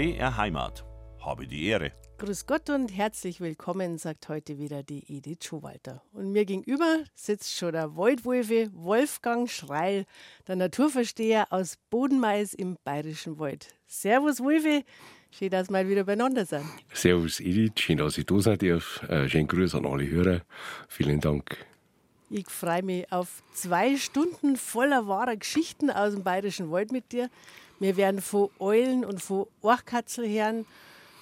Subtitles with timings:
[0.00, 0.82] BR Heimat.
[1.22, 1.92] Habe die Ehre.
[2.16, 6.02] Grüß Gott und herzlich willkommen, sagt heute wieder die Edith Schowalter.
[6.14, 10.06] Und mir gegenüber sitzt schon der Waldwolfe Wolfgang Schreil,
[10.48, 13.68] der Naturversteher aus Bodenmais im Bayerischen Wald.
[13.86, 14.84] Servus Wolfe,
[15.32, 16.64] schön, dass wir mal wieder beieinander sind.
[16.94, 19.02] Servus Edith, schön, dass ich da sein darf.
[19.02, 20.40] Äh, schönen Grüß an alle Hörer.
[20.88, 21.58] Vielen Dank.
[22.30, 27.28] Ich freue mich auf zwei Stunden voller wahrer Geschichten aus dem Bayerischen Wald mit dir.
[27.80, 30.66] Wir werden von Eulen und von Orchkatzel hören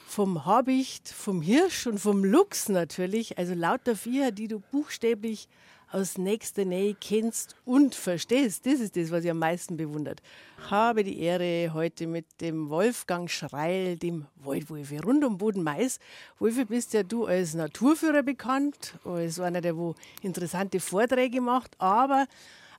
[0.09, 5.49] vom Habicht, vom Hirsch und vom Luchs natürlich, also lauter Viecher, die du buchstäblich
[5.93, 8.67] aus nächster Nähe kennst und verstehst.
[8.67, 10.21] Das ist das, was ich am meisten bewundert.
[10.59, 16.01] Ich habe die Ehre, heute mit dem Wolfgang Schreil, dem Waldwolfe, rund um Boden Mais.
[16.41, 22.27] Wolfe, bist ja du als Naturführer bekannt, als einer, der wo interessante Vorträge macht, aber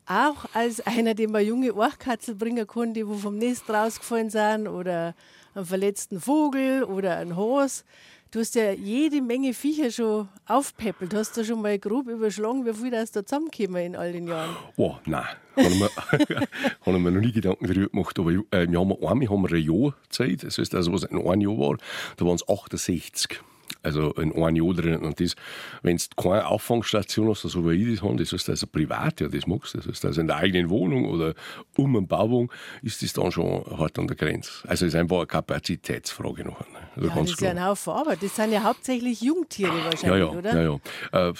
[0.09, 5.15] auch als einer, der mal junge Orchkatzel bringen konnte, wo vom Nest rausgefallen sind oder
[5.54, 7.85] einen verletzten Vogel oder ein Hos.
[8.32, 11.13] Du hast ja jede Menge Viecher schon aufpeppelt.
[11.15, 14.55] Hast du schon mal grob überschlagen, wie viel das da zusammenkommen in all den Jahren?
[14.77, 15.26] Oh, nein.
[15.55, 15.90] habe ich, mir,
[16.82, 18.20] hab ich mir noch nie Gedanken darüber gemacht.
[18.20, 20.43] Aber äh, wir haben einmal haben wir ein Jahr Zeit.
[20.43, 21.77] Das heißt, also, was in einem Jahr war,
[22.18, 23.41] da waren es 68
[23.84, 24.98] also in einem Jahr drin.
[24.98, 25.35] Und das,
[25.81, 29.27] wenn du keine Auffangstation hast, so wie ich das habe, das heißt also privat, ja,
[29.27, 29.79] das magst du.
[29.79, 31.34] Das heißt also in der eigenen Wohnung oder
[31.75, 34.51] um eine Bauung, ist das dann schon hart an der Grenze.
[34.67, 36.59] Also es ist einfach eine Kapazitätsfrage noch.
[36.95, 37.53] Also ja, das ist klar.
[37.53, 38.23] ja ein Haufen Arbeit.
[38.23, 40.63] Das sind ja hauptsächlich Jungtiere wahrscheinlich, ja, ja, oder?
[40.63, 40.79] Ja,
[41.13, 41.34] ja.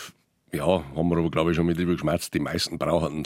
[0.52, 2.34] Ja, haben wir aber, glaube ich, schon mit drüber geschmerzt.
[2.34, 3.26] Die meisten brauchen,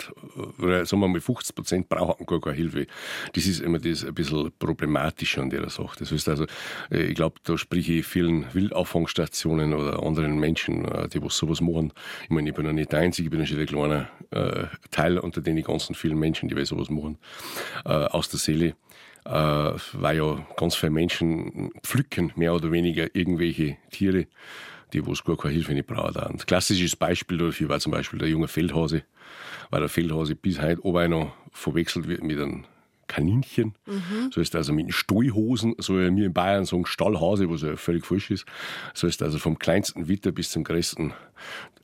[0.57, 2.85] sagen wir mal 50 Prozent brauchen gar keine Hilfe.
[3.31, 5.95] Das ist immer das ein bisschen problematisch an der Sache.
[5.99, 6.45] Das heißt also,
[6.91, 11.61] äh, ich glaube, da spreche ich vielen Wildauffangstationen oder anderen Menschen, äh, die was sowas
[11.61, 11.93] machen.
[12.25, 14.65] Ich meine, ich bin ja nicht der Einzige, ich bin ja schon ein kleiner äh,
[14.91, 17.17] Teil unter den ganzen vielen Menschen, die sowas machen,
[17.83, 18.75] aus der Seele.
[19.25, 24.27] weil ja ganz viele Menschen pflücken, mehr oder weniger, irgendwelche Tiere
[24.93, 26.17] die wo es gar keine Hilfe nicht brauchen.
[26.17, 29.04] Ein klassisches Beispiel dafür war zum Beispiel der junge Feldhase,
[29.70, 32.65] weil der Feldhase bis heute oben noch verwechselt wird mit einem
[33.08, 33.76] Kaninchen.
[33.86, 34.31] Mhm.
[34.33, 38.05] So ist also mit Stallhosen, so wie wir in Bayern sagen Stallhase, was ja völlig
[38.05, 38.45] falsch ist.
[38.93, 41.14] So ist also vom kleinsten Witter bis zum größten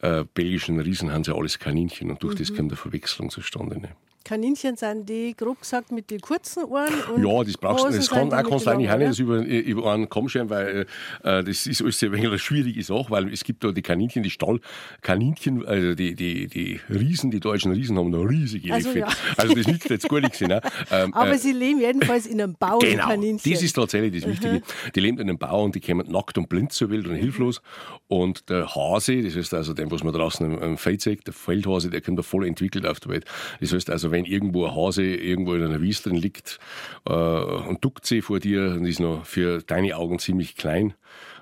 [0.01, 2.39] äh, belgischen Riesen haben sie alles Kaninchen und durch mhm.
[2.39, 3.79] das kommt eine Verwechslung zustande.
[3.79, 3.89] Ne?
[4.29, 6.93] Kaninchen sind die, grob gesagt, mit den kurzen Ohren.
[7.15, 7.89] Und ja, das brauchst du.
[7.89, 10.85] Das kann, auch kannst du eigentlich auch nicht über, über einen Kamm scheren, weil
[11.23, 14.21] äh, das ist alles ein wenig eine schwierige Sache, weil es gibt da die Kaninchen,
[14.21, 19.07] die Stallkaninchen, also die, die, die Riesen, die deutschen Riesen haben da riesige also, ja.
[19.35, 20.41] Also das nützt jetzt gar nichts.
[20.41, 20.61] Ne?
[20.91, 23.51] Ähm, Aber äh, sie leben jedenfalls in einem Bau, genau, Kaninchen.
[23.51, 24.61] das ist tatsächlich das Wichtige.
[24.95, 27.61] Die leben in einem Bau und die kommen nackt und blind zur Welt und hilflos.
[28.07, 31.89] Und der Hase, das heißt also den, was man draußen im Feld sieht, der Feldhase,
[31.89, 33.25] der kommt da voll entwickelt auf der Welt.
[33.59, 36.59] Das heißt also, wenn irgendwo ein Hase irgendwo in einer Wiese drin liegt
[37.05, 40.93] äh, und duckt sich vor dir und ist noch für deine Augen ziemlich klein,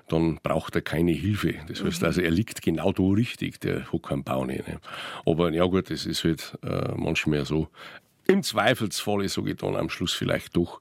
[0.08, 1.54] dann braucht er keine Hilfe.
[1.68, 2.06] Das heißt mhm.
[2.06, 4.66] also, er liegt genau da richtig, der hat keinen Bau nicht.
[4.66, 4.80] Ne?
[5.26, 7.68] Aber ja gut, das ist halt äh, manchmal so.
[8.26, 10.80] Im Zweifelsfall, sage ich dann am Schluss vielleicht doch,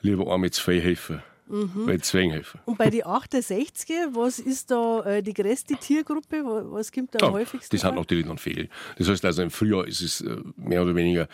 [0.00, 1.22] lieber einmal zwei helfen.
[1.48, 1.86] Mhm.
[1.86, 2.60] Bei Zwänghöfen.
[2.64, 6.42] Und bei den 68, was ist da äh, die größte Tiergruppe?
[6.44, 7.76] Was kommt da am ja, häufigsten?
[7.76, 8.68] Das sind natürlich dann Vögel.
[8.98, 11.28] Das heißt also, im Frühjahr ist es äh, mehr oder weniger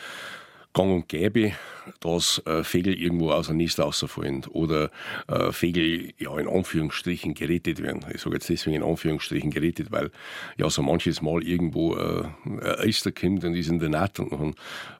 [0.72, 1.52] gang und gäbe,
[2.00, 4.90] dass äh, Vögel irgendwo aus dem Nest rausfallen oder
[5.28, 8.04] äh, Vögel ja in Anführungsstrichen gerettet werden.
[8.14, 10.10] Ich sage jetzt deswegen in Anführungsstrichen gerettet, weil
[10.56, 14.32] ja so manches Mal irgendwo äh, ein Eister kommt und ist in der Naht und
[14.32, 14.54] dann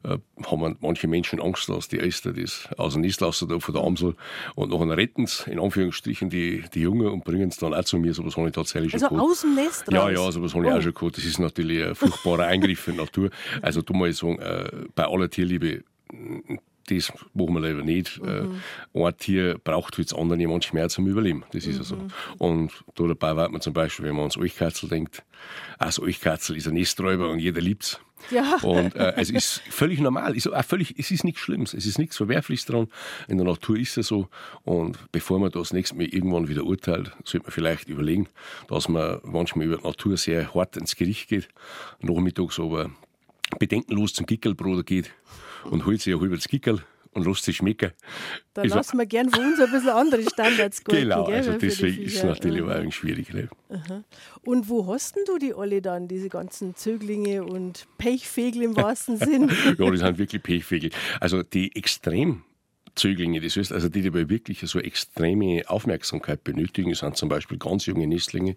[0.05, 3.83] äh, haben manche Menschen Angst, dass die Eister das aus dem Nest da von der
[3.83, 4.15] Amsel
[4.55, 7.99] und dann retten sie in Anführungsstrichen die, die Jungen und bringen es dann auch zu
[7.99, 8.13] mir.
[8.13, 9.31] So was habe ich tatsächlich also schon gehabt.
[9.31, 9.95] aus dem Nest raus?
[9.95, 10.77] Ja, ja, so was habe ich oh.
[10.77, 11.17] auch schon gehabt.
[11.17, 13.31] Das ist natürlich ein furchtbarer Eingriff in die Natur.
[13.63, 15.85] Also du mal sagen, äh, bei aller Tierliebe Liebe,
[16.89, 18.21] das machen wir leider nicht.
[18.21, 18.61] Mhm.
[18.95, 21.45] Ein Tier braucht wie das andere manchmal mehr zum Überleben.
[21.53, 21.79] Das ist mhm.
[21.79, 21.97] ja so.
[21.97, 22.11] Mhm.
[22.39, 25.23] Und da dabei wird man zum Beispiel, wenn man ans Euchkatzel denkt,
[25.79, 28.01] also Euchkatzel ist ein Nesträuber und jeder liebt es.
[28.31, 28.59] Ja.
[28.63, 30.33] Und äh, es ist völlig normal.
[30.37, 31.75] Es ist, auch völlig, es ist nichts Schlimmes.
[31.75, 32.89] Es ist nichts Verwerfliches dran.
[33.27, 34.29] In der Natur ist es so.
[34.63, 38.29] Und bevor man das nächste Mal irgendwann wieder urteilt, sollte man vielleicht überlegen,
[38.69, 41.49] dass man manchmal über die Natur sehr hart ins Gericht geht.
[42.01, 42.91] Nachmittags aber
[43.59, 45.13] bedenkenlos zum Kickelbruder geht
[45.71, 46.83] und holt sich ein halbes Kickel
[47.13, 47.93] und lässt sich schmecken.
[48.55, 51.03] Da lassen wir gern von uns ein bisschen andere Standards gelten.
[51.13, 53.33] Genau, gell, also deswegen ist es natürlich auch schwierig.
[53.35, 53.49] Ne?
[54.43, 59.19] Und wo hast denn du die alle dann, diese ganzen Zöglinge und Pechvögel im wahrsten
[59.19, 59.51] Sinn?
[59.79, 60.91] ja, die sind wirklich Pechvögel.
[61.21, 62.45] Also die extrem
[62.95, 67.87] Zöglinge, das heißt also die, die wirklich so extreme Aufmerksamkeit benötigen, sind zum Beispiel ganz
[67.87, 68.57] junge Nestlinge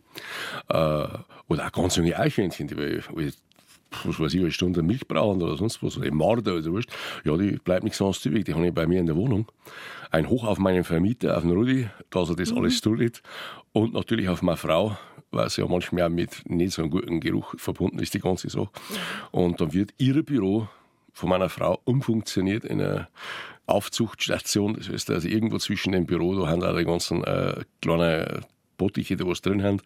[0.70, 1.08] äh,
[1.48, 2.76] oder auch ganz junge Eichhörnchen, die
[4.04, 6.92] was weiß ich, eine Stunde Milch brauchen oder sonst was, oder Marder oder wurscht,
[7.24, 8.46] ja, die bleibt nichts anderes übrig.
[8.46, 9.48] Die habe ich bei mir in der Wohnung.
[10.12, 12.60] ein Hoch auf meinen Vermieter, auf den Rudi, dass er das mhm.
[12.60, 13.22] alles tut.
[13.74, 14.98] Und natürlich auf meine Frau,
[15.32, 18.50] weil sie ja manchmal auch mit nicht so einem guten Geruch verbunden ist, die ganze
[18.50, 18.70] Sache.
[19.32, 20.68] Und dann wird ihr Büro
[21.12, 23.08] von meiner Frau umfunktioniert in eine
[23.66, 24.76] Aufzuchtstation.
[24.76, 28.46] Das heißt, also irgendwo zwischen dem Büro, da haben auch die ganzen äh, kleinen
[28.78, 29.82] Bottiche, die was drin haben.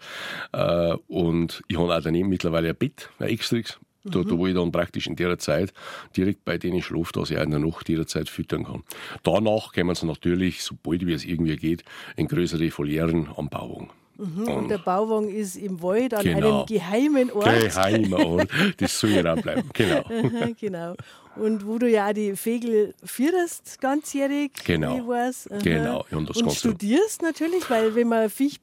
[0.51, 3.79] Äh, und ich habe auch daneben mittlerweile ein Bett, ein extras.
[4.05, 5.73] Da, da, wo ich dann praktisch in der Zeit
[6.15, 8.83] direkt bei denen schlafe, dass ich auch in der Nacht jederzeit füttern kann.
[9.23, 11.83] Danach können sie natürlich, sobald wie es irgendwie geht,
[12.15, 13.89] in größere Folieren anbauen.
[14.19, 16.59] Mhm, und, und, der Bauwagen ist im Wald an genau.
[16.59, 17.61] einem geheimen Ort.
[17.61, 20.03] Geheimer Ort, das soll ja auch bleiben, genau.
[20.59, 20.95] genau.
[21.39, 24.97] Und wo du ja auch die Fegel führst, ganzjährig, genau.
[24.97, 25.49] ich weiß.
[25.63, 28.59] Genau, und, das und studierst natürlich, weil wenn man Viech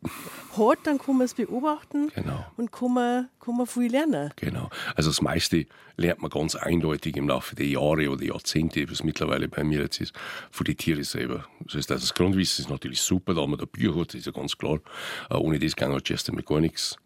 [0.57, 2.45] hat, dann kann man es beobachten genau.
[2.57, 4.31] und kann man, kann man viel lernen.
[4.37, 9.03] Genau, also das meiste lernt man ganz eindeutig im Laufe der Jahre oder Jahrzehnte, was
[9.03, 10.15] mittlerweile bei mir jetzt ist,
[10.51, 11.47] von den Tieren selber.
[11.61, 14.27] Das heißt, also das Grundwissen ist natürlich super, da man da Bücher hat, das ist
[14.27, 14.81] ja ganz klar.
[15.31, 16.97] Äh, ohne das kann halt erst einmal gar nichts.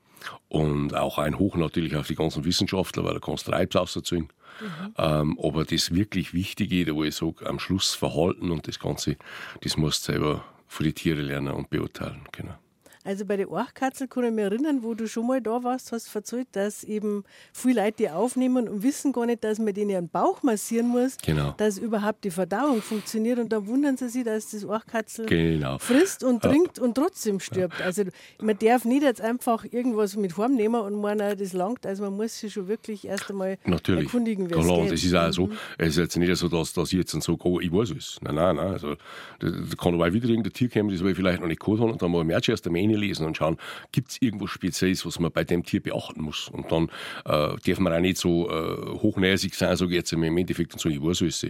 [0.48, 4.28] Und auch ein Hoch natürlich auf die ganzen Wissenschaftler, weil da kannst du Reibs auserzeugen.
[4.60, 4.94] Mhm.
[4.98, 9.16] Ähm, aber das wirklich Wichtige, wo ich sage, am Schluss Verhalten und das Ganze,
[9.62, 12.22] das musst du selber von den Tieren lernen und beurteilen.
[12.32, 12.54] Genau.
[13.02, 16.14] Also bei der Orchkatzel kann ich mich erinnern, wo du schon mal da warst, hast
[16.14, 19.90] du erzählt, dass eben viele Leute die aufnehmen und wissen gar nicht, dass man denen
[19.90, 21.54] ihren Bauch massieren muss, genau.
[21.56, 25.78] dass überhaupt die Verdauung funktioniert und dann wundern sie sich, dass das Orchkatzel genau.
[25.78, 26.84] frisst und trinkt ja.
[26.84, 27.80] und trotzdem stirbt.
[27.80, 28.04] Also
[28.38, 31.86] man darf nicht jetzt einfach irgendwas mit heimnehmen und meinen, das langt.
[31.86, 34.04] Also man muss sich schon wirklich erst einmal Natürlich.
[34.04, 35.46] erkundigen, wie Klar, es das ist auch so.
[35.46, 35.56] Mhm.
[35.78, 38.18] Es ist jetzt nicht so, dass, dass ich jetzt so gehe, ich weiß es.
[38.20, 38.72] Nein, nein, nein.
[38.72, 38.96] Also,
[39.38, 39.48] da,
[39.78, 42.10] kann aber wieder irgendein Tier kommen, das wir vielleicht noch nicht geholt haben und dann
[42.10, 43.56] mal ein erst einmal lesen und schauen,
[43.92, 46.48] gibt es irgendwas Spezielles, was man bei dem Tier beachten muss.
[46.48, 46.90] Und dann
[47.24, 50.88] äh, darf man auch nicht so äh, hochnäsig sein, ich jetzt im Endeffekt und so,
[50.88, 51.46] ich weiß es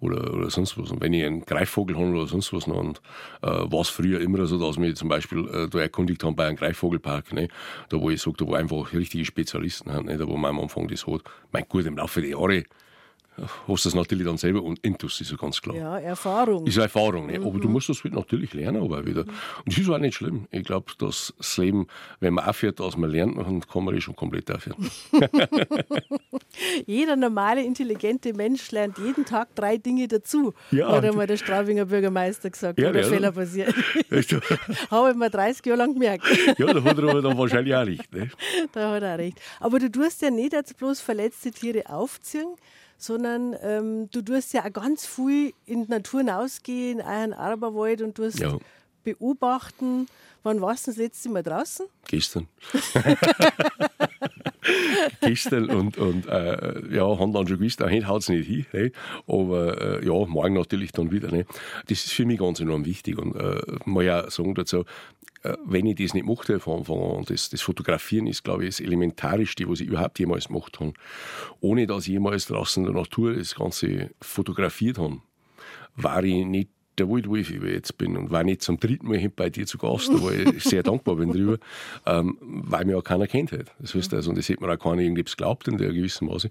[0.00, 0.90] oder, oder sonst was.
[0.90, 3.00] Und wenn ich einen Greifvogel habe oder sonst was noch, und
[3.42, 6.46] äh, war es früher immer so, dass wir zum Beispiel äh, da erkundigt haben bei
[6.46, 7.48] einem Greifvogelpark, ne,
[7.88, 10.60] da wo ich sage, da wo einfach richtige Spezialisten haben, ne, da wo man am
[10.60, 11.22] Anfang das hat.
[11.52, 12.64] Mein gut, im Laufe der Jahre
[13.38, 15.76] hast du das natürlich dann selber und Intus ist ja ganz klar.
[15.76, 16.66] Ja, Erfahrung.
[16.66, 17.36] Ist Erfahrung, ne?
[17.36, 17.74] aber du mhm.
[17.74, 19.22] musst das natürlich lernen, aber wieder.
[19.22, 20.46] Und das ist auch nicht schlimm.
[20.50, 21.86] Ich glaube, dass das Leben,
[22.20, 24.90] wenn man aufhört, dass man lernt, dann kann man das schon komplett aufhören.
[26.86, 31.86] Jeder normale, intelligente Mensch lernt jeden Tag drei Dinge dazu, ja, hat einmal der Straubinger
[31.86, 33.74] Bürgermeister gesagt, ja, wo der ja, Fehler passiert.
[34.90, 36.24] Habe ich mir 30 Jahre lang gemerkt.
[36.58, 38.12] ja, da hat er aber dann wahrscheinlich auch recht.
[38.12, 38.30] Ne?
[38.72, 39.40] Da hat er auch recht.
[39.60, 42.54] Aber du tust ja nicht jetzt bloß verletzte Tiere aufziehen,
[43.02, 47.32] sondern ähm, du tust ja auch ganz viel in die Natur hinausgehen, auch in den
[47.34, 48.56] Arberwald und du ja.
[49.02, 50.06] beobachten.
[50.42, 51.86] Wann warst du das letzte Mal draußen?
[52.08, 52.48] Gestern.
[55.20, 58.66] Gestern und, und äh, ja, haben dann schon gewusst, heute haut es nicht hin.
[58.70, 58.92] Hey.
[59.26, 61.30] Aber äh, ja, morgen natürlich dann wieder.
[61.30, 61.46] Ne.
[61.86, 63.18] Das ist für mich ganz enorm wichtig.
[63.18, 64.84] Und äh, mal ja sagen dazu,
[65.42, 68.70] äh, wenn ich das nicht mochte von Anfang an, das, das Fotografieren ist, glaube ich,
[68.70, 70.92] das Elementarischste, was ich überhaupt jemals gemacht habe,
[71.60, 75.20] ohne dass ich jemals draußen in der Natur das Ganze fotografiert habe,
[75.96, 79.28] war ich nicht der Waldwolf, wie ich jetzt bin und war nicht zum dritten Mal
[79.34, 81.58] bei dir zu Gast, da war ich sehr dankbar bin drüber,
[82.06, 83.72] ähm, weil mir auch keiner kennt hat.
[83.78, 86.48] Das heißt also, und das hätte mir auch keiner irgendwie geglaubt in der gewissen Maße.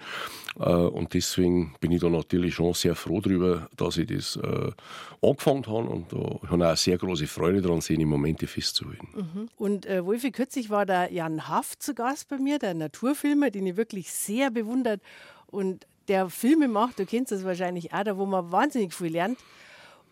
[0.60, 4.72] Äh, und deswegen bin ich da natürlich schon sehr froh drüber, dass ich das äh,
[5.22, 9.08] angefangen habe und da habe auch sehr große Freude daran, seine Momente festzuhalten.
[9.14, 9.50] Mhm.
[9.58, 13.68] Und äh, Wolfi, kürzlich war der Jan Haft zu Gast bei mir, der Naturfilmer, den
[13.68, 15.02] ich wirklich sehr bewundert
[15.48, 19.38] und der Filme macht, du kennst das wahrscheinlich auch, da wo man wahnsinnig viel lernt.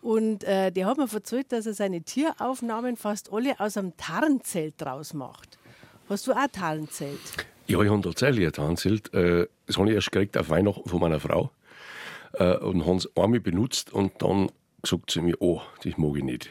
[0.02, 4.74] Und äh, der hat mir erzählt, dass er seine Tieraufnahmen fast alle aus einem Tarnzelt
[4.78, 5.58] draus macht.
[6.08, 7.18] Hast du auch ein Tarnzelt?
[7.66, 9.12] Ja, ich habe tatsächlich ein Tarnzelt.
[9.14, 11.50] Äh, das habe ich erst gekriegt auf Weihnachten von meiner Frau.
[12.32, 14.50] Äh, und habe es einmal benutzt und dann
[14.82, 16.50] gesagt zu mir, oh, das mag ich nicht.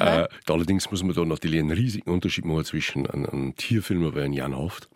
[0.00, 4.20] Äh, allerdings muss man da natürlich einen riesigen Unterschied machen zwischen einem, einem Tierfilmer wie
[4.20, 4.88] ein Jan Haft,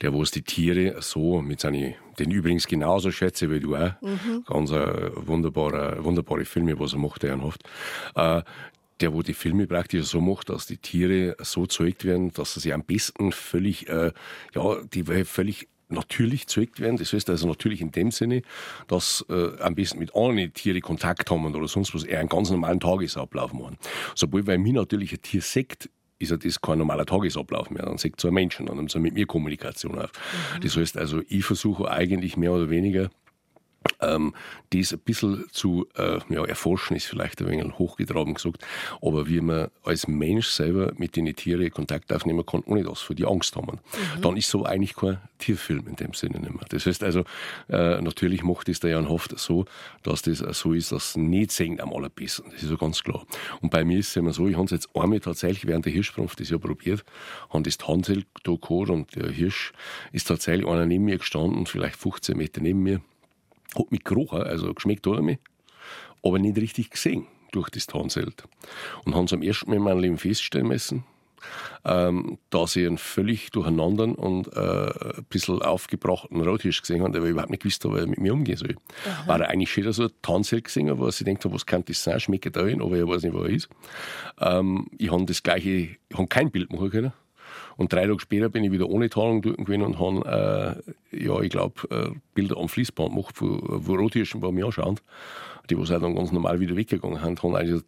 [0.00, 3.92] der wo es die Tiere so mit seinen, den übrigens genauso schätze wie du auch,
[4.00, 4.44] mhm.
[4.46, 7.64] ganz äh, wunderbare, wunderbare Filme, was er macht, der Jan Haft,
[8.14, 8.42] äh,
[9.00, 12.72] der wo die Filme praktisch so macht, dass die Tiere so zeugt werden, dass sie
[12.72, 14.12] am besten völlig, äh,
[14.54, 16.96] ja, die völlig natürlich zeugt werden.
[16.96, 18.42] Das heißt also natürlich in dem Sinne,
[18.88, 22.50] dass äh, am besten mit anderen Tieren Kontakt haben oder sonst was, eher einen ganz
[22.50, 23.78] normalen Tagesablauf machen.
[24.14, 25.88] Sobald weil mir natürlich ein Tier sagt,
[26.18, 27.84] ist ja das kein normaler Tagesablauf mehr.
[27.84, 30.10] Dann sagt so ein Mensch und dann nimmt so mit mir Kommunikation auf.
[30.56, 30.60] Mhm.
[30.62, 33.10] Das heißt also, ich versuche eigentlich mehr oder weniger
[34.00, 34.34] ähm,
[34.70, 38.64] das ein bisschen zu äh, ja, erforschen, ist vielleicht ein wenig hochgetragen gesagt,
[39.00, 43.14] aber wie man als Mensch selber mit den Tieren Kontakt aufnehmen kann, ohne dass für
[43.14, 43.78] die Angst haben,
[44.16, 44.22] mhm.
[44.22, 46.64] dann ist so eigentlich kein Tierfilm in dem Sinne nicht mehr.
[46.68, 47.20] Das heißt also,
[47.68, 49.66] äh, natürlich macht es der Jan Hoft so,
[50.02, 52.50] dass das so ist, dass nicht sehen am allerbesten.
[52.52, 53.26] Das ist so ganz klar.
[53.60, 55.92] Und bei mir ist es immer so, ich habe es jetzt einmal tatsächlich während der
[55.92, 57.04] Hirschsprung das Jahr probiert,
[57.50, 59.72] habe das Tansel da gehabt und der Hirsch
[60.12, 63.00] ist tatsächlich einer neben mir gestanden, vielleicht 15 Meter neben mir
[63.78, 65.38] hat mich gerochen, also geschmeckt hat er mich,
[66.22, 68.44] aber nicht richtig gesehen durch das Tarnzelt.
[69.04, 71.04] Und haben zum ersten Mal in meinem Leben feststellen müssen,
[71.84, 77.22] ähm, dass ich einen völlig durcheinander und äh, ein bisschen aufgebrachten Rothirsch gesehen habe, der
[77.22, 78.76] überhaupt nicht gewusst wie er mit mir umgehen soll.
[79.06, 79.28] Aha.
[79.28, 82.20] War er eigentlich schon so ein Tarnzelt gesehen, wo ich denkt was kann das sein,
[82.20, 83.68] schmeckt da hin, aber ich weiß nicht, wo er ist.
[84.40, 87.12] Ähm, ich habe das gleiche, ich habe kein Bild machen können.
[87.76, 91.40] Und drei Tage später bin ich wieder ohne Tarnung dort gewesen und habe, äh, ja,
[91.40, 94.98] ich glaube, äh, Bilder am Fließband gemacht, wo, wo Rothirschen bei mir anschauen.
[95.68, 97.80] Die, was auch dann ganz normal wieder weggegangen sind, haben also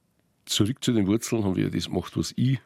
[0.45, 2.59] zurück zu den Wurzeln, haben wieder das gemacht, was ich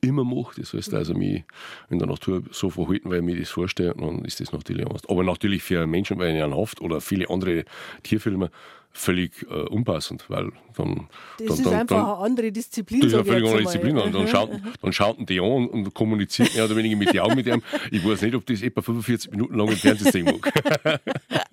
[0.00, 0.60] immer mache.
[0.60, 1.44] Das heißt also, mich
[1.90, 5.08] in der Natur so verhalten, weil ich mir das vorstelle, dann ist das natürlich anders.
[5.08, 7.64] Aber natürlich für Menschen, weil ich in Haft oder viele andere
[8.02, 8.50] Tierfilme
[8.96, 11.08] völlig äh, unpassend, weil dann.
[11.38, 13.00] Das dann, ist dann, einfach dann, eine andere Disziplin.
[13.00, 13.98] Das ist eine völlig andere Disziplin.
[13.98, 17.34] Und dann, schauten, dann schauten die an und kommunizieren mehr oder weniger mit den Augen
[17.34, 17.62] mit dem.
[17.90, 21.00] Ich weiß nicht, ob das etwa 45 Minuten lang im Fernsehen sehen mag.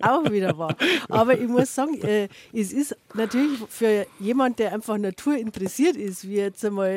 [0.00, 0.76] Auch wieder wahr.
[1.08, 6.28] Aber ich muss sagen, äh, es ist natürlich für jemand, der einfach Natur interessiert ist,
[6.28, 6.90] wie jetzt einmal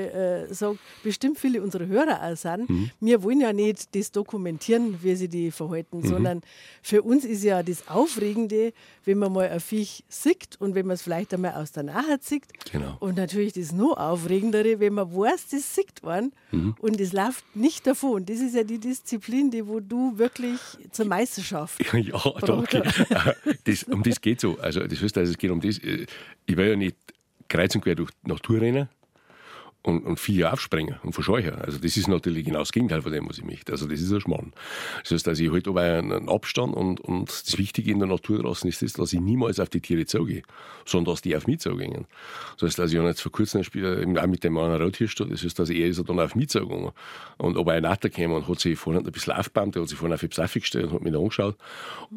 [0.50, 2.70] äh, sagt, bestimmt viele unserer Hörer auch sind.
[2.70, 2.92] Mhm.
[3.00, 6.08] Wir wollen ja nicht das dokumentieren, wie sie die verhalten, mhm.
[6.08, 6.42] sondern
[6.82, 8.74] für uns ist ja das Aufregende,
[9.06, 12.18] wenn man mal ein Viech sieht und wenn man es vielleicht einmal aus der Nähe
[12.22, 12.46] sieht.
[12.72, 12.98] Genau.
[13.00, 16.76] Und natürlich das noch aufregendere, wenn man weiß, das sieht man mhm.
[16.80, 18.26] und es läuft nicht davon.
[18.26, 20.60] Das ist ja die Disziplin, die wo du wirklich
[20.92, 21.82] zur Meisterschaft.
[21.94, 22.84] Ja, danke.
[23.64, 24.58] das, um das geht so.
[24.60, 25.78] Also das heißt, also, es geht um das.
[25.80, 26.06] Äh,
[26.46, 26.96] ich will ja nicht
[27.48, 28.90] kreuz und quer durch die Natur rennen
[29.88, 31.56] und, und vier aufspringen und verscheuchen.
[31.56, 33.72] Also das ist natürlich genau das Gegenteil von dem, was ich möchte.
[33.72, 34.52] Also das ist ein Schmarrn.
[35.04, 38.44] Das heißt, also ich halte aber einen Abstand und, und das Wichtige in der Natur
[38.44, 40.44] draußen ist das, dass ich niemals auf die Tiere zugehe,
[40.86, 42.06] sondern dass die auf mich zugehen.
[42.60, 45.16] Das heißt, also ich habe jetzt vor kurzem ein Spiel auch mit dem Mann Rothirsch
[45.16, 46.92] das heißt, also er ist dann auf mich zugegangen.
[47.38, 50.16] Und ob er kam und hat sich vorne ein bisschen aufgebäumt, der hat sich vorne
[50.16, 51.56] auf die Pseife gestellt und hat mich angeschaut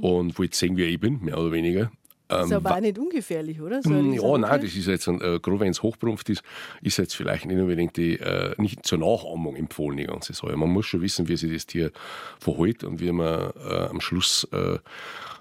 [0.00, 1.92] und wollte sehen, wie ich bin, mehr oder weniger.
[2.30, 3.82] Ähm, ist aber auch nicht ungefährlich, oder?
[3.82, 6.42] So mm, ja, nein, das ist jetzt, äh, gerade wenn es hochprumpft ist,
[6.82, 10.56] ist jetzt vielleicht nicht unbedingt die, äh, nicht zur Nachahmung empfohlen, die ganze Sache.
[10.56, 11.90] Man muss schon wissen, wie sich das Tier
[12.38, 14.78] verhält und wie man äh, am Schluss äh,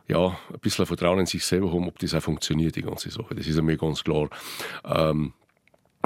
[0.08, 3.36] ja, ein bisschen Vertrauen in sich selber haben, ob das auch funktioniert, die ganze Sache.
[3.36, 4.30] Das ist mir ganz klar.
[4.84, 5.34] Ähm,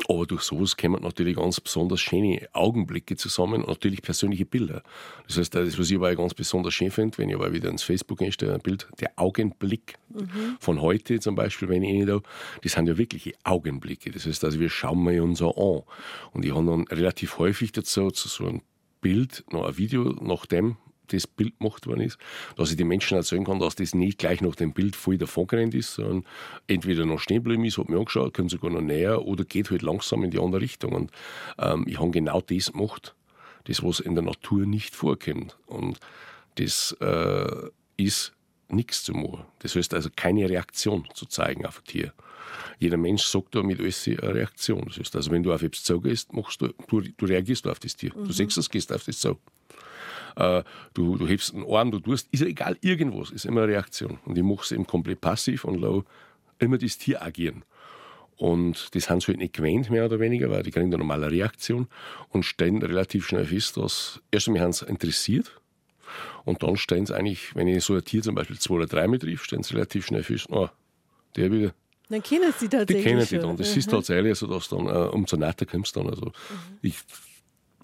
[0.09, 4.81] aber durch sowas kommen natürlich ganz besonders schöne Augenblicke zusammen und natürlich persönliche Bilder.
[5.27, 7.83] Das heißt, das, was ich aber ganz besonders schön finde, wenn ich aber wieder ins
[7.83, 10.57] Facebook einstelle, ein Bild, der Augenblick mhm.
[10.59, 12.21] von heute zum Beispiel, wenn ich da,
[12.63, 14.09] das sind ja wirkliche Augenblicke.
[14.09, 15.51] Das heißt, also wir schauen mal uns an.
[15.53, 18.62] Und ich habe dann relativ häufig dazu so ein
[19.01, 20.77] Bild, noch ein Video nach dem,
[21.13, 22.17] das Bild gemacht worden ist,
[22.55, 25.48] dass ich den Menschen erzählen kann, dass das nicht gleich nach dem Bild voll davon
[25.48, 26.25] gerannt ist, sondern
[26.67, 29.82] entweder noch stehen geblieben ist, hat mir angeschaut, kommt sogar noch näher oder geht halt
[29.82, 30.93] langsam in die andere Richtung.
[30.93, 31.12] Und
[31.60, 33.15] ähm, ich habe genau das gemacht,
[33.65, 35.58] das, was in der Natur nicht vorkommt.
[35.67, 36.00] Und
[36.55, 38.34] das äh, ist
[38.70, 39.46] nichts zu machen.
[39.60, 42.13] Das heißt also keine Reaktion zu zeigen auf ein Tier.
[42.79, 44.86] Jeder Mensch sagt damit alles eine Reaktion.
[44.88, 47.96] Das heißt also, wenn du auf etwas zugehst, machst du, du, du reagierst auf das
[47.96, 48.12] Tier.
[48.15, 48.25] Mhm.
[48.25, 49.39] Du siehst es, gehst auf das zu
[50.36, 50.63] äh,
[50.94, 54.20] du, du hebst einen Arm, du tust, ist ja egal, irgendwas, ist immer eine Reaktion.
[54.25, 56.04] Und ich mache es eben komplett passiv und lau
[56.60, 57.63] immer das Tier agieren.
[58.38, 61.30] Und das haben sie halt nicht gewöhnt, mehr oder weniger, weil die kriegen eine normale
[61.30, 61.88] Reaktion
[62.30, 65.62] und stellen relativ schnell fest, dass erst einmal haben sie interessiert
[66.46, 69.08] und dann stellen sie eigentlich, wenn ich so ein Tier zum Beispiel zwei oder drei
[69.18, 70.70] triff, stellen sie relativ schnell fest, oh,
[71.36, 71.74] der wieder.
[72.10, 73.04] Dann kennen sie tatsächlich.
[73.04, 73.58] Die kennen die dann.
[73.58, 73.80] Das mhm.
[73.80, 76.10] ist tatsächlich so, dass dann äh, umso netter kommst dann.
[76.10, 76.32] Also, mhm.
[76.82, 76.96] ich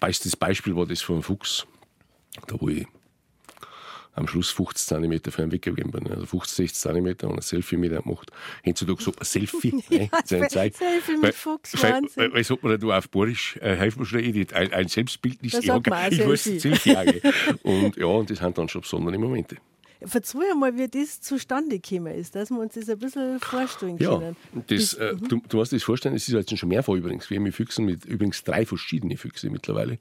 [0.00, 1.66] weiß, das Beispiel war das von Fuchs
[2.46, 2.86] da wo ich
[4.14, 6.06] am Schluss 50 cm für einen weggegeben bin.
[6.08, 8.30] Also 50, 60 cm und ein Selfie mit ihm gemacht.
[8.66, 9.84] Heutzutage sagt man Selfie.
[9.88, 10.48] ja, ne?
[10.48, 10.76] Zeit.
[10.76, 12.32] Selfie mit Fuchs, weil, Wahnsinn.
[12.32, 15.52] Weil, sagt man, du auf Borisch, äh, helfen mir schon, ein, ein Selbstbildnis.
[15.52, 16.96] Das ja, ich weiß Selfie.
[17.62, 19.56] und ja, und das sind dann schon besondere Momente.
[20.02, 24.36] Verzeih mal, wie das zustande gekommen ist, dass wir uns das ein bisschen vorstellen können.
[24.54, 25.28] Ja, das, äh, mhm.
[25.28, 27.28] du, du musst dir das vorstellen, es ist jetzt schon mehrfach übrigens.
[27.28, 29.98] Wir haben mit Füchsen mit übrigens drei verschiedene Füchse mittlerweile,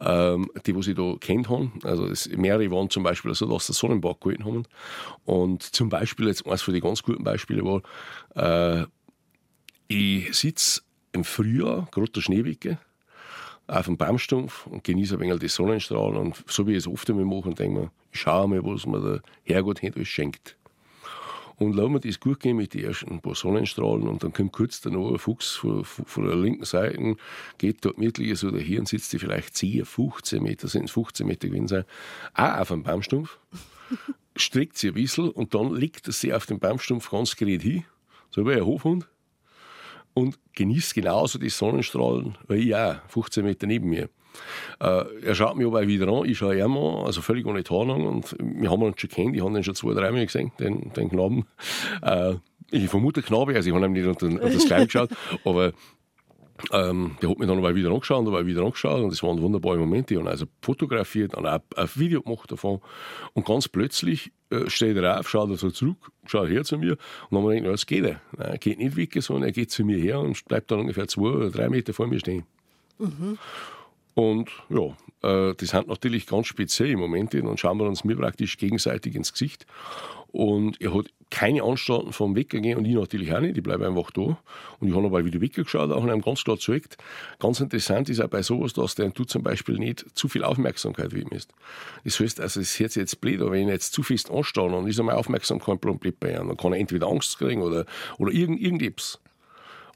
[0.00, 1.78] ähm, die, was ich da kennt haben.
[1.84, 4.64] Also das, mehrere waren zum Beispiel so, dass sie Sonnenberg gehalten haben.
[5.24, 7.82] Und zum Beispiel, jetzt eines von den ganz guten Beispielen war,
[8.34, 8.86] äh,
[9.86, 12.78] ich sitze im Frühjahr, gerade der Schneewicke,
[13.68, 16.16] auf dem Baumstumpf und genieße ein wenig die Sonnenstrahlen.
[16.16, 18.86] Und so wie ich es oft immer mache, denke ich mir, ich schaue mal, was
[18.86, 20.56] mir der Herrgott heute alles schenkt.
[21.56, 24.80] Und lassen wir das gut gehen mit den ersten paar Sonnenstrahlen und dann kommt kurz
[24.80, 27.16] danach ein Fuchs von, von der linken Seite,
[27.58, 31.26] geht dort mittlerweile so daher und sitzt die vielleicht 10, 15 Meter, sind es 15
[31.26, 31.84] Meter gewesen sein,
[32.34, 33.40] auch auf einem Baumstumpf,
[34.36, 37.84] streckt sie ein bisschen und dann legt sie auf den Baumstumpf ganz gerät hin,
[38.30, 39.08] so wie ein Hofhund,
[40.18, 44.08] und genießt genauso die Sonnenstrahlen, wie ich auch, 15 Meter neben mir.
[44.80, 48.06] Äh, er schaut mich aber wieder an, ich schaue ihn an, also völlig ohne Tarnung.
[48.06, 50.92] Und wir haben uns schon kennt, ich habe ihn schon zwei, drei Mal gesehen, den,
[50.92, 51.46] den Knaben.
[52.02, 52.34] Äh,
[52.70, 55.10] ich vermute Knabe, also ich habe ihn nicht unter, unter das Kleid geschaut,
[55.44, 55.72] aber
[56.72, 59.78] ähm, der hat mich dann aber wieder angeschaut und wieder angeschaut und das waren wunderbare
[59.78, 60.14] Momente.
[60.14, 62.80] Ich habe also fotografiert und auch ein Video gemacht davon.
[63.34, 66.92] Und ganz plötzlich äh, steht er auf, schaut er so zurück, schaut her zu mir
[66.92, 66.98] und
[67.30, 68.20] dann haben wir gedacht, es geht er.
[68.36, 71.28] Er geht nicht weg, sondern er geht zu mir her und bleibt dann ungefähr zwei
[71.28, 72.44] oder drei Meter vor mir stehen.
[72.98, 73.38] Mhm.
[74.14, 77.40] Und ja, äh, das sind natürlich ganz spezielle Momente.
[77.40, 79.64] Dann schauen wir uns mir praktisch gegenseitig ins Gesicht.
[80.32, 83.56] Und er hat keine Anstalten vom Weggehen und ich natürlich auch nicht.
[83.56, 84.38] Ich bleibe einfach da.
[84.80, 86.96] Und ich habe aber wieder weggeschaut, auch in einem ganz klar gezeigt.
[87.38, 91.12] Ganz interessant ist auch bei sowas, dass der du zum Beispiel nicht zu viel Aufmerksamkeit
[91.12, 91.52] widmest.
[92.04, 94.74] Das heißt, also, es hört sich jetzt blöd, aber wenn ich jetzt zu fest anstarre
[94.74, 97.84] und ist meine Aufmerksamkeit komplett bei ihm, dann kann er entweder Angst kriegen oder,
[98.18, 99.20] oder irgend, irgendetwas.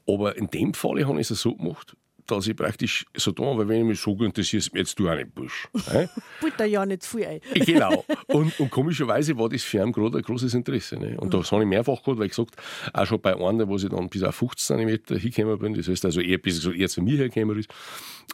[0.07, 1.95] Aber in dem Fall habe ich es so gemacht,
[2.27, 5.33] dass ich praktisch so da, weil wenn ich mich so interessiere, jetzt du auch nicht
[5.33, 5.67] Busch.
[6.41, 7.39] Butter ja nicht viel ein.
[7.53, 8.05] genau.
[8.27, 10.97] Und, und, komischerweise war das für ihn gerade ein großes Interesse.
[10.97, 11.17] Ne?
[11.17, 11.37] Und mhm.
[11.37, 12.55] das habe ich mehrfach gehabt, weil ich gesagt
[12.93, 16.05] auch schon bei einem, wo ich dann bis auf 15 cm hingekommen bin, das heißt
[16.05, 17.69] also eher bis eher zu mir hergekommen ist,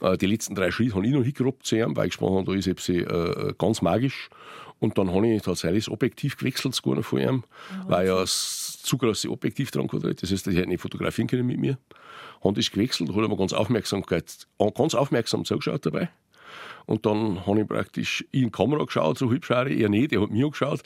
[0.01, 2.51] äh, die letzten drei Schritte habe ich noch hingerobbt zu ihm, weil ich gesprochen habe,
[2.51, 4.29] da ist jetzt äh, ganz magisch.
[4.79, 7.43] Und dann habe ich tatsächlich das Objektiv gewechselt, sogar noch von ihm, mhm.
[7.87, 11.45] weil ja das zu große Objektiv dran gehabt Das heißt, ich hätte nicht fotografieren können
[11.45, 11.77] mit mir.
[12.43, 16.09] Hand ist gewechselt, hat aber ganz, Aufmerksamkeit, ganz aufmerksam zugeschaut dabei.
[16.85, 20.21] Und dann habe ich praktisch in die Kamera geschaut, so hübsch war er nicht, er
[20.21, 20.81] hat mir angeschaut.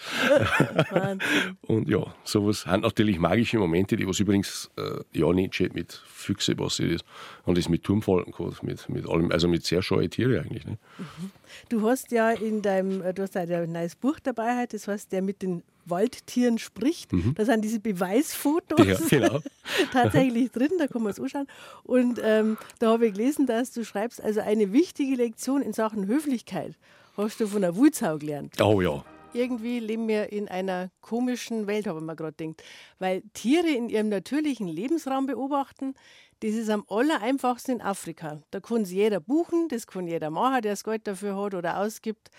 [1.62, 6.56] und ja, sowas sind natürlich magische Momente, die was übrigens äh, ja nicht mit Füchse
[6.56, 7.06] passiert ist.
[7.46, 10.66] Und das mit Turmfalken gehabt, mit, mit allem, also mit sehr scheuen Tieren eigentlich.
[10.66, 10.78] Ne?
[10.98, 11.32] Mhm.
[11.70, 15.42] Du hast ja in deinem, du hast ein neues Buch dabei, das heißt, der mit
[15.42, 17.12] den Waldtieren spricht.
[17.12, 17.34] Mhm.
[17.36, 19.40] Da sind diese Beweisfotos ja, genau.
[19.92, 21.48] tatsächlich drin, da kann man es anschauen.
[21.84, 26.08] Und ähm, da habe ich gelesen, dass du schreibst, also eine wichtige Lektion in Sachen
[26.08, 26.76] Höflichkeit
[27.18, 28.60] hast du von der Wulzau gelernt.
[28.62, 29.04] Oh ja.
[29.36, 32.64] Irgendwie leben wir in einer komischen Welt, habe ich mir gerade gedacht.
[33.00, 35.96] Weil Tiere in ihrem natürlichen Lebensraum beobachten,
[36.42, 38.44] das ist am aller einfachsten in Afrika.
[38.52, 41.80] Da kann es jeder buchen, das kann jeder machen, der das Geld dafür hat oder
[41.80, 42.30] ausgibt.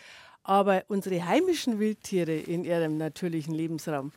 [0.45, 4.13] Aber unsere heimischen Wildtiere in ihrem natürlichen Lebensraum,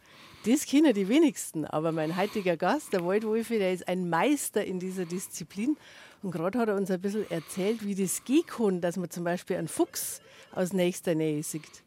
[0.45, 1.65] das kennen die wenigsten.
[1.65, 5.77] Aber mein heutiger Gast, der Waldwolfi, der ist ein Meister in dieser Disziplin.
[6.21, 9.23] Und gerade hat er uns ein bisschen erzählt, wie das gehen kann, dass man zum
[9.23, 10.21] Beispiel einen Fuchs
[10.53, 11.86] aus nächster Nähe sieht.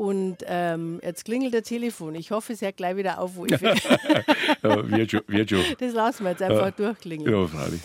[0.00, 2.14] Und ähm, jetzt klingelt der Telefon.
[2.14, 5.62] Ich hoffe, es hört gleich wieder auf, ja, wird schon, wird schon.
[5.78, 6.70] Das lassen wir jetzt einfach ja.
[6.70, 7.30] durchklingeln.
[7.30, 7.82] Ja, freilich.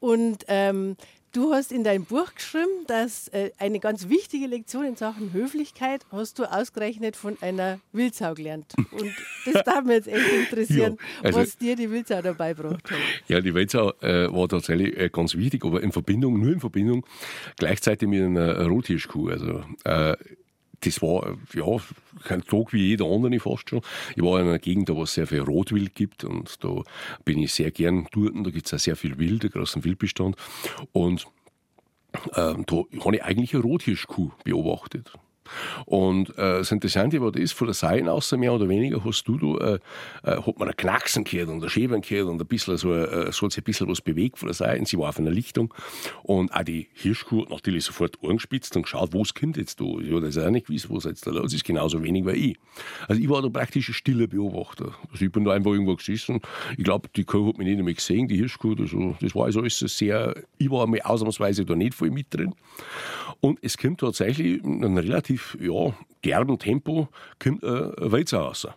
[0.00, 0.96] Und ähm,
[1.32, 6.06] Du hast in deinem Buch geschrieben, dass äh, eine ganz wichtige Lektion in Sachen Höflichkeit
[6.10, 8.72] hast du ausgerechnet von einer Wildsau gelernt.
[8.90, 9.12] Und
[9.44, 12.98] das darf mich jetzt echt interessieren, ja, also, was dir die Wildsau dabei gebracht hat.
[13.28, 17.04] Ja, die Wildsau äh, war tatsächlich äh, ganz wichtig, aber in Verbindung, nur in Verbindung
[17.58, 19.28] gleichzeitig mit einer Rothirschkuh.
[19.28, 20.16] Also äh,
[20.80, 21.64] das war ja
[22.24, 23.80] kein Tag wie jeder andere fast schon.
[24.16, 26.82] Ich war in einer Gegend, wo es sehr viel Rotwild gibt und da
[27.24, 28.34] bin ich sehr gern dort.
[28.34, 30.36] Da gibt es auch sehr viel Wild, einen großen Wildbestand.
[30.92, 31.26] Und
[32.34, 35.12] ähm, da habe ich eigentlich eine Rothirschkuh beobachtet.
[35.86, 39.38] Und äh, das Interessante war das, von der Seite aus mehr oder weniger hast du
[39.38, 39.78] da, äh,
[40.24, 43.32] äh, hat man ein Knacksen gehört und ein Schäbern gehört und ein bisschen so, äh,
[43.32, 44.84] so hat sich ein bisschen was bewegt von der Seite.
[44.86, 45.72] Sie war auf einer Lichtung.
[46.22, 49.80] Und auch die Hirschkuh hat natürlich sofort Ohren gespitzt und geschaut, wo es kommt jetzt
[49.80, 49.84] da.
[49.84, 52.56] Ja, das ist auch nicht gewusst, was jetzt da los ist, genauso wenig wie ich.
[53.08, 54.92] Also ich war da praktisch ein stiller Beobachter.
[55.10, 56.40] Also ich bin da einfach irgendwo gesessen.
[56.76, 58.74] Ich glaube, die Kuh hat mich nicht einmal gesehen, die Hirschkuh.
[58.78, 62.54] Also, das war also alles sehr, ich war mal ausnahmsweise da nicht voll mit drin.
[63.40, 68.68] Und es kommt tatsächlich ein relativ ja, derben Tempo kommt äh, Walzer raus.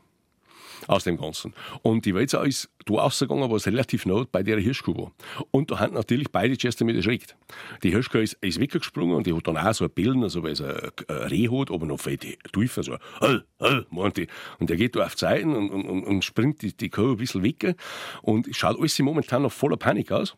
[0.88, 1.54] Aus dem Ganzen.
[1.84, 5.12] Und die Walzer ist da rausgegangen, was relativ nah bei der Hirschkuh war.
[5.52, 7.36] Und da haben natürlich beide zuerst damit erschreckt.
[7.84, 10.56] Die Hirschkuh ist, ist weggesprungen und die hat dann auch so ein Bellen, also weil
[10.56, 14.28] sie ein, Reh hat, aber noch fette Teufel, so, hall, hall, meint die.
[14.58, 17.18] Und der geht da auf die Seiten und, und, und springt die, die Kuh ein
[17.18, 17.76] bisschen weg
[18.24, 20.36] und schaut alles momentan noch voller Panik aus.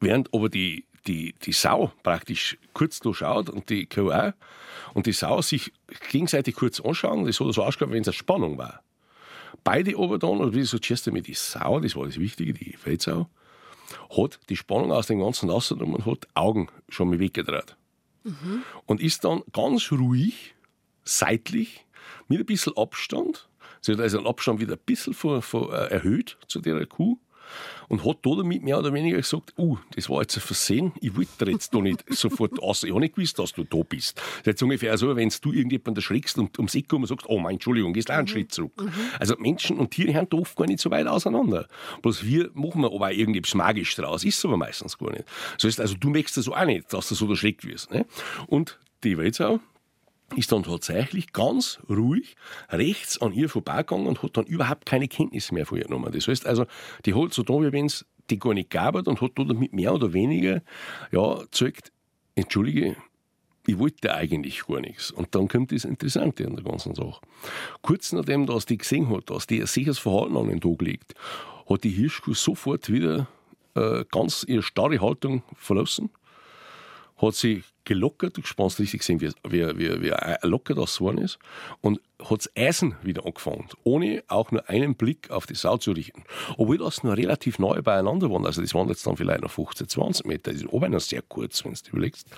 [0.00, 4.32] Während aber die, die, die Sau praktisch kurz durchschaut und die Kuh auch.
[4.94, 5.72] Und die Sau sich
[6.10, 7.24] gegenseitig kurz anschauen.
[7.24, 8.82] Das hat so ausgeschaut, wenn es eine Spannung war.
[9.64, 12.76] Beide aber dann, und wie so zuerst mit die Sau, das war das Wichtige, die
[12.76, 13.28] Feldsau,
[14.16, 17.76] hat die Spannung aus dem Ganzen rausgenommen und hat Augen schon mal weggedreht.
[18.24, 18.62] Mhm.
[18.86, 20.54] Und ist dann ganz ruhig,
[21.04, 21.84] seitlich,
[22.28, 23.48] mit ein bisschen Abstand,
[23.82, 27.18] Sie hat also einen Abstand wieder ein bisschen vor, vor, äh, erhöht zu der Kuh
[27.88, 31.16] und hat da damit mehr oder weniger gesagt, uh, das war jetzt ein Versehen, ich
[31.16, 32.82] wollte jetzt da nicht sofort aus.
[32.82, 34.16] Ich habe nicht gewusst, dass du da bist.
[34.16, 37.38] Das ist jetzt ungefähr so, wenn du irgendjemanden erschreckst und ums Eck und sagst, oh
[37.38, 38.28] mein, Entschuldigung, gehst auch einen mhm.
[38.28, 38.72] Schritt zurück.
[38.80, 38.92] Mhm.
[39.18, 41.68] Also Menschen und Tiere haben da oft gar nicht so weit auseinander.
[42.02, 45.24] Bloß wir machen wir aber auch irgendetwas magisch draus, ist aber meistens gar nicht.
[45.56, 47.90] Das heißt, also du merkst das auch nicht, dass du so erschreckt wirst.
[47.90, 48.06] Ne?
[48.46, 49.60] Und die Walzau,
[50.36, 52.36] ist dann tatsächlich ganz ruhig
[52.68, 56.12] rechts an ihr vorbeigegangen und hat dann überhaupt keine Kenntnis mehr von ihr genommen.
[56.12, 56.66] Das heißt also,
[57.04, 59.72] die hat so da, wie wenn es die gar nicht gab und hat da damit
[59.72, 60.62] mehr oder weniger,
[61.10, 61.92] ja, zeigt,
[62.34, 62.96] entschuldige,
[63.66, 65.10] ich wollte eigentlich gar nichts.
[65.10, 67.20] Und dann kommt das Interessante an der ganzen Sache.
[67.82, 71.14] Kurz nachdem, dass die gesehen hat, dass die ein sicheres Verhalten an den Tag legt,
[71.68, 73.28] hat die Hirschkuh sofort wieder
[73.74, 76.10] äh, ganz ihre starre Haltung verlassen
[77.22, 81.38] hat sie gelockert, du spannst richtig gesehen, wie, wie, wie, wie locker das geworden ist,
[81.80, 85.92] und hat das Eisen wieder angefangen, ohne auch nur einen Blick auf die Sau zu
[85.92, 86.24] richten.
[86.56, 89.88] Obwohl das nur relativ neu beieinander waren, also das waren jetzt dann vielleicht noch 15,
[89.88, 92.28] 20 Meter, das ist oben noch sehr kurz, wenn du überlegst.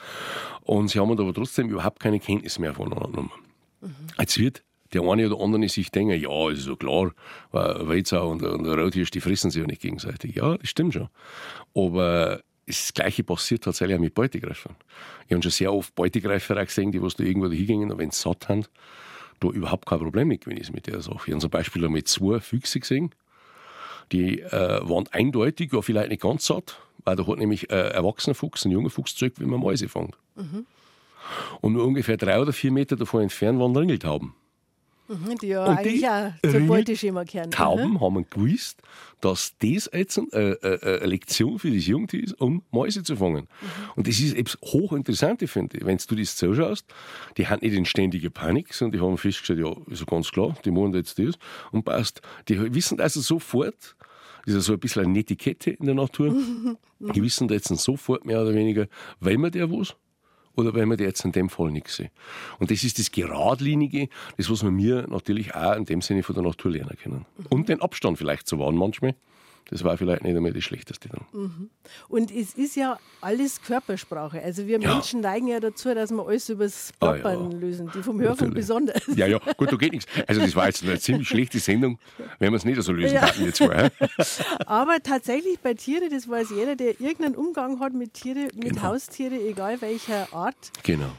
[0.63, 3.33] Und sie haben aber trotzdem überhaupt keine Kenntnis mehr voneinander genommen.
[3.81, 3.91] Mhm.
[4.19, 4.63] Jetzt wird
[4.95, 7.13] der eine oder andere sich denken, ja, ist so klar,
[7.51, 10.37] Weizau und, und Rothirsch, die fressen sich ja nicht gegenseitig.
[10.37, 11.09] Ja, das stimmt schon.
[11.75, 14.75] Aber das Gleiche passiert tatsächlich auch mit Beutegreifern.
[15.27, 18.11] Ich habe schon sehr oft Beutegreifer auch gesehen, die was da irgendwo hingingen und wenn
[18.11, 18.65] sie satt haben,
[19.41, 21.27] da überhaupt kein Problem mit gewesen ist mit der Sache.
[21.27, 23.15] Ich habe zum Beispiel mit zwei Füchse gesehen,
[24.13, 28.35] die äh, waren eindeutig, ja vielleicht nicht ganz satt, weil da hat nämlich ein erwachsener
[28.35, 30.17] Fuchs, ein junger Fuchs zurück, wie man Mäuse fängt.
[30.37, 30.67] Mhm.
[31.61, 34.35] Und nur ungefähr drei oder vier Meter davon entfernt waren Ringeltauben.
[35.07, 37.51] Mhm, die ja und eigentlich die auch zum Beuteschema gehören.
[37.51, 38.01] Tauben mhm.
[38.01, 38.81] haben gewusst,
[39.21, 43.43] dass das jetzt äh, äh, eine Lektion für das Jungtier ist, um Mäuse zu fangen.
[43.43, 43.91] Mhm.
[43.97, 45.85] Und das ist etwas hochinteressantes, finde ich.
[45.85, 46.87] Wenn du das zuschaust,
[47.37, 50.57] die haben nicht in ständiger Panik, sondern die haben festgestellt, ja, ist ja ganz klar,
[50.65, 51.35] die machen jetzt das
[51.71, 52.23] und passt.
[52.49, 53.97] Die wissen also sofort,
[54.47, 56.35] das ist ja so ein bisschen eine Etikette in der Natur.
[56.99, 58.87] Die wissen jetzt sofort mehr oder weniger,
[59.21, 59.95] weil man der was
[60.57, 62.11] oder wir die jetzt in dem Fall nichts sehen.
[62.59, 66.35] Und das ist das Geradlinige, das, was wir mir natürlich auch in dem Sinne von
[66.35, 67.27] der Natur lernen können.
[67.49, 69.15] Und den Abstand vielleicht zu wahren manchmal.
[69.71, 71.27] Das war vielleicht nicht einmal das Schlechteste dann.
[71.33, 71.71] Mhm.
[72.09, 74.43] Und es ist ja alles Körpersprache.
[74.43, 74.93] Also wir ja.
[74.93, 77.59] Menschen neigen ja dazu, dass wir alles übers Plappern ah, ja.
[77.59, 77.91] lösen.
[77.95, 79.03] Die vom Hören besonders.
[79.17, 80.11] Ja, ja, gut, da geht nichts.
[80.27, 81.99] Also das war jetzt eine ziemlich schlechte Sendung,
[82.39, 83.27] wenn wir es nicht so lösen ja.
[83.39, 83.91] jetzt mal.
[84.67, 88.83] Aber tatsächlich bei Tieren, das weiß jeder, der irgendeinen Umgang hat mit Tieren, mit genau.
[88.83, 90.57] Haustieren, egal welcher Art.
[90.83, 91.11] Genau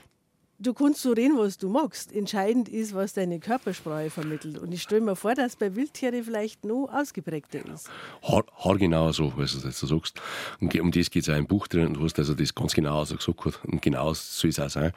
[0.59, 2.11] du kannst so reden, was du magst.
[2.11, 4.57] Entscheidend ist, was deine Körpersprache vermittelt.
[4.57, 7.89] Und ich stelle mir vor, dass bei Wildtieren vielleicht noch ausgeprägter ist.
[8.23, 10.21] Haar, haargenau so, was du jetzt sagst.
[10.59, 11.93] Und um das geht es auch im Buch drin.
[11.93, 13.65] Du hast also das ganz genau so gesagt.
[13.65, 14.91] Und genau so soll es auch sein.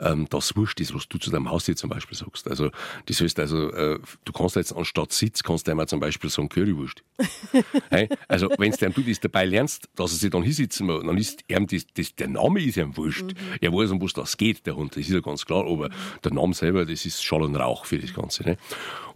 [0.00, 2.48] Ähm, das wurscht ist, was du zu deinem Haustier zum Beispiel sagst.
[2.48, 2.70] Also,
[3.06, 6.48] das heißt also, äh, du kannst jetzt anstatt Sitz, kannst du einmal zum Beispiel sagen
[6.48, 7.02] Currywurst.
[7.90, 8.08] hey?
[8.28, 11.44] Also, wenn du du das dabei lernst, dass er sich dann hinsitzen muss, dann ist
[11.48, 13.22] ihm das, das, der Name ist ihm wurscht.
[13.22, 13.58] Mhm.
[13.60, 15.90] Er weiß, um was das geht, der Hund das ist ja ganz klar, aber
[16.22, 18.42] der Name selber, das ist Schall und Rauch für das Ganze.
[18.44, 18.56] Ne?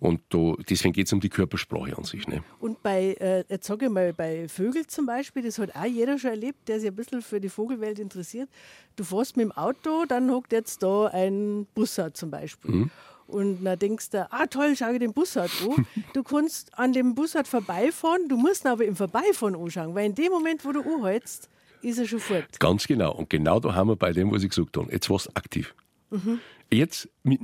[0.00, 2.26] Und da, deswegen geht es um die Körpersprache an sich.
[2.28, 2.42] Ne?
[2.60, 6.18] Und bei, äh, jetzt sage ich mal, bei Vögeln zum Beispiel, das hat auch jeder
[6.18, 8.48] schon erlebt, der sich ein bisschen für die Vogelwelt interessiert.
[8.96, 12.70] Du fährst mit dem Auto, dann hockt jetzt da ein Bussard zum Beispiel.
[12.70, 12.90] Mhm.
[13.26, 15.86] Und dann denkst du, ah toll, schau dir den Bussard an.
[16.14, 20.14] Du kannst an dem Bussard vorbeifahren, du musst ihn aber im Vorbeifahren anschauen, weil in
[20.14, 21.50] dem Moment, wo du anhältst,
[21.82, 22.58] ist er schon fort.
[22.58, 23.12] Ganz genau.
[23.12, 24.90] Und genau da haben wir bei dem, was ich gesagt habe.
[24.92, 25.74] Jetzt war es aktiv.
[26.10, 26.40] Mhm.
[26.70, 27.40] Jetzt mit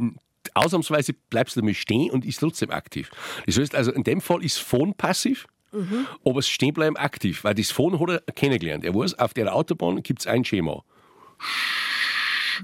[0.54, 3.10] ausnahmsweise bleibst du damit stehen und ist trotzdem aktiv.
[3.46, 6.06] Das heißt also, in dem Fall ist Phone passiv, mhm.
[6.24, 8.84] aber das Stehenbleiben aktiv, weil das Phone hat er kennengelernt.
[8.84, 10.84] Er weiß, auf der Autobahn gibt es ein Schema.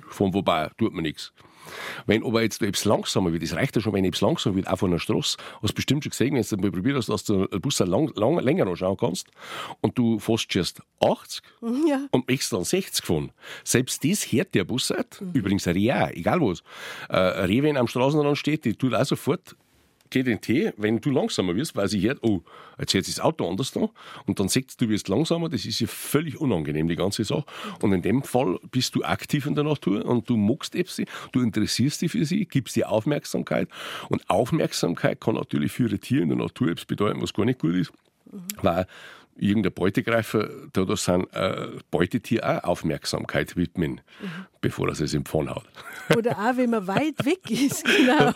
[0.08, 1.32] Von wobei tut man nichts.
[2.06, 4.78] Wenn aber jetzt etwas langsamer wird, das reicht ja schon, wenn etwas langsamer wird, auch
[4.78, 7.46] von der Straße, hast du bestimmt schon gesehen, wenn du mal probiert hast, dass du
[7.48, 9.28] einen Bus lang, lang, länger anschauen kannst
[9.80, 11.42] und du fährst erst 80
[11.86, 12.06] ja.
[12.10, 13.32] und möchtest dann 60 fahren.
[13.64, 15.30] Selbst das hört der Bus mhm.
[15.32, 16.62] übrigens ein Rehe, egal was.
[17.08, 19.56] Äh, wenn am Straßenrand steht, die tut auch sofort
[20.10, 22.42] geh den Tee, wenn du langsamer wirst, weil sie hört, oh,
[22.78, 23.88] jetzt hört sich das Auto anders da
[24.26, 27.44] und dann siehst du, du wirst langsamer, das ist ja völlig unangenehm, die ganze Sache.
[27.80, 31.40] Und in dem Fall bist du aktiv in der Natur und du magst sie, du
[31.40, 33.68] interessierst dich für sie, gibst dir Aufmerksamkeit
[34.08, 37.60] und Aufmerksamkeit kann natürlich für ein Tier in der Natur etwas bedeuten, was gar nicht
[37.60, 37.92] gut ist.
[38.30, 38.42] Mhm.
[38.62, 38.86] Weil
[39.40, 44.46] irgendein Beutegreifer, da das sind äh, Beutetier auch Aufmerksamkeit widmen, mhm.
[44.60, 45.64] bevor er es empfangen hat.
[46.16, 48.32] Oder auch, wenn man weit weg ist, genau.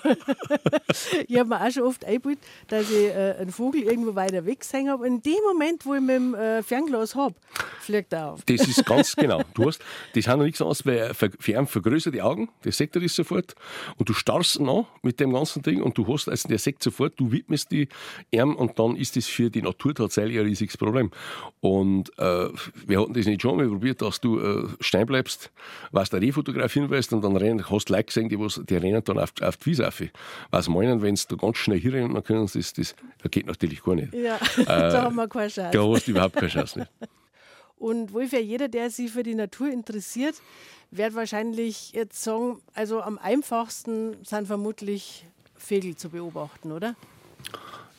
[1.26, 4.60] ich habe mir auch schon oft eingebildet, dass ich äh, einen Vogel irgendwo weiter weg
[4.60, 5.06] gesehen habe.
[5.06, 7.34] In dem Moment, wo ich mit dem äh, Fernglas habe,
[7.80, 8.44] fliegt er auf.
[8.44, 9.42] Das ist ganz genau.
[9.54, 9.80] Du hast,
[10.14, 13.54] das haben noch nichts anderes, weil für ihn vergrößert die Augen, der er das sofort.
[13.96, 16.82] Und du starrst ihn an mit dem ganzen Ding und du hast, also der sieht
[16.82, 17.88] sofort, du widmest die
[18.30, 20.93] ihm und dann ist das für die Natur tatsächlich ein riesiges Problem.
[21.60, 22.48] Und äh,
[22.86, 25.50] wir hatten das nicht schon mal probiert, dass du äh, stehen bleibst,
[25.92, 29.18] was du fotografieren willst und dann rennen, hast Leute gesehen, die, was, die rennen dann
[29.18, 30.02] auf, auf die Wiese auf.
[30.50, 32.94] Was meinen, wenn du ganz schnell hier rennen können, das, das, das
[33.30, 34.12] geht natürlich gar nicht.
[34.14, 35.70] Ja, äh, da haben wir keine Chance.
[35.72, 36.90] Da hast du überhaupt keine Chance nicht.
[37.76, 40.36] Und Wolf, jeder, der sich für die Natur interessiert,
[40.90, 45.26] wird wahrscheinlich jetzt sagen, also am einfachsten sind vermutlich
[45.56, 46.94] Vögel zu beobachten, oder?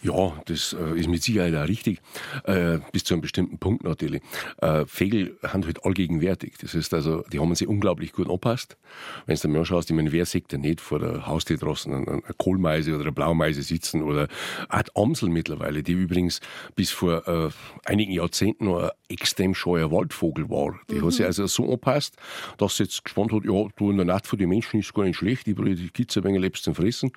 [0.06, 2.00] Ja, das äh, ist mit Sicherheit auch richtig,
[2.44, 4.22] äh, bis zu einem bestimmten Punkt natürlich.
[4.62, 6.54] Äh, Vögel sind halt allgegenwärtig.
[6.62, 8.78] Das heißt also, die haben sich unglaublich gut angepasst.
[9.26, 11.92] Wenn du dir mal anschaust, ich meine, wer sieht denn nicht vor der Haustür draußen
[11.92, 14.28] eine, eine Kohlmeise oder eine Blaumeise sitzen oder
[14.70, 16.40] Art Amsel mittlerweile, die übrigens
[16.76, 17.50] bis vor äh,
[17.86, 20.80] einigen Jahrzehnten noch ein extrem scheuer Waldvogel war.
[20.92, 21.06] Die mhm.
[21.06, 22.16] hat sich also so angepasst,
[22.60, 25.04] dass sie jetzt gespannt hat, ja, du in der Nacht für die Menschen ist gar
[25.04, 27.12] nicht schlecht, die die Kitze ein wenig lebst zum Fressen.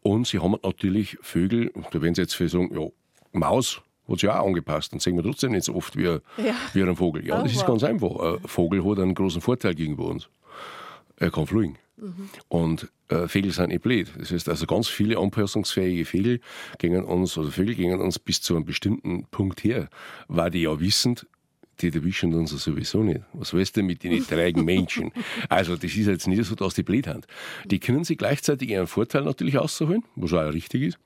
[0.00, 2.86] Und sie haben natürlich Vögel, da werden sie jetzt jetzt für sagen, ja,
[3.32, 6.20] Maus hat sich auch angepasst und sehen wir trotzdem nicht so oft wie, ja.
[6.72, 7.26] wie ein Vogel.
[7.26, 8.16] Ja, das ist ganz einfach.
[8.16, 10.28] Ein Vogel hat einen großen Vorteil gegenüber uns.
[11.16, 11.76] Er kann fliegen.
[11.96, 12.30] Mhm.
[12.48, 14.10] Und äh, Vögel sind nicht blöd.
[14.18, 16.40] Das heißt also, ganz viele anpassungsfähige Vögel
[16.78, 19.88] gegen uns, oder Vögel gegen uns bis zu einem bestimmten Punkt her,
[20.28, 21.26] weil die ja wissend,
[21.80, 23.20] die erwischen uns sowieso nicht.
[23.32, 25.12] Was weißt du mit den trägen Menschen?
[25.48, 27.22] Also, das ist jetzt nicht so, dass die blöd haben.
[27.66, 30.98] Die können sich gleichzeitig ihren Vorteil natürlich ausholen, was auch richtig ist.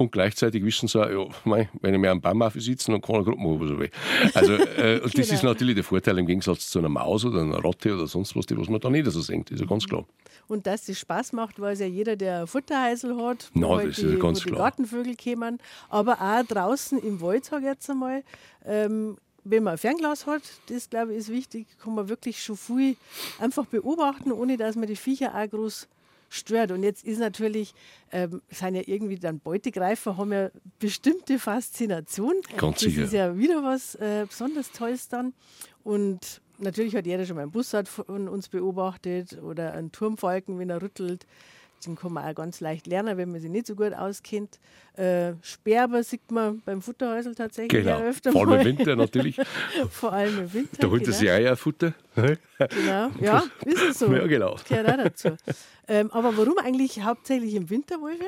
[0.00, 3.16] Und gleichzeitig wissen sie auch, ja, mein, wenn ich mir am Baum sitze, dann kann
[3.16, 3.90] er gerade machen, was er will.
[4.32, 5.34] Also, äh, und das genau.
[5.34, 8.46] ist natürlich der Vorteil im Gegensatz zu einer Maus oder einer Ratte oder sonst was,
[8.46, 10.06] die was man da nicht so senkt, ist ja ganz klar.
[10.46, 14.02] Und dass das Spaß macht, weiß ja jeder, der Futterheisel hat, wo, no, das die,
[14.02, 14.62] ist ganz wo die klar.
[14.66, 15.58] Gartenvögel kommen.
[15.88, 18.22] Aber auch draußen im Wald, sage ich jetzt einmal,
[18.64, 22.56] ähm, wenn man ein Fernglas hat, das glaube ich ist wichtig, kann man wirklich schon
[22.56, 22.96] viel
[23.40, 25.88] einfach beobachten, ohne dass man die Viecher auch groß
[26.28, 26.70] stört.
[26.70, 27.74] Und jetzt ist natürlich,
[28.12, 32.34] ähm, sind ja irgendwie dann Beutegreifer, haben ja bestimmte Faszination.
[32.56, 33.04] Ganz das sicher.
[33.04, 35.32] ist ja wieder was äh, besonders Tolles dann.
[35.84, 40.70] Und natürlich hat jeder schon mal einen Bussard von uns beobachtet oder einen Turmfalken, wenn
[40.70, 41.26] er rüttelt.
[41.84, 44.58] Den kann man auch ganz leicht lernen, wenn man sich nicht so gut auskennt.
[44.94, 48.00] Äh, Sperber sieht man beim Futterhäusl tatsächlich genau.
[48.00, 49.36] öfter Vor allem im Winter natürlich.
[49.90, 50.76] Vor allem im Winter.
[50.80, 51.94] Da holt er sich auch Futter.
[52.14, 54.12] Genau, ja, ist es so.
[54.12, 54.56] Ja, genau.
[54.68, 55.36] Gehört auch dazu.
[55.86, 58.24] Ähm, aber warum eigentlich hauptsächlich im Winter, Wolfe?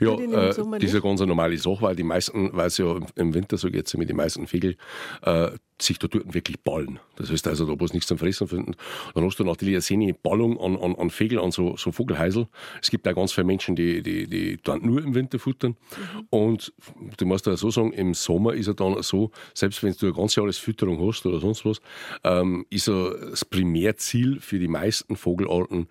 [0.00, 3.34] Ja, äh, das ist eine ganz normale Sache, weil die meisten, weil es ja im
[3.34, 4.76] Winter so geht, mit den meisten Vögel,
[5.22, 5.50] äh,
[5.80, 6.98] sich da dort wirklich ballen.
[7.16, 8.74] Das heißt also, da wo es nichts zum Fressen finden.
[9.14, 12.48] Dann hast du natürlich eine seine Ballung an, an, an Vögel, an so, so Vogelheisel.
[12.80, 15.76] Es gibt auch ganz viele Menschen, die, die, die dann nur im Winter futtern.
[15.90, 16.26] Mhm.
[16.30, 16.72] Und
[17.18, 20.14] du musst ja so sagen, im Sommer ist er dann so, selbst wenn du ein
[20.14, 21.80] ganzes Jahr Fütterung hast oder sonst was,
[22.24, 25.88] ähm, ist er das Primärziel für die meisten Vogelarten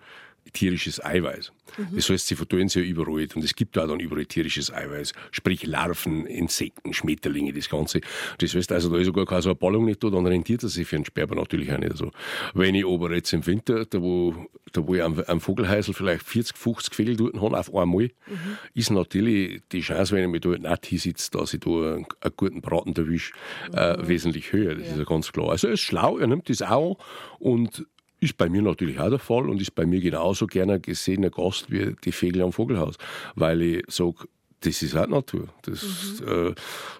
[0.52, 1.52] tierisches Eiweiß.
[1.78, 1.96] Mhm.
[1.96, 5.12] Das heißt, sie verteilen sich ja überall und es gibt da dann überall tierisches Eiweiß,
[5.30, 8.00] sprich Larven, Insekten, Schmetterlinge, das Ganze.
[8.38, 10.68] Das heißt also, da ist sogar keine so eine Ballung nicht da, dann rentiert er
[10.68, 12.10] sich für einen Sperber natürlich auch nicht so.
[12.54, 16.22] Wenn ich aber jetzt im Winter, da wo, da wo ich am, am Vogelhäusl vielleicht
[16.22, 18.58] 40, 50 Vögel dort habe, auf einmal, mhm.
[18.74, 22.36] ist natürlich die Chance, wenn ich mich da nicht hinsitze, dass ich da einen, einen
[22.36, 23.32] guten Braten erwische,
[23.74, 24.08] äh, mhm.
[24.08, 24.74] wesentlich höher.
[24.74, 24.92] Das ja.
[24.92, 25.50] ist ja ganz klar.
[25.50, 26.98] Also er ist schlau, er nimmt das auch
[27.38, 27.86] und
[28.26, 31.70] ist bei mir natürlich auch der Fall und ist bei mir genauso gerne gesehener Gast
[31.70, 32.96] wie die Vögel am Vogelhaus,
[33.34, 34.28] weil ich sage,
[34.60, 35.48] das ist auch Natur.
[35.62, 35.82] Das,
[36.20, 36.28] mhm.
[36.28, 36.54] äh,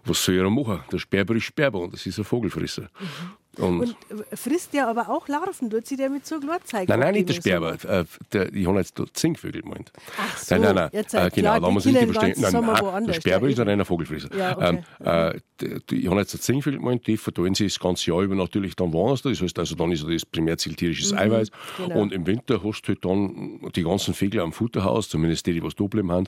[0.04, 0.80] was soll er machen?
[0.92, 2.82] Der Sperber ist Sperber und das ist ein Vogelfrisser.
[2.82, 3.45] Mhm.
[3.58, 3.96] Und, und,
[4.34, 5.70] frisst der aber auch Larven?
[5.70, 6.88] Tut sie der mit so Glotzeigen?
[6.88, 7.72] Nein, nein, nicht der Sperber.
[7.84, 9.92] Äh, der, ich habe jetzt Zinkvögel gemeint.
[10.18, 10.90] Ach so, nein, nein, nein.
[10.92, 12.34] Jetzt, äh, genau, da muss ich nicht verstehen.
[12.38, 14.34] Nein, nein, der Sperber ist ein reiner Vogelfrisser.
[14.36, 14.84] Ja, okay.
[15.04, 15.40] ähm, äh,
[15.90, 19.22] ich habe jetzt Zinkvögel gemeint, die verteilen sich das ganze Jahr über natürlich dann woanders.
[19.22, 21.50] Das heißt, also dann ist das Primärziel tierisches mhm, Eiweiß.
[21.78, 22.00] Genau.
[22.00, 25.62] Und im Winter hast du halt dann die ganzen Vögel am Futterhaus, zumindest die, die
[25.62, 26.26] was da bleiben haben.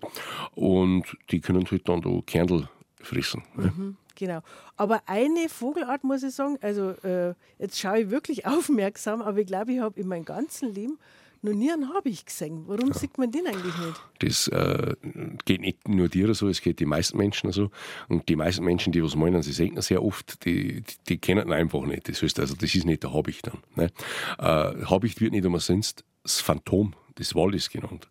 [0.55, 2.69] Und die können halt dann da Kernel
[3.01, 3.43] fressen.
[3.55, 3.97] Mhm.
[4.19, 4.41] Genau.
[4.77, 9.47] Aber eine Vogelart muss ich sagen, also äh, jetzt schaue ich wirklich aufmerksam, aber ich
[9.47, 10.99] glaube, ich habe in meinem ganzen Leben
[11.41, 12.65] noch nie einen Habicht gesehen.
[12.67, 12.95] Warum ja.
[12.95, 14.01] sieht man den eigentlich nicht?
[14.19, 14.97] Das äh,
[15.45, 17.71] geht nicht nur dir so, es geht die meisten Menschen so.
[18.09, 21.53] Und die meisten Menschen, die was meinen, sie sehen sehr oft, die, die, kennen ihn
[21.53, 22.09] einfach nicht.
[22.09, 23.59] Das heißt also, das ist nicht der Habicht dann.
[23.77, 23.93] Ne?
[24.41, 28.09] Äh, Habicht wird nicht umsonst das Phantom des Waldes genannt.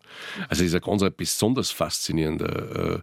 [0.48, 3.02] Also das ist ein ganz besonders faszinierender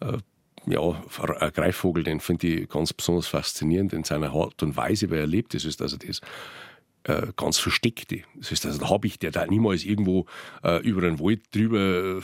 [0.00, 0.18] äh, äh
[0.66, 5.18] ja, ein Greifvogel, den finde ich ganz besonders faszinierend in seiner Art und Weise, weil
[5.18, 5.54] er lebt.
[5.54, 6.20] Das ist also das
[7.04, 8.22] äh, ganz versteckte.
[8.34, 10.26] Das heißt, also, da habe ich, der da niemals irgendwo
[10.64, 12.20] äh, über einen Wald drüber äh,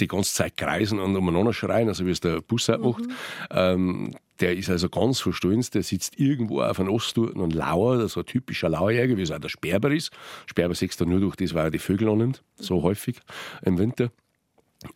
[0.00, 2.86] die ganze Zeit kreisen und umeinander schreien, also wie es der Bussard mhm.
[2.86, 3.02] macht.
[3.50, 8.20] Ähm, der ist also ganz verstohlen, der sitzt irgendwo auf einem Ostturten und lauert, also
[8.20, 10.10] ein typischer Lauerjäger, wie es auch der Sperber ist.
[10.46, 13.20] Sperber sechst er nur durch das, weil er die Vögel annimmt, so häufig
[13.62, 14.10] im Winter.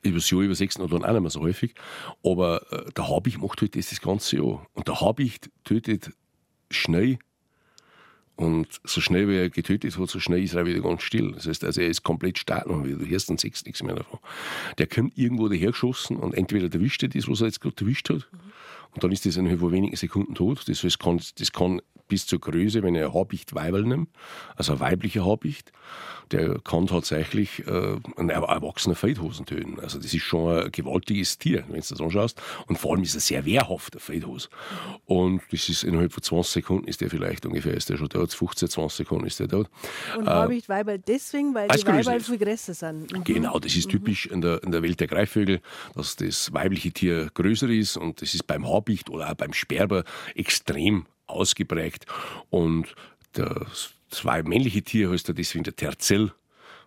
[0.02, 1.74] Übers Jahr übersetzt und dann auch nicht mehr so häufig.
[2.24, 4.66] Aber äh, der Habicht macht halt das das ganze Jahr.
[4.74, 6.10] Und der Habicht tötet
[6.70, 7.18] schnell
[8.36, 11.32] und so schnell wie er getötet hat, so schnell ist er wieder ganz still.
[11.32, 12.98] Das heißt, also er ist komplett stark noch wieder.
[12.98, 14.18] Du hörst dann siehst nichts mehr davon.
[14.76, 18.28] Der kommt irgendwo dahergeschossen und entweder erwischt er das, was er jetzt gerade erwischt hat,
[18.30, 18.38] mhm.
[18.94, 20.68] und dann ist das innerhalb von wenigen Sekunden tot.
[20.68, 24.08] Das heißt, kann, das kann bis zur Größe, wenn er ein Habicht Weiberl nimmt,
[24.56, 25.72] also ein weiblicher Habicht,
[26.32, 29.78] der kann tatsächlich äh, einen erwachsenen Feldhosen töten.
[29.80, 32.40] Also das ist schon ein gewaltiges Tier, wenn du das anschaust.
[32.66, 34.48] Und vor allem ist er sehr wehrhaft, der Feldhose.
[35.04, 38.32] Und das ist innerhalb von 20 Sekunden ist der vielleicht ungefähr, ist der schon tot,
[38.32, 39.68] 15, 20 Sekunden ist der tot.
[40.18, 43.12] Und äh, Habicht Weiberl deswegen, weil die Weiberl viel größer sind.
[43.12, 43.24] Mhm.
[43.24, 43.92] Genau, das ist mhm.
[43.92, 45.60] typisch in der, in der Welt der Greifvögel,
[45.94, 50.04] dass das weibliche Tier größer ist und das ist beim Habicht oder auch beim Sperber
[50.34, 52.06] extrem ausgeprägt.
[52.50, 52.94] Und
[53.32, 56.32] das zwei männliche Tiere heißt er deswegen der Terzell.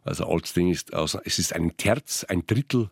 [0.04, 2.90] Also altes Ding ist, also es ist ein Terz, ein Drittel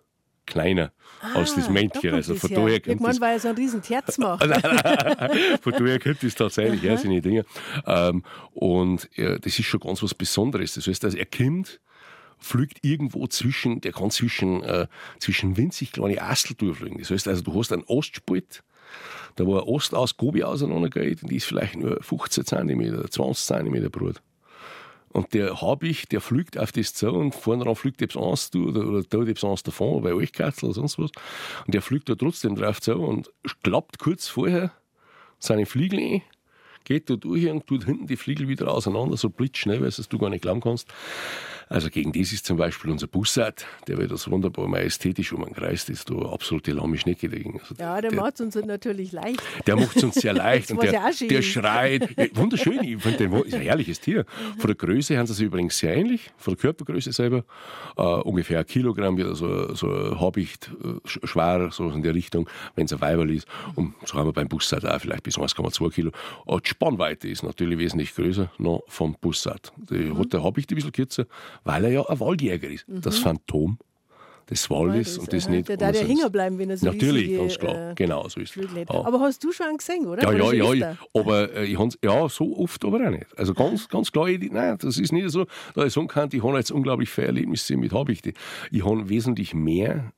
[0.47, 2.15] kleiner ah, als das Männchen.
[2.15, 4.43] Also von daher könnte Irgendwann war er so ein riesen Terz macht.
[5.61, 7.45] von daher könnte es tatsächlich ja, seine Dinge.
[7.85, 10.73] Ähm, und ja, das ist schon ganz was Besonderes.
[10.73, 11.79] Das heißt, also er kommt,
[12.39, 14.87] fliegt irgendwo zwischen, der kann zwischen, äh,
[15.19, 16.99] zwischen winzig kleine Astel durchfliegen.
[16.99, 18.63] Das heißt also, du hast einen Ostspalt,
[19.35, 23.91] da wo ein Ost aus Gobi auseinandergeht, die ist vielleicht nur 15 cm, 20 cm
[23.91, 24.21] breit.
[25.09, 28.87] Und der Habicht, der fliegt auf das zu und vorne dran fliegt etwas anderes oder,
[28.87, 31.11] oder tut etwas anderes davon, bei euch Katzel oder sonst was.
[31.65, 33.31] Und der fliegt da trotzdem drauf zu und
[33.63, 34.71] klappt kurz vorher
[35.39, 36.21] seine Fliegel ein,
[36.83, 40.17] geht da durch und tut hinten die Fliegel wieder auseinander, so blitzschnell, weil es du
[40.17, 40.87] gar nicht glauben kannst.
[41.69, 45.53] Also gegen das ist zum Beispiel unser Bussard, der wird das wunderbar majestätisch um den
[45.53, 47.59] Kreis, das ist da absolute lahme Schnecke dagegen.
[47.59, 49.41] Also ja, der, der macht es uns natürlich leicht.
[49.65, 52.35] Der macht es uns sehr leicht und der, der schreit.
[52.35, 54.25] Wunderschön, ich finde den ist ein herrliches Tier.
[54.57, 57.43] Von der Größe haben sie sich übrigens sehr ähnlich, von der Körpergröße selber.
[57.97, 62.49] Uh, ungefähr ein Kilogramm wird so, so ein Habicht äh, schwer, so in der Richtung,
[62.75, 63.47] wenn es ein Weiberl ist.
[63.75, 66.11] Und so haben wir beim Bussard auch vielleicht bis 1,2 Kilo.
[66.45, 69.73] Uh, die Spannweite ist natürlich wesentlich größer noch vom Bussard.
[69.77, 70.19] Die mhm.
[70.19, 71.25] hat der Habicht ein bisschen kürzer,
[71.63, 72.87] weil er ja ein Waldjäger ist.
[72.87, 73.01] Mhm.
[73.01, 73.77] Das Phantom
[74.49, 75.67] des Waldes und das nicht.
[75.67, 77.91] Der darf ja hängen bleiben, wenn er so Natürlich, riesige, ganz klar.
[77.91, 78.69] Äh, genau, so ist es.
[78.73, 79.05] Ja.
[79.05, 80.23] Aber hast du schon gesehen, oder?
[80.31, 80.97] Ja, ja, ja.
[81.13, 83.25] Aber äh, ich ja, so oft aber auch nicht.
[83.37, 86.43] Also ganz, ganz klar, ich, nein, das ist nicht so, da ich sagen kann, ich
[86.43, 88.33] habe jetzt unglaublich viele Erlebnisse mit Habichte.
[88.71, 90.13] Ich habe wesentlich mehr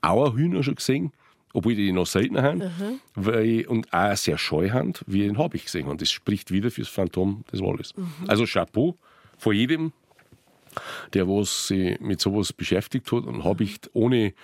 [0.00, 1.12] Auerhühner schon gesehen,
[1.52, 3.00] obwohl die noch seltener haben, mhm.
[3.14, 5.88] weil, und auch sehr scheu haben, wie den habe ich gesehen.
[5.88, 7.94] Und das spricht wieder fürs Phantom des Waldes.
[7.96, 8.06] Mhm.
[8.28, 8.96] Also Chapeau
[9.36, 9.92] vor jedem,
[11.14, 14.34] der was sich mit sowas beschäftigt hat und habe ich ohne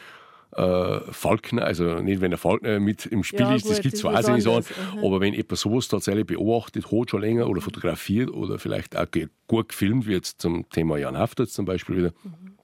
[0.56, 3.94] äh, Falkner, also nicht wenn der Falkner mit im Spiel ja, ist, gut, das gibt
[3.94, 5.04] es zwar nicht mhm.
[5.04, 9.06] aber wenn jemand sowas tatsächlich beobachtet hat, schon länger oder fotografiert oder vielleicht auch
[9.48, 12.56] gut gefilmt wird zum Thema Jan Hafter zum Beispiel wieder, mhm.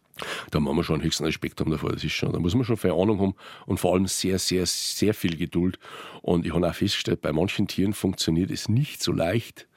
[0.50, 1.92] da machen wir schon einen höchsten Respekt haben davor.
[1.92, 3.34] Das ist schon, da muss man schon viel Ahnung haben
[3.66, 5.78] und vor allem sehr, sehr, sehr viel Geduld.
[6.22, 9.68] Und ich habe auch festgestellt, bei manchen Tieren funktioniert es nicht so leicht,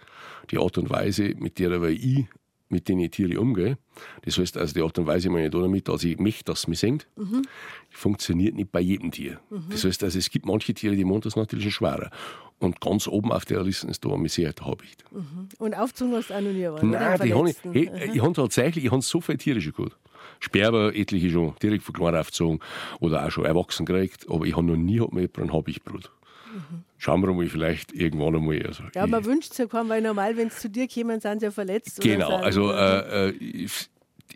[0.52, 2.26] die Art und Weise, mit der ich
[2.76, 3.78] mit denen ich Tiere umgehe.
[4.24, 6.68] Das heißt also, die Art und Weise, meine ich damit, dass ich möchte, dass es
[6.68, 7.44] mich singt, mhm.
[7.90, 9.40] funktioniert nicht bei jedem Tier.
[9.50, 9.68] Mhm.
[9.70, 12.12] Das heißt also, es gibt manche Tiere, die machen das natürlich schon schwerer.
[12.60, 15.04] Und ganz oben auf der Liste ist da eine Sicherheit Habicht.
[15.12, 15.50] Mhm.
[15.58, 18.86] Und aufgezogen hast du auch noch nie waren, Nein, die ich, hey, ich habe tatsächlich,
[18.86, 19.98] ich habe so viele Tiere schon gehabt.
[20.40, 22.60] Sperber, etliche schon direkt von klein aufgezogen
[23.00, 26.12] oder auch schon erwachsen gekriegt, aber ich habe noch nie mit einem Habichtbrut.
[26.54, 26.84] Mhm.
[26.98, 28.66] Schauen wir mal, vielleicht irgendwann einmal.
[28.66, 31.40] Also ja, man wünscht es ja kaum, weil normal, wenn es zu dir kommen, sind
[31.40, 32.00] sie ja verletzt.
[32.02, 33.68] Genau, also äh, äh,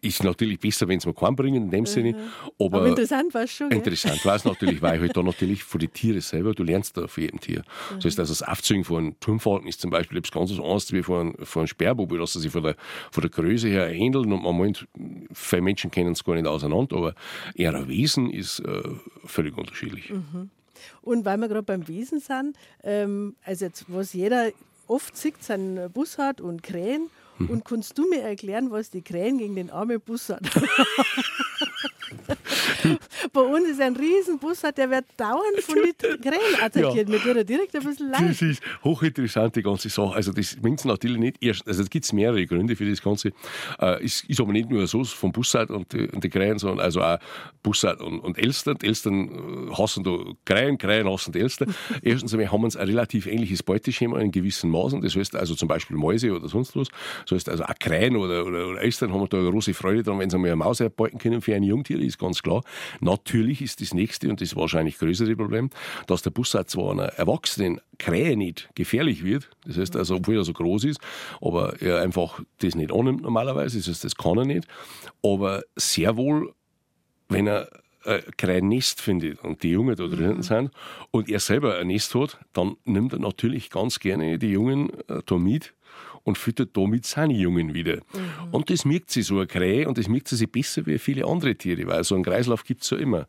[0.02, 1.86] ist natürlich besser, wenn sie mir keinen bringen, in dem mhm.
[1.86, 2.16] Sinne.
[2.60, 3.72] Aber, aber interessant war es schon.
[3.72, 7.08] Interessant war es natürlich, weil halt da natürlich von den Tieren selber, du lernst da
[7.08, 7.60] von jedem Tier.
[7.60, 7.96] Mhm.
[7.96, 11.04] Das heißt, also das Aufzügen von einem Turmfalken ist zum Beispiel etwas ganz anderes wie
[11.04, 12.76] von, von einem Sperrbub, dass sie von der,
[13.12, 14.88] von der Größe her händeln und man meint,
[15.34, 17.16] viele Menschen kennen es gar nicht auseinander, aber
[17.58, 18.84] ein Wesen ist äh,
[19.26, 20.12] völlig unterschiedlich.
[20.12, 20.50] Mhm.
[21.02, 24.52] Und weil wir gerade beim Wesen sind, ähm, also jetzt, was jeder
[24.88, 27.10] oft sieht, sind Bussard und Krähen.
[27.38, 27.50] Mhm.
[27.50, 30.44] Und kannst du mir erklären, was die Krähen gegen den armen Bussard
[33.34, 37.10] Bei uns ist ein Riesenbus, der wird dauernd von den Krähen attackiert.
[37.10, 37.16] Ja.
[37.16, 38.30] Mir tut direkt ein bisschen leid.
[38.30, 40.16] Das ist hochinteressant, die ganze Sache.
[40.16, 43.30] Also, das es natürlich nicht erst, also, es gibt mehrere Gründe für das Ganze.
[43.80, 46.80] Äh, es ist aber nicht nur so vom Bussard und die, und die Krähen, sondern
[46.80, 47.20] also auch
[47.64, 48.78] Bussard und, und Elstern.
[48.82, 51.74] Die Elstern äh, hassen da Krähen, Krähen hassen die Elstern.
[52.02, 55.02] Erstens einmal haben wir ein relativ ähnliches Beuteschema in gewissen Maßen.
[55.02, 56.88] Das heißt also zum Beispiel Mäuse oder sonst was.
[57.28, 60.04] Das heißt also auch Krähen oder, oder, oder Elstern haben wir da eine große Freude
[60.04, 62.64] dran, wenn sie mal eine Maus erbeuten können für ein Jungtier, ist ganz klar.
[63.00, 65.70] Natürlich ist das nächste und das wahrscheinlich größere Problem,
[66.08, 70.44] dass der Bussard zwar einer erwachsenen Krähe nicht gefährlich wird, das heißt also, obwohl er
[70.44, 71.00] so groß ist,
[71.42, 74.68] aber er einfach das nicht annimmt normalerweise, das heißt, das kann er nicht,
[75.24, 76.54] aber sehr wohl,
[77.28, 77.70] wenn er
[78.06, 80.44] ein Krähennest findet und die Jungen da drinnen mhm.
[80.44, 80.72] sind
[81.12, 85.22] und er selber ein Nest hat, dann nimmt er natürlich ganz gerne die Jungen äh,
[85.26, 85.74] da mit
[86.24, 87.96] und füttert damit seine Jungen wieder.
[87.96, 88.52] Mhm.
[88.52, 91.26] Und das merkt sie so eine Krähe und das merkt sie sich besser wie viele
[91.26, 93.28] andere Tiere, weil so einen Kreislauf gibt es ja immer.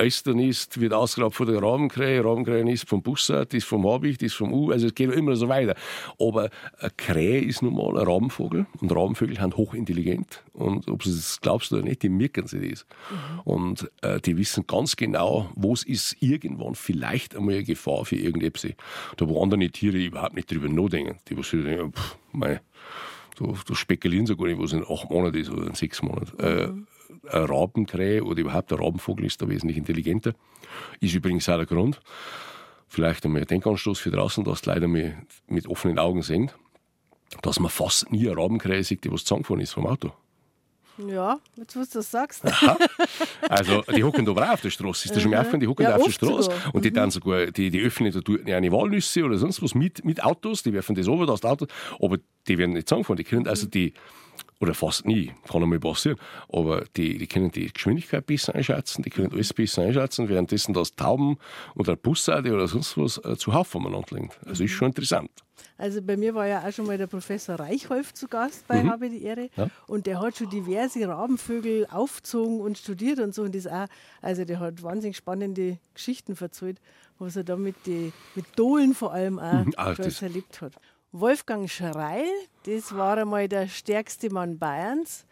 [0.00, 4.52] Östernist wird ausgeraubt von der Rabenkrähe, Rabenkrähe ist vom Bussard, ist vom Habicht, ist vom
[4.52, 5.74] U, also es geht immer so weiter.
[6.18, 11.10] Aber eine Krähe ist nun mal ein Rabenvogel und Rabenvögel sind hochintelligent und ob du
[11.10, 12.86] das glaubst oder nicht, die merken sich das.
[13.44, 18.16] Und äh, die wissen ganz genau, wo es ist irgendwann vielleicht einmal eine Gefahr für
[18.16, 18.72] irgendetwas.
[19.16, 21.18] Da wo andere Tiere überhaupt nicht drüber nachdenken.
[21.28, 22.60] Die was denken, pff, mei,
[23.38, 26.38] da, da spekulieren sie gar nicht, was in acht Monaten ist oder in sechs Monaten.
[26.38, 26.64] Äh.
[26.64, 26.72] Äh,
[27.28, 30.32] eine Rabenkrähe oder überhaupt der Rabenvogel ist da wesentlich intelligenter.
[31.00, 32.00] Ist übrigens auch der Grund,
[32.88, 35.14] vielleicht einmal ein Denkanstoß für draußen, dass die Leute mit,
[35.46, 36.50] mit offenen Augen sehen,
[37.42, 40.12] dass man fast nie eine Rabenkrähe sieht, die was zusammengefahren ist vom Auto.
[41.08, 42.42] Ja, jetzt was du das sagst.
[43.48, 45.06] Also, die hocken da drauf auf der Straße.
[45.06, 45.60] Ist das schon mal aufgefallen?
[45.60, 46.74] Die hocken ja, da auf der Straße sogar.
[46.74, 46.94] und die mhm.
[46.94, 50.72] dann sogar, die, die öffnen da eine Walnüsse oder sonst was mit, mit Autos, die
[50.72, 51.66] werfen das over, das Auto,
[52.00, 53.16] aber die werden nicht zusammengefahren.
[53.16, 53.94] Die können also die,
[54.60, 56.18] oder fast nie, kann einmal passieren,
[56.52, 60.94] aber die, die können die Geschwindigkeit besser einschätzen, die können alles besser einschätzen, währenddessen das
[60.94, 61.38] Tauben
[61.74, 64.38] oder Busseite oder sonst was äh, zu Haufen umeinander liegt.
[64.46, 65.30] Also ist schon interessant.
[65.78, 68.90] Also bei mir war ja auch schon mal der Professor Reichholf zu Gast bei mhm.
[68.90, 69.68] Habe die Ehre ja.
[69.86, 73.86] und der hat schon diverse Rabenvögel aufgezogen und studiert und so und das auch,
[74.20, 76.80] also der hat wahnsinnig spannende Geschichten verzählt,
[77.18, 79.72] was er da mit, die, mit Dohlen vor allem auch mhm.
[79.76, 80.74] Ach, erlebt hat.
[81.12, 82.28] Wolfgang Schreil,
[82.64, 85.26] das war einmal der stärkste Mann Bayerns,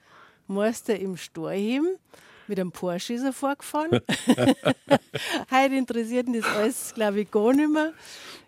[0.49, 1.87] Meister im Storheim.
[2.49, 3.91] Mit einem Porsche ist er vorgefahren.
[5.51, 7.93] Heute interessiert ihn das alles, glaube ich, gar nicht mehr.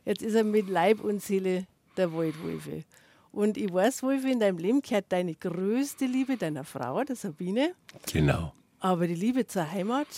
[0.05, 1.67] Jetzt ist er mit Leib und Seele
[1.97, 2.83] der Waldwolfe.
[3.31, 7.75] Und ich weiß, Wolfe, in deinem Leben gehört deine größte Liebe deiner Frau, der Sabine.
[8.13, 8.53] Genau.
[8.81, 10.09] Aber die Liebe zur Heimat,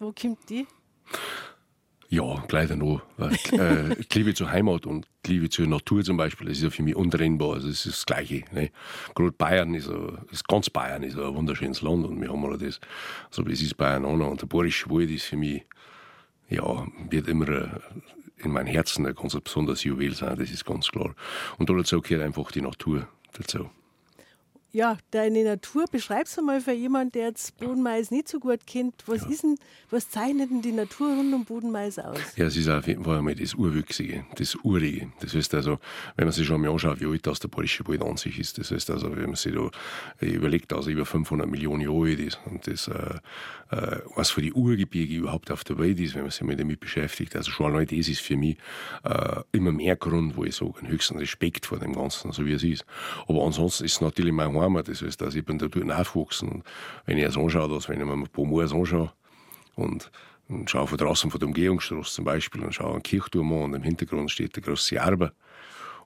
[0.00, 0.66] wo kommt die?
[2.12, 3.02] Ja, gleich noch.
[3.52, 6.96] Äh, Liebe zur Heimat und Liebe zur Natur zum Beispiel, das ist ja für mich
[6.96, 7.54] untrennbar.
[7.54, 8.42] Also das ist das Gleiche.
[8.50, 8.70] Ne?
[9.14, 12.58] Gerade Bayern ist, ein, ist ganz Bayern ist ein wunderschönes Land und wir haben alle
[12.58, 12.80] das,
[13.30, 14.28] so wie es ist Bayern auch noch.
[14.28, 15.64] Und der Bayerische Wald ist für mich,
[16.48, 17.80] ja, wird immer
[18.38, 21.14] in meinem Herzen ein ganz besonderes Juwel sein, das ist ganz klar.
[21.58, 23.70] Und dazu gehört einfach die Natur dazu
[24.72, 28.94] ja, deine Natur, beschreibst du mal für jemanden, der jetzt Bodenmais nicht so gut kennt.
[29.06, 29.28] Was, ja.
[29.28, 29.56] ist denn,
[29.90, 32.18] was zeichnet denn die Natur rund um Bodenmais aus?
[32.36, 35.12] Ja, es ist auf jeden Fall einmal das Urwüchsige, das Urige.
[35.20, 35.78] Das heißt also,
[36.16, 38.58] wenn man sich schon mal anschaut, wie alt das der Bayerische Wald an sich ist,
[38.58, 39.70] das heißt also, wenn man sich da
[40.20, 43.18] überlegt, dass er über 500 Millionen Jahre alt ist und das, äh,
[43.70, 46.80] äh, was für die Urgebirge überhaupt auf der Welt ist, wenn man sich mal damit
[46.80, 48.56] beschäftigt, also schon allein das ist für mich
[49.04, 52.52] äh, immer mehr Grund, wo ich sage, einen höchsten Respekt vor dem Ganzen, so wie
[52.52, 52.84] es ist.
[53.26, 54.88] Aber ansonsten ist es natürlich mein Heimat.
[54.88, 56.48] Das heißt, also ich bin da dort aufgewachsen.
[56.48, 56.64] Und
[57.06, 59.12] wenn ich es anschaue, dass, wenn ich mir ein paar Moors anschaue
[59.76, 60.10] und,
[60.48, 63.74] und schaue von draußen von der Umgehungsstraße zum Beispiel und schaue einen Kirchturm an und
[63.74, 65.32] im Hintergrund steht der große Arber.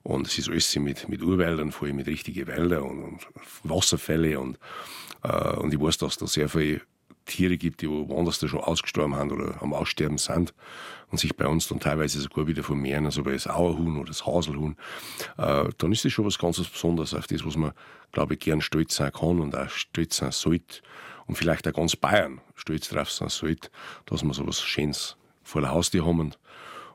[0.03, 3.27] Und es ist alles mit, mit Urwäldern, vor allem mit richtigen Wäldern und, und
[3.63, 4.39] Wasserfälle.
[4.39, 4.59] Und,
[5.23, 6.81] äh, und ich weiß, dass da sehr viele
[7.25, 10.53] Tiere gibt, die woanders da schon ausgestorben haben oder am Aussterben sind
[11.15, 14.25] und sich bei uns dann teilweise sogar wieder vermehren, also bei das Auerhuhn oder das
[14.25, 14.75] Haselhuhn,
[15.37, 17.71] äh, dann ist das schon was ganz Besonderes auf das, was man,
[18.11, 20.81] glaube ich, gern stolz sein kann und auch stolz sein sollte
[21.25, 23.69] und vielleicht auch ganz Bayern stolz drauf sein sollte,
[24.07, 26.33] dass wir so was Schönes vor der Haustür haben.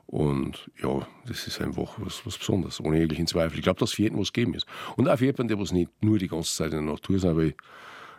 [0.05, 3.57] Und ja, das ist einfach was, was Besonderes, ohne jeglichen Zweifel.
[3.57, 4.67] Ich glaube, dass für jeden was geben ist.
[4.97, 7.25] Und auch für jemanden, der was nicht nur die ganze Zeit in der Natur ist,
[7.25, 7.55] aber ich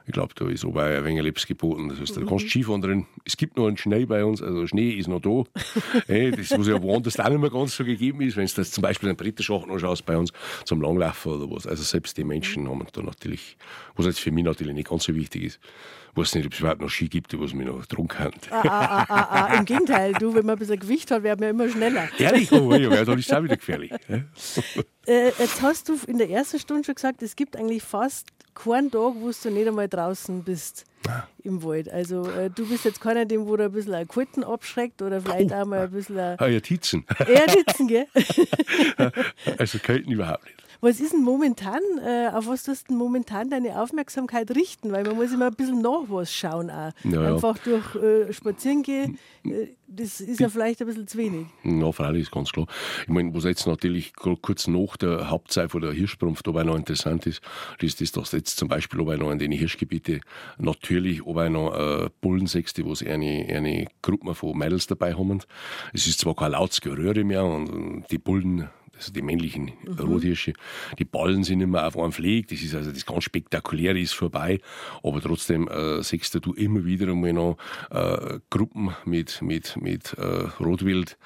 [0.06, 1.88] ich glaube, da ist aber ein wenig Lebens geboten.
[1.88, 3.06] Das heißt, da kannst du Skifahren drin.
[3.24, 5.44] Es gibt noch einen Schnee bei uns, also Schnee ist noch da.
[6.08, 8.82] das, was ja woanders auch nicht mehr ganz so gegeben ist, wenn du das zum
[8.82, 10.32] Beispiel in Bretterschacht anschaust bei uns
[10.64, 11.66] zum Langlaufen oder was.
[11.66, 13.56] Also selbst die Menschen haben da natürlich,
[13.96, 15.60] was jetzt für mich natürlich nicht ganz so wichtig ist.
[16.14, 18.34] Weiß nicht, ob es überhaupt noch Ski gibt, was mich noch trunken hat.
[18.50, 21.48] Ah, ah, ah, ah, Im Gegenteil, du, wenn man ein bisschen Gewicht hat, werden wir
[21.50, 22.06] immer schneller.
[22.18, 22.52] Ehrlich?
[22.52, 23.92] Oh, ja, dann ist es auch wieder gefährlich.
[25.06, 28.90] äh, jetzt hast du in der ersten Stunde schon gesagt, es gibt eigentlich fast keinen
[28.90, 30.84] Tag, wo du nicht einmal draußen bist
[31.42, 31.90] im Wald.
[31.90, 35.20] Also äh, du bist jetzt keiner, dem wo du ein bisschen ein Kalten abschreckt oder
[35.20, 35.54] vielleicht oh.
[35.54, 36.18] auch mal ein bisschen.
[36.18, 37.04] Ein ah, ja, Titzen.
[37.26, 38.06] Eher Titzen, gell?
[39.58, 40.61] also Kalten überhaupt nicht.
[40.84, 44.90] Was ist denn momentan, äh, auf was tust du momentan deine Aufmerksamkeit richten?
[44.90, 46.90] Weil man muss immer ein bisschen nach was schauen auch.
[47.04, 51.46] Ja, Einfach durch äh, Spazieren gehen, äh, das ist ja vielleicht ein bisschen zu wenig.
[51.62, 52.66] Ja, freilich, ist ganz klar.
[53.02, 57.28] Ich meine, was jetzt natürlich kurz nach der Hauptzeit von der Hirschsprumpf dabei noch interessant
[57.28, 57.42] ist,
[57.80, 60.20] ist das, dass jetzt zum Beispiel ob noch in den Hirschgebieten
[60.58, 65.42] natürlich ob noch äh, Bullen sechste, wo sie eine, eine Gruppe von Mädels dabei haben.
[65.92, 69.98] Es ist zwar kein lautes Geröre mehr und die Bullen also die männlichen mhm.
[69.98, 70.52] Rothirsche.
[70.98, 74.60] Die Ballen sind immer auf einem Pfleg, das ist also das ganz Spektakuläre ist vorbei,
[75.02, 77.56] aber trotzdem äh, siehst du immer wieder einmal noch
[77.90, 81.16] äh, Gruppen mit, mit, mit äh, Rotwild,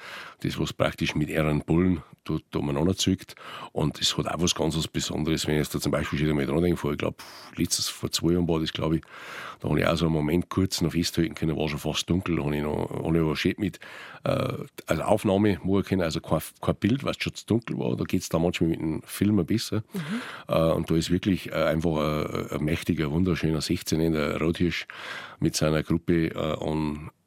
[0.41, 3.35] das was praktisch mit ihren Bullen dort umeinander zückt
[3.71, 6.29] und das hat auch was ganz was Besonderes, wenn ich jetzt da zum Beispiel schon
[6.29, 7.17] einmal dran denke, vor, ich glaube,
[7.55, 9.01] letztes, vor zwei Jahren war das, glaube ich,
[9.59, 12.35] da habe ich auch so einen Moment kurz noch festhalten können, war schon fast dunkel,
[12.35, 13.79] da habe ich noch, habe ich aber schön mit,
[14.23, 14.53] äh,
[14.85, 18.21] also Aufnahme machen können, also kein, kein Bild, es schon zu dunkel war, da geht
[18.21, 20.01] es da manchmal mit dem Film besser mhm.
[20.47, 24.87] äh, und da ist wirklich äh, einfach ein, ein, mächtiger, wunderschöner 16 der Rothirsch
[25.39, 26.55] mit seiner Gruppe äh,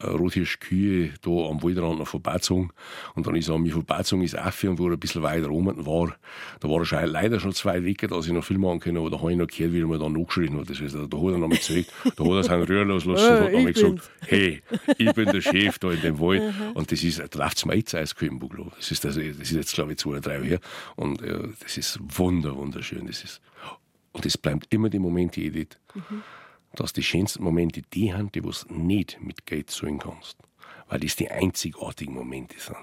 [0.01, 2.71] an Rothirschkühe da am Waldrand noch vorbeizogen
[3.15, 5.51] und dann ist er an mich vorbeizogen, ist Affe und wo er ein bisschen weiter
[5.51, 6.17] oben war,
[6.61, 9.21] da war er leider schon zwei Wege, dass ich noch viel machen können, aber da
[9.21, 10.71] habe ich noch gehört, wie er mir dann nachgeschrien hat.
[10.71, 11.87] Das heißt, da hat er noch mit zurück,
[12.17, 14.63] da hat er seinen Rühr losgelassen und hat dann gesagt, hey,
[14.99, 16.43] ich bin der Chef da in dem Wald
[16.75, 18.73] und das ist, da läuft es mir jetzt Eis im Buglo.
[18.77, 20.61] Das ist, also, das ist jetzt, glaube ich, zwei oder drei Jahre her
[20.97, 23.07] und ja, das ist wunder, wunderschön.
[23.07, 23.41] Das ist,
[24.13, 26.23] und es bleibt immer die Momente, Edith, mhm.
[26.75, 30.37] Dass die schönsten Momente die haben, die du nicht mit Geld zahlen kannst
[30.91, 32.77] weil das die einzigartigen Momente sind.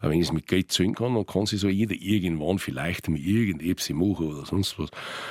[0.00, 3.08] Aber wenn ich es mit Geld zahlen kann, dann kann sich so jeder irgendwann vielleicht
[3.08, 4.90] mit irgendetwas machen oder sonst was.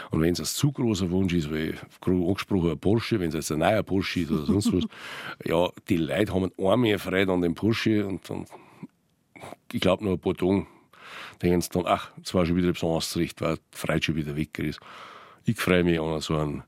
[0.10, 3.52] Und wenn es ein zu großer Wunsch ist, weil angesprochen ein Porsche, wenn es jetzt
[3.52, 4.84] ein neuer Porsche ist oder sonst was,
[5.46, 8.46] ja, die Leute haben einmal Freude an dem Porsche und dann,
[9.72, 10.66] ich glaube, noch ein paar Tage
[11.42, 14.36] denken sie dann, ach, es war schon wieder besonders zurecht, weil die Freude schon wieder
[14.36, 14.80] weg ist.
[15.44, 16.64] Ich freue mich an so einen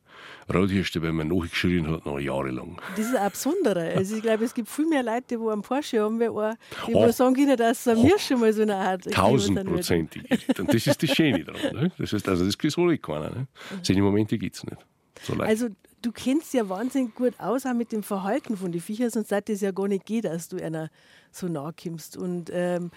[0.54, 2.80] Rothirste, wenn man nachgeschrien hat, noch jahrelang.
[2.96, 3.94] Das ist auch Besondere.
[3.96, 6.94] Also ich glaube, es gibt viel mehr Leute, die einen Porsche haben, wie einen, die
[6.94, 7.12] oh.
[7.12, 10.24] sagen können, dass es mir schon mal so eine Art Tausendprozentig.
[10.58, 11.76] Und das ist das Schöne daran.
[11.76, 11.92] Ne?
[11.98, 13.30] Das heißt, also das soll ich keiner.
[13.30, 13.48] Ne?
[13.82, 14.78] Solche Momente gibt es nicht.
[15.24, 15.68] So also
[16.02, 19.50] du kennst ja wahnsinnig gut aus auch mit dem Verhalten von den Viechern, sonst sagt
[19.50, 20.90] es ja gar nicht geht, dass du einer
[21.32, 22.18] so nahe kommst.
[22.18, 22.92] Und ähm,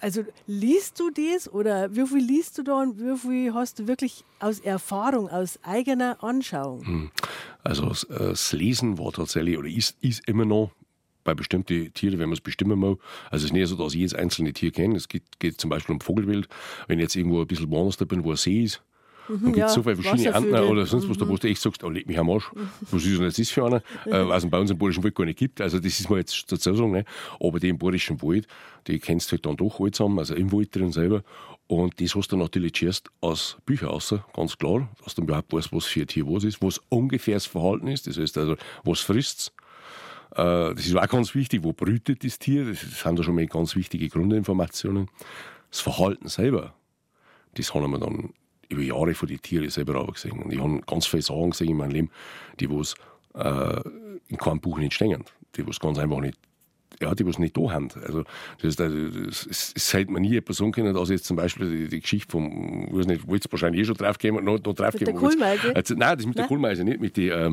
[0.00, 3.86] also liest du das oder wie viel liest du da und wie viel hast du
[3.86, 6.86] wirklich aus Erfahrung, aus eigener Anschauung?
[6.86, 7.10] Hm.
[7.64, 10.70] Also äh, das Lesen war tatsächlich oder ist, ist immer noch
[11.24, 12.98] bei bestimmten Tieren, wenn man es bestimmen muss.
[13.30, 14.96] Also es ist nicht so, dass ich jedes einzelne Tier kenne.
[14.96, 16.48] Es geht, geht zum Beispiel um Vogelwild.
[16.86, 18.82] Wenn ich jetzt irgendwo ein bisschen woanders bin, wo ein See ist,
[19.28, 21.48] Mhm, dann gibt es ja, so viele verschiedene Antner oder sonst was, da wo du
[21.48, 22.50] echt sagst, oh, leg mich am Arsch.
[22.90, 23.82] Was ist denn das ist für einer?
[24.06, 25.60] äh, was es bei uns im Bayerischen Wald gar nicht gibt.
[25.60, 26.90] Also das ist mir jetzt dazu sagen.
[26.90, 27.04] Ne?
[27.40, 28.46] Aber die im Bayerischen Wald,
[28.86, 31.22] die kennst du halt dann doch alle zusammen, also im Wald drin selber.
[31.66, 35.70] Und das hast du natürlich zuerst aus Büchern raus, ganz klar, dass du überhaupt weißt,
[35.72, 39.00] was für ein Tier was ist, was ungefähr das Verhalten ist, das heißt also, was
[39.00, 39.52] frisst
[40.32, 43.46] äh, das ist auch ganz wichtig, wo brütet das Tier, das sind da schon mal
[43.46, 45.08] ganz wichtige Grundinformationen.
[45.70, 46.74] Das Verhalten selber,
[47.54, 48.32] das haben wir dann
[48.68, 50.42] über Jahre von den Tieren selber auch gesehen.
[50.42, 52.10] Und ich habe ganz viele Sachen gesehen in meinem Leben,
[52.60, 52.94] die was
[53.34, 53.80] äh,
[54.28, 55.24] in keinem Buch nicht stehen.
[55.56, 56.38] Die was ganz einfach nicht
[57.00, 57.88] ja, die was nicht da haben.
[58.06, 58.24] Also,
[58.60, 58.92] das, das,
[59.46, 62.30] das, es hätte man nie eine Person können, dass jetzt zum Beispiel die, die Geschichte
[62.30, 65.06] vom, weiß nicht, wollte wahrscheinlich eh schon draufgehen, noch, noch draufgehen.
[65.06, 65.76] Mit der Kohlmeise?
[65.76, 66.42] Also, nein, das mit nein.
[66.42, 67.50] der Kohlmeise nicht, mit die, äh,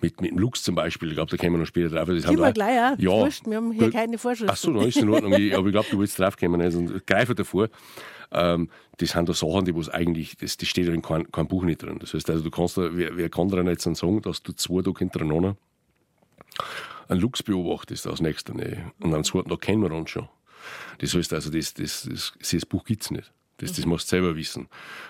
[0.00, 2.08] mit, mit dem Lux zum Beispiel, ich glaube, da kommen wir noch später drauf.
[2.08, 2.94] Das haben wir gleich, ja.
[2.98, 3.10] ja.
[3.10, 4.52] Wurscht, wir haben hier keine Vorschriften.
[4.52, 5.32] Ach so, dann ist es in Ordnung.
[5.32, 6.60] ich, aber ich glaube, du willst draufkommen.
[6.60, 7.68] Also, greife davor.
[8.32, 11.64] Ähm, das sind da Sachen, die was eigentlich, das, das steht in keinem kein Buch
[11.64, 11.98] nicht drin.
[11.98, 14.82] Das heißt, also, du kannst da, wer, wer kann dir jetzt sagen, dass du zwei
[14.82, 15.56] Tage hintereinander
[17.08, 20.28] einen Lux beobachtest aus nächster Nähe und am zweiten Tag kennen wir uns schon.
[20.98, 23.32] Das heißt also, das, das, das, das Buch gibt es nicht.
[23.60, 24.68] Das, das musst du selber wissen.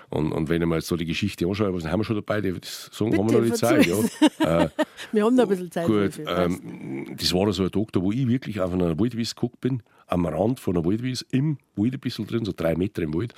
[0.08, 2.40] Und, und wenn ich mir jetzt so die Geschichte anschaue, was haben wir schon dabei?
[2.40, 3.86] Die, das sagen, Bitte, haben wir noch die Zeit.
[3.86, 4.64] Ja.
[4.64, 4.68] äh,
[5.12, 5.86] wir haben noch ein bisschen Zeit.
[5.86, 9.60] Gut, ähm, das war so ein Tag, da wo ich wirklich auf einer Waldwiese geguckt
[9.60, 13.14] bin, am Rand von einer Waldwiese, im Wald ein bisschen drin, so drei Meter im
[13.14, 13.34] Wald.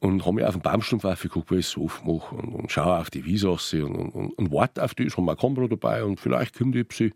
[0.00, 2.98] Und habe mich auf den Baumstumpf aufgeguckt, weil ich es so aufmache und, und schaue
[2.98, 6.02] auf die Wiese und, und, und, und warte auf die, Ich habe meine Kamera dabei
[6.02, 7.12] und vielleicht kommt die Psy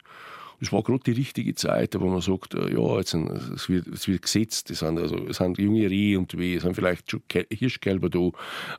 [0.61, 3.87] es war gerade die richtige Zeit, wo man sagt, äh, ja, jetzt sind, es, wird,
[3.89, 7.23] es wird gesetzt, es sind, also, es sind junge Rehe unterwegs, es sind vielleicht schon
[7.51, 8.31] Hirschkälber da,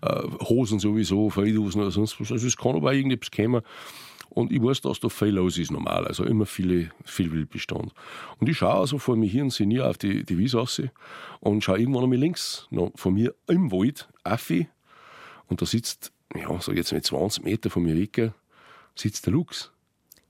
[0.01, 2.32] äh, Hosen sowieso, Feldhosen oder sonst was.
[2.32, 3.61] Also es kann aber auch irgendetwas kommen.
[4.30, 7.93] Und ich weiß, dass da viel los ist normal, also immer viele, viel Wildbestand.
[8.39, 10.63] Und ich schaue also vor mir hier und sehe auf die, die Wiese
[11.39, 14.67] und schaue irgendwann einmal links von mir im Wald, Affi,
[15.47, 18.32] und da sitzt ja, so jetzt mit 20 Meter von mir weg,
[18.95, 19.71] sitzt der Luchs.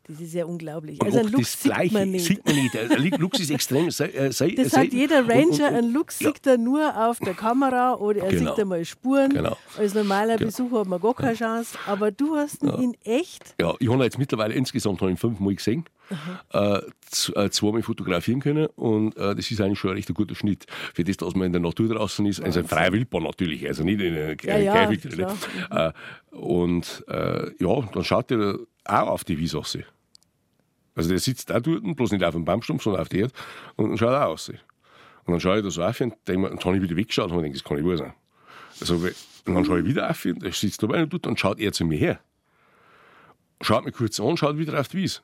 [0.10, 1.02] Das ist ja unglaublich.
[1.02, 1.94] Und Also ein das sieht Gleiche.
[1.94, 2.26] man nicht.
[2.26, 2.74] Sieht man nicht.
[2.74, 3.92] Der Luchs ist extrem.
[3.92, 6.30] Sei, äh, sei, Das sei, sagt jeder Ranger, und- und- ein Luchs ja.
[6.30, 8.52] sieht er nur auf der Kamera oder er Genau.
[8.52, 9.32] sieht einmal Spuren.
[9.34, 9.58] Genau.
[9.78, 11.78] Als normaler Besucher hat man gar keine Chance.
[11.88, 13.54] Aber du hast ihn in echt.
[13.60, 15.84] Ja, ich habe ihn jetzt mittlerweile insgesamt ihn fünfmal gesehen,
[16.54, 16.78] äh,
[17.36, 21.04] äh, zweimal fotografieren können und äh, das ist eigentlich schon ein recht guter Schnitt für
[21.04, 22.40] das, dass man in der Natur draußen ist.
[22.42, 24.90] Also ein freier Wildbahn natürlich, also nicht in einer Ja, ja.
[24.90, 25.92] Äh,
[26.32, 29.78] und äh, ja, dann schaut er auch auf die Wiese raus.
[30.98, 33.34] Also der sitzt da dort, bloß nicht auf dem Baumstumpf, sondern auf der Erde
[33.78, 34.50] und schaut auch raus.
[34.50, 37.32] Und dann schaue ich da so auf und denke mir, dann habe ich wieder weggeschaut
[37.32, 38.14] und denke, das kann nicht wahr sein.
[38.82, 41.72] Also, und dann schaue ich wieder auf und er sitzt da und dann schaut er
[41.72, 42.20] zu mir her
[43.62, 45.22] schaut mich kurz an, schaut wieder auf die Wies.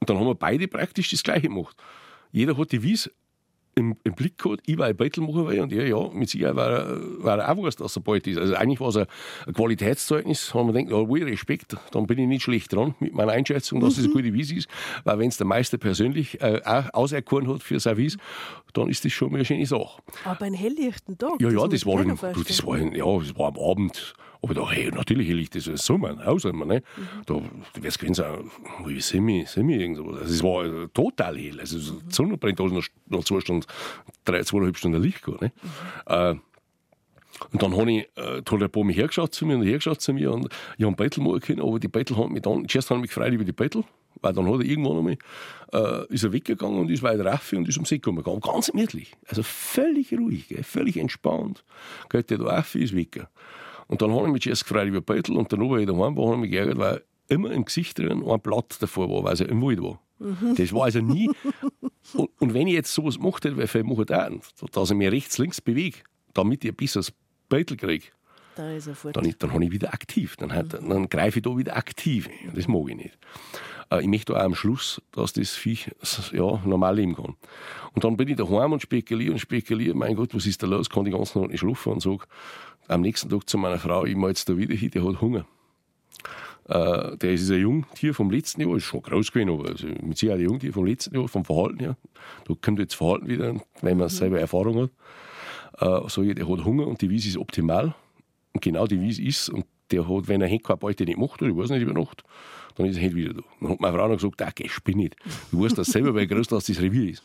[0.00, 1.76] Und dann haben wir beide praktisch das Gleiche gemacht.
[2.32, 3.10] Jeder hat die Wies
[3.80, 6.56] im, im Blick gehabt, ich war ein Bettel machen will und er, ja, mit Sicherheit
[6.56, 8.38] war er, war er auch was, dass er bald ist.
[8.38, 9.06] Also eigentlich war es ein,
[9.46, 13.14] ein Qualitätszeugnis, haben wir gedacht, ja, wohl Respekt, dann bin ich nicht schlecht dran mit
[13.14, 14.68] meiner Einschätzung, dass es eine gute Wies ist,
[15.04, 18.16] weil wenn es der Meister persönlich äh, auch auserkoren hat für seine Wies,
[18.72, 20.02] dann ist das schon mal eine schöne Sache.
[20.24, 21.40] Aber ein helllichten Tag.
[21.40, 23.58] Ja, ja, das war, mir in, keiner du, das war in, ja, das war am
[23.58, 24.14] Abend.
[24.42, 26.82] Aber da, hey, natürlich hell ich das ist Sommer, Haussommer, ne?
[26.96, 27.02] Mhm.
[27.26, 28.50] Da, du wirst gewesen sein,
[28.86, 30.22] wie Semi, Semi irgendwas.
[30.22, 31.60] Also, es war total hell.
[31.60, 33.66] Also, so die Sonne brennt, da ist noch, zwei Stunden,
[34.24, 35.52] drei, zweieinhalb Stunden Licht gehabt, ne?
[36.06, 36.34] Äh,
[37.52, 40.00] und dann habe ich, äh, da hat ein paar mich hergeschaut zu mir und hergeschaut
[40.00, 42.68] zu mir und ich habe einen Bettel machen können, aber die Bettel haben mich dann,
[42.68, 43.84] zuerst haben mich gefreut über die Bettel,
[44.20, 45.18] weil dann hat er irgendwann einmal,
[45.72, 48.22] äh, ist er weggegangen und ist weiter rauf und ist am See gekommen.
[48.40, 49.14] Ganz gemütlich.
[49.26, 51.64] Also völlig ruhig, gell, völlig entspannt.
[52.10, 53.26] Geht der da rauf, ist weg.
[53.90, 56.26] Und dann habe ich mich zuerst gefreut über die Bettel und dann, ich daheim war,
[56.26, 59.40] habe ich mich geärgert, weil immer im Gesicht drin ein Blatt davor war, weil es
[59.40, 60.00] ja im Wald war.
[60.56, 61.28] Das war also nie.
[62.14, 64.28] Und, und wenn ich jetzt sowas gemacht hätte, weil ich mache da,
[64.72, 65.98] dass ich mich rechts, links bewege,
[66.34, 67.12] damit ich ein besseres
[67.48, 68.06] Beutel kriege,
[68.56, 68.72] Da
[69.12, 70.36] dann, dann habe ich wieder aktiv.
[70.36, 72.28] Dann, hat, dann greife ich da wieder aktiv.
[72.54, 73.18] Das mag ich nicht.
[73.90, 75.90] Äh, Ich möchte auch am Schluss, dass das Viech
[76.32, 77.36] ja, normal leben kann.
[77.94, 79.94] Und dann bin ich daheim und spekuliere und spekuliere.
[79.94, 80.88] Mein Gott, was ist da los?
[80.88, 82.24] Kann die ganze Nacht nicht schlafen und sage
[82.88, 85.46] am nächsten Tag zu meiner Frau, ich mal jetzt da wieder hin, der hat Hunger.
[86.68, 90.18] Äh, der ist ein Jungtier vom letzten Jahr, ist schon groß gewesen, aber also mit
[90.18, 91.96] Sicherheit ein Jungtier vom letzten Jahr, vom Verhalten her.
[92.46, 94.90] Da kommt jetzt Verhalten wieder, wenn man selber Erfahrung hat.
[95.78, 97.94] Äh, so, der hat Hunger und die Wiese ist optimal.
[98.52, 99.48] Und genau die Wiese ist.
[99.48, 102.24] Und der hat, wenn er keine Beute nicht macht, oder ich weiß nicht, über Nacht,
[102.76, 103.40] dann ist er heute wieder da.
[103.60, 105.16] Dann hat meine Frau noch gesagt, ah, geh, spinn nicht.
[105.50, 107.22] Du weißt das selber, weil groß das das Revier ist.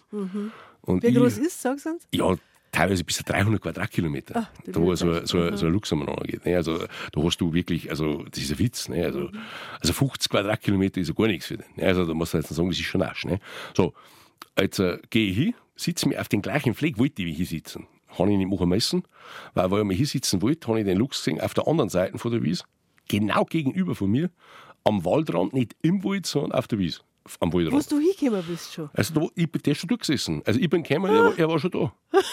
[0.81, 2.07] Und Wie ich- groß ist sagst du uns?
[2.13, 2.35] ja,
[2.71, 4.49] teilweise bis zu 300 Quadratkilometer.
[4.67, 5.27] Die da wo so, Welt.
[5.27, 6.45] so, so ein Luchs umeinander geht.
[6.45, 6.55] Ne?
[6.57, 8.89] Also, da hast du wirklich, also, das ist ein Witz.
[8.89, 9.05] Ne?
[9.05, 9.29] Also,
[9.79, 11.65] also 50 Quadratkilometer ist ja gar nichts für den.
[11.77, 11.83] Ne?
[11.85, 13.25] Also, da musst du jetzt sagen, das ist schon Arsch.
[13.25, 13.39] Ne?
[13.75, 13.93] So,
[14.59, 17.87] jetzt äh, gehe ich hin, sitze mir auf den gleichen Fleck, wollte ich hier sitzen.
[18.19, 19.03] Habe ich nicht machen müssen,
[19.53, 21.89] weil, weil ich mir hier sitzen wollte, habe ich den Luchs gesehen, auf der anderen
[21.89, 22.63] Seite von der Wies,
[23.09, 24.29] genau gegenüber von mir,
[24.85, 27.01] am Waldrand, nicht im Wald, sondern auf der Wies.
[27.39, 27.91] Am Wo Waldrand.
[27.91, 28.89] du hingekommen bist schon.
[28.93, 30.41] Also, da, ich, der ist schon durchgesessen.
[30.45, 31.91] Also, ich bin gekommen, er, war- er war schon da.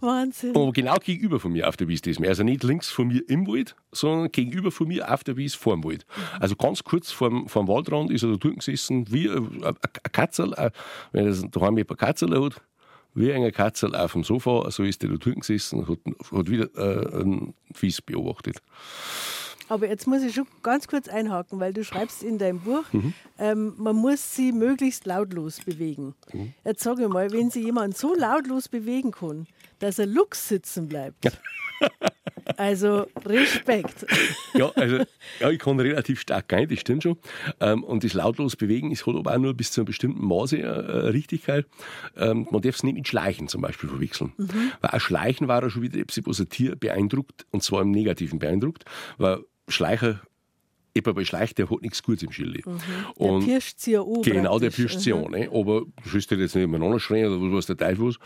[0.00, 0.54] Wahnsinn.
[0.56, 2.30] Aber genau gegenüber von mir auf der Wies das mehr.
[2.30, 5.74] Also nicht links von mir im Wald, sondern gegenüber von mir auf der Wies vor
[5.76, 6.04] dem Wald.
[6.40, 9.76] Also ganz kurz vorm, vorm Waldrand ist er da drüben gesessen, wie ein ein
[10.12, 10.70] Katzel, äh,
[11.12, 12.60] wenn er daheim ein Katzel hat,
[13.14, 15.98] wie ein Katzel auf dem Sofa, so ist er da drüben gesessen und hat,
[16.32, 18.60] hat wieder äh, ein Wies beobachtet.
[19.68, 23.12] Aber jetzt muss ich schon ganz kurz einhaken, weil du schreibst in deinem Buch, Mhm.
[23.38, 26.14] ähm, man muss sie möglichst lautlos bewegen.
[26.32, 26.54] Mhm.
[26.64, 29.46] Jetzt sage ich mal, wenn sie jemand so lautlos bewegen kann,
[29.80, 31.16] dass er Lux sitzen bleibt.
[32.56, 34.06] also Respekt.
[34.54, 34.98] Ja, also
[35.40, 37.18] ja, ich kann relativ stark gehen, das stimmt schon.
[37.60, 40.56] Ähm, und das lautlos bewegen ist halt aber auch nur bis zu einem bestimmten Maße
[40.56, 41.66] eine Richtigkeit.
[42.16, 44.32] Ähm, man darf es nicht mit Schleichen zum Beispiel verwechseln.
[44.80, 47.90] Weil auch Schleichen war ja schon wieder etwas, was ein Tier beeindruckt, und zwar im
[47.90, 48.84] Negativen beeindruckt,
[49.18, 50.20] weil Schleicher,
[50.94, 52.62] eben bei Schleich, der hat nichts Gutes im Schilde.
[53.18, 54.22] Der pirscht sie ja an.
[54.22, 55.30] Genau, der pirscht sie an.
[55.30, 55.48] Ne?
[55.52, 58.16] Aber sollst dir jetzt nicht miteinander schreien oder was weiß der Teufel was.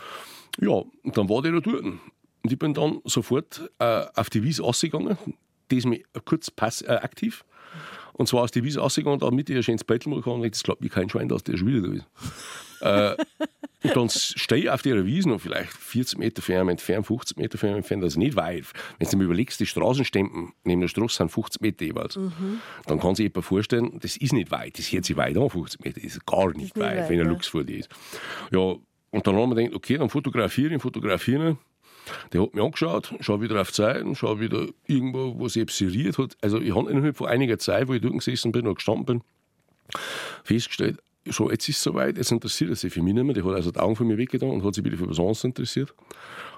[0.59, 0.71] Ja,
[1.03, 1.83] und dann war der da dort.
[1.83, 5.17] Und ich bin dann sofort äh, auf die Wiese rausgegangen,
[5.69, 7.45] die ist mir kurz pass, äh, aktiv.
[8.13, 10.33] Und zwar aus der Wiese rausgegangen, damit ich ein schönes Bettel machen kann.
[10.33, 12.07] Und das glaubt mir kein Schwein, dass der schon wieder da ist.
[12.81, 13.25] äh,
[13.91, 17.57] und dann stehe ich auf der Wiese noch vielleicht 40 Meter von entfernt, 50 Meter
[17.57, 18.65] von entfernt, also nicht weit.
[18.99, 22.17] Wenn du dir überlegst, die Straßenstempen neben der Straße sind 50 Meter jeweils.
[22.85, 25.83] Dann kann sich jemand vorstellen, das ist nicht weit, das hört sich weit an, 50
[25.83, 27.31] Meter, das ist gar nicht, nicht weit, weit, wenn ein ja.
[27.31, 27.89] Luchs vor dir ist.
[28.51, 28.75] Ja,
[29.11, 31.57] und dann haben wir gedacht, okay, dann fotografiere ich, fotografiere.
[32.33, 36.17] Der hat mich angeschaut, schau wieder auf die Zeiten, schau wieder irgendwo, wo sie observiert
[36.17, 36.35] hat.
[36.41, 39.21] Also ich habe innerhalb von einiger Zeit, wo ich dort gesessen bin und gestanden bin,
[40.43, 43.33] festgestellt, so, jetzt ist es soweit, jetzt interessiert er sich für mich nicht mehr.
[43.33, 45.43] Der hat also die Augen von mir weggetan und hat sich wieder für was anderes
[45.43, 45.93] interessiert.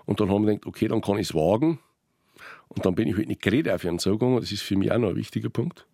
[0.06, 1.80] Und dann haben wir gedacht, okay, dann kann ich es wagen,
[2.70, 4.40] Und dann bin ich halt nicht geredet auf ihren zugegangen.
[4.40, 5.86] Das ist für mich auch noch ein wichtiger Punkt.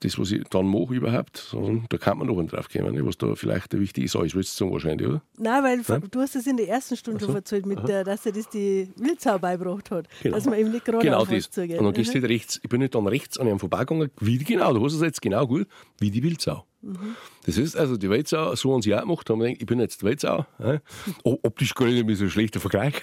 [0.00, 1.54] Das, was ich dann mache überhaupt,
[1.88, 4.16] da kann man noch drauf kommen, ne, was da vielleicht wichtig ist.
[4.16, 5.22] Alles willst du sagen wahrscheinlich, oder?
[5.38, 8.32] Nein, weil du hast es in der ersten Stunde schon erzählt, mit der, dass er
[8.32, 10.08] das die Wildsau beigebracht hat.
[10.24, 10.34] Genau.
[10.34, 11.50] Dass man eben nicht gerade Genau das.
[11.50, 11.78] zugehen.
[11.78, 12.58] Und dann gehst du nicht rechts.
[12.64, 15.22] Ich bin nicht dann rechts an ihm vorbeigegangen, wie die, genau, du hast es jetzt
[15.22, 15.68] genau gut,
[16.00, 16.66] wie die Wildsau.
[16.82, 17.16] Mhm.
[17.46, 20.02] Das ist also die Wildsau, so haben sie auch gemacht, haben gedacht, ich bin jetzt
[20.02, 20.44] die Wildsau.
[20.58, 20.80] Äh?
[21.22, 22.94] Optisch gar nicht mehr so ein schlechter Vergleich.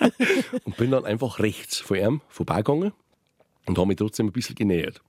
[0.64, 2.92] und bin dann einfach rechts von ihm vorbeigegangen
[3.66, 5.02] und habe mich trotzdem ein bisschen genähert.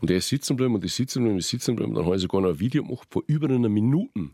[0.00, 1.94] Und er ist sitzen geblieben und ich sitzen geblieben, ich sitzen geblieben.
[1.94, 4.30] Dann habe ich sogar noch ein Video gemacht von über einer Minute,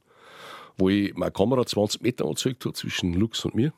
[0.77, 3.73] wo ich meine Kamera 20 Meter angezeigt habe zwischen Lux und mir.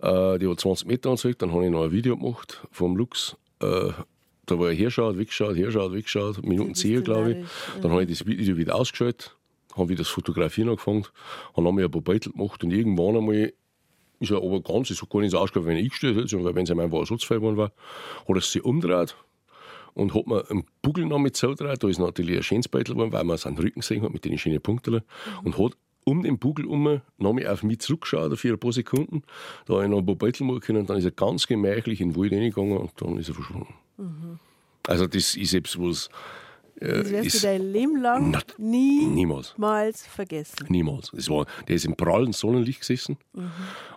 [0.00, 3.36] Äh, die hat 20 Meter angezeigt, dann habe ich noch ein Video gemacht vom Lux.
[3.60, 3.90] Äh,
[4.46, 7.46] da war er herschaut, weggeschaut, herschaut, weggeschaut, Minuten 10, glaube ich.
[7.80, 9.36] Dann habe ich das Video wieder ausgeschaltet,
[9.76, 11.06] habe wieder das Fotografieren angefangen,
[11.56, 13.52] habe mal ein paar Beutel gemacht und irgendwann einmal
[14.20, 16.64] ist er aber ganz, hat gar nicht so ausgeschaut, wenn er eingestellt hat, sondern wenn
[16.64, 17.72] es einfach ein Ersatzfall geworden war,
[18.28, 19.16] hat er sich umgedreht
[19.94, 21.82] und hat mir einen Buckel noch mit zugedreht.
[21.82, 24.38] Da ist natürlich ein schönes Beutel geworden, weil man seinen Rücken gesehen hat mit den
[24.38, 25.02] schönen Punkten.
[25.44, 25.72] Und hat
[26.04, 29.22] um den Buckel herum noch mal auf mich zurückgeschaut, für ein paar Sekunden.
[29.66, 30.86] Da habe ich noch ein paar Beutel machen können.
[30.86, 33.74] Dann ist er ganz gemächlich in den Wald reingegangen und dann ist er verschwunden.
[34.86, 36.10] Also, das ist etwas, was.
[36.82, 40.06] Äh, Das wirst ist du dein Leben lang Na, niemals niemals.
[40.06, 40.66] vergessen.
[40.68, 41.10] Niemals.
[41.14, 43.16] Das war, der ist im prallen Sonnenlicht gesessen.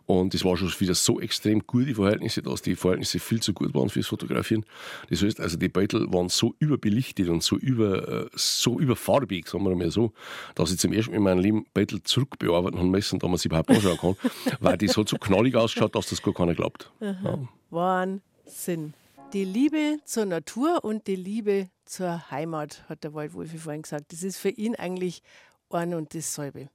[0.05, 3.73] Und das war schon wieder so extrem gute Verhältnisse, dass die Verhältnisse viel zu gut
[3.73, 4.63] waren fürs Fotografieren.
[5.09, 9.63] Das heißt, also die Beutel waren so überbelichtet und so, über, äh, so überfarbig, sagen
[9.63, 10.13] wir mal so,
[10.53, 13.47] dass ich zum ersten Mal in meinem Leben Beutel zurückbearbeiten haben müssen, damit man sie
[13.47, 14.15] überhaupt anschauen kann.
[14.59, 16.91] weil das hat so knallig ausgeschaut, dass das gar keiner glaubt.
[17.01, 17.39] Ja.
[17.71, 18.93] Wahnsinn.
[19.33, 24.11] Die Liebe zur Natur und die Liebe zur Heimat, hat der Waldwolfi vorhin gesagt.
[24.11, 25.21] Das ist für ihn eigentlich
[25.69, 26.69] ein und dasselbe.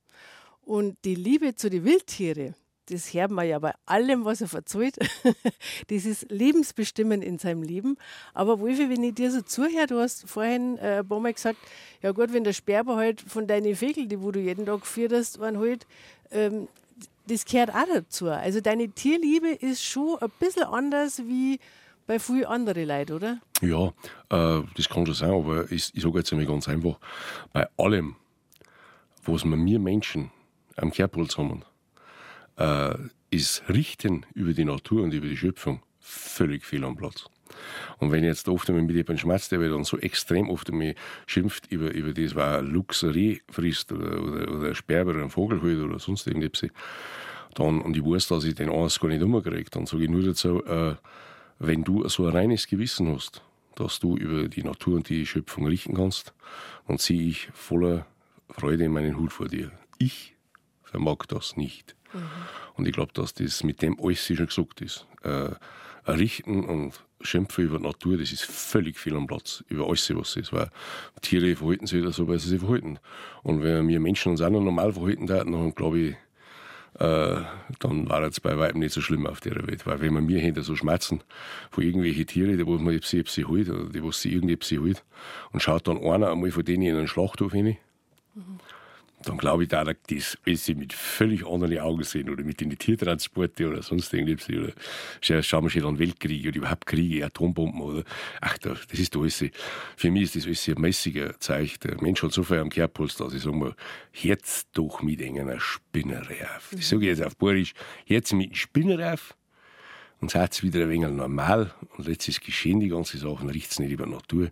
[0.63, 2.55] Und die Liebe zu den Wildtieren,
[2.91, 4.99] das hört man ja bei allem, was er erzählt.
[5.89, 7.97] das ist lebensbestimmend in seinem Leben.
[8.35, 11.59] Aber Wolfi, wenn ich dir so zuhöre, du hast vorhin äh, ein paar Mal gesagt,
[12.03, 15.41] ja gut, wenn der Sperber halt von deinen Vögeln, die wo du jeden Tag führst,
[15.41, 15.87] einen halt,
[16.33, 16.69] ähm,
[17.27, 18.29] das gehört auch dazu.
[18.29, 21.61] Also deine Tierliebe ist schon ein bisschen anders wie
[22.11, 23.41] bei vielen anderen Leuten, oder?
[23.63, 23.87] Ja,
[24.31, 26.99] äh, das kann schon sein, aber ich, ich sage jetzt einmal ganz einfach,
[27.53, 28.17] bei allem,
[29.23, 30.33] was wir, Menschen
[30.75, 31.63] am Kerbholz haben,
[32.57, 32.97] äh,
[33.31, 37.27] ist Richten über die Natur und über die Schöpfung völlig fehl am Platz.
[37.99, 40.97] Und wenn ich jetzt oft mit jemandem schmerzt, der dann so extrem oft einmal
[41.27, 45.79] schimpft über, über das, ein Reh frisst oder, oder, oder ein Sperber einen Vogel holt
[45.79, 46.71] oder sonst irgendetwas,
[47.55, 50.25] dann, und ich weiß, dass ich den eins gar nicht umkriege, dann sage ich nur
[50.25, 50.97] dazu, äh,
[51.61, 53.43] wenn du so ein reines Gewissen hast,
[53.77, 56.35] dass du über die Natur und die Schöpfung richten kannst,
[56.89, 58.07] dann ziehe ich voller
[58.49, 59.71] Freude in meinen Hut vor dir.
[59.99, 60.35] Ich
[60.83, 61.95] vermag das nicht.
[62.75, 65.07] Und ich glaube, dass das mit dem alles schon gesagt ist.
[65.23, 65.51] Äh,
[66.07, 70.37] Richten und Schimpfen über die Natur, das ist völlig fehl am Platz, über alles, was
[70.37, 70.53] ist.
[70.53, 70.71] Weil
[71.21, 72.99] Tiere verhalten sich wieder so, weil sie sich verhalten.
[73.43, 76.17] Und wenn wir Menschen uns auch noch normal verhalten würden, dann glaube ich,
[76.99, 77.37] äh,
[77.79, 79.87] dann war es bei weitem nicht so schlimm auf der Welt.
[79.87, 81.23] Weil wenn man mir hinter so schmerzen
[81.71, 85.05] von irgendwelchen Tieren, die wo man jetzt sie holt oder die was sie irgendwie holt
[85.53, 87.77] und schaut dann einer einmal von denen in einen Schlachthof hin,
[89.23, 93.69] dann glaube ich, da das alles mit völlig anderen Augen sehen oder mit den Tiertransporte
[93.69, 94.49] oder sonst irgendwas.
[94.49, 94.73] Oder
[95.21, 98.05] schau- schauen wir schon an Weltkriege oder überhaupt Kriege, Atombomben oder
[98.41, 99.45] ach, da, das ist alles.
[99.97, 101.79] Für mich ist das alles ein mäßiger Zeichen.
[101.85, 103.75] Der Mensch hat so viel am Kerbholz, dass ich sage mal,
[104.15, 106.23] jetzt doch mit einer Spinner
[106.57, 106.71] auf.
[106.73, 107.75] Das sage ich jetzt auf Borisch,
[108.07, 109.37] jetzt mit einem Spinner auf.
[110.23, 111.73] Und seid es wieder ein wenig normal.
[111.97, 114.51] Und jetzt ist geschehen, die ganze Sache, und riecht es nicht über Natur.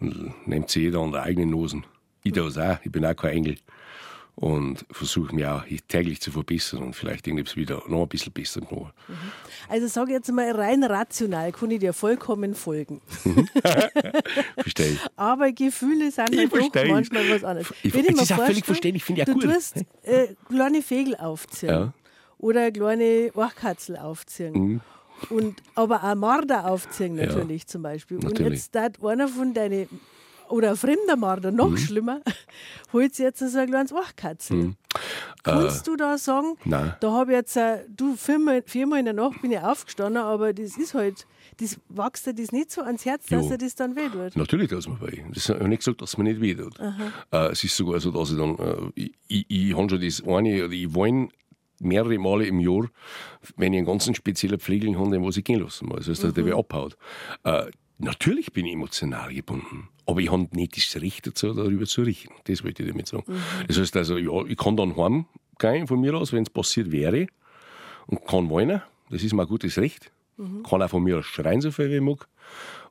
[0.00, 1.84] Und nimmt sie jeder an der eigenen Nosen.
[2.28, 3.56] Ich das auch, ich bin auch kein Engel.
[4.40, 8.60] Und versuche mich auch täglich zu verbessern und vielleicht irgendwas wieder noch ein bisschen besser
[8.60, 8.92] machen.
[9.68, 13.00] Also sage jetzt mal rein rational, kann ich dir vollkommen folgen.
[14.56, 15.00] Verstehe ich.
[15.16, 17.74] Aber Gefühle sind Ich halt doch manchmal was anderes.
[17.82, 19.52] Ich- Wenn es mir ist auch völlig verständlich, finde ich auch du gut.
[19.54, 21.92] tust äh, kleine Vögel aufziehen Ja.
[22.38, 24.80] oder kleine Orchkatzel aufziehen.
[25.30, 28.18] Und, aber auch Marder aufziehen natürlich zum Beispiel.
[28.18, 28.52] Und Natürlich.
[28.66, 29.88] jetzt hat einer von deinen,
[30.48, 31.76] oder ein fremder Marder, noch Mhm.
[31.78, 32.20] schlimmer,
[32.92, 34.74] holt sich jetzt so ein kleines Orchkatzel.
[35.42, 36.70] Kannst du da sagen, Mhm.
[36.70, 36.94] Nein.
[37.00, 40.52] da habe ich jetzt, äh, du, viermal, viermal in der Nacht bin ich aufgestanden, aber
[40.52, 41.26] das ist halt,
[41.60, 43.50] das wächst dir das nicht so ans Herz, dass Jo.
[43.52, 44.36] er das dann weh tut.
[44.36, 45.22] Natürlich tut es mir weh.
[45.34, 46.78] Das habe ich nicht gesagt, dass es mir nicht weh tut.
[47.32, 50.22] Äh, es ist sogar so, dass ich dann, äh, ich, ich, ich habe schon das
[50.26, 51.28] eine, oder ich weine
[51.80, 52.86] mehrere Male im Jahr,
[53.56, 55.98] wenn ich einen ganz speziellen Pflegling habe, den was ich gehen lassen muss.
[56.00, 56.96] Das heißt, dass der wer abhaut.
[57.44, 57.66] Äh,
[57.98, 59.88] natürlich bin ich emotional gebunden.
[60.06, 62.32] Aber ich habe nicht das Recht dazu, darüber zu richten.
[62.44, 63.24] Das wollte ich damit sagen.
[63.66, 67.26] Das heißt also, ja, ich kann dann heimgehen von mir aus, wenn es passiert wäre,
[68.06, 68.82] und kann weinen.
[69.10, 70.10] Das ist mein gutes Recht.
[70.38, 70.62] Mhm.
[70.62, 72.26] Kann auch von mir aus schreien, so viel wie ich mag.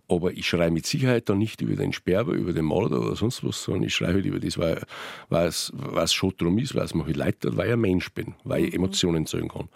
[0.09, 3.43] Aber ich schreie mit Sicherheit dann nicht über den Sperber, über den Mörder oder sonst
[3.43, 4.81] was, sondern ich schreie halt über das, weil,
[5.29, 7.73] weil, es, weil es schon darum ist, weil es mir halt leid tut, weil ich
[7.73, 8.77] ein Mensch bin, weil ich mhm.
[8.77, 9.67] Emotionen zeigen kann.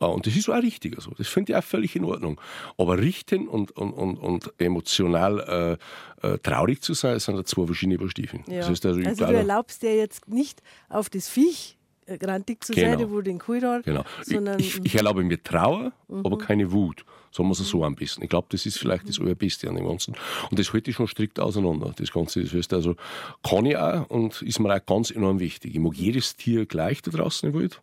[0.00, 0.96] Äh, und das ist auch richtig.
[0.96, 1.12] Also.
[1.16, 2.40] Das finde ich auch völlig in Ordnung.
[2.76, 5.78] Aber richten und, und, und, und emotional
[6.22, 8.44] äh, äh, traurig zu sein, sind zwei verschiedene Stiefeln.
[8.48, 8.58] Ja.
[8.58, 11.78] Das heißt also, also du erlaubst dir jetzt nicht auf das Viech
[12.16, 12.98] grantig zu genau.
[12.98, 14.04] sein, wo den Kuhrat, genau.
[14.22, 14.58] sondern...
[14.58, 16.24] Ich, ich, erlaube mir Trauer, mhm.
[16.24, 17.04] aber keine Wut.
[17.32, 18.22] Sagen wir es so am besten.
[18.22, 20.14] Ich glaube, das ist vielleicht das Allerbeste an dem Ganzen.
[20.50, 21.92] Und das halte ich schon strikt auseinander.
[21.96, 22.96] Das Ganze, das heißt also,
[23.42, 25.74] kann ich auch und ist mir auch ganz enorm wichtig.
[25.74, 27.80] Ich mag jedes Tier gleich da draußen im Wald.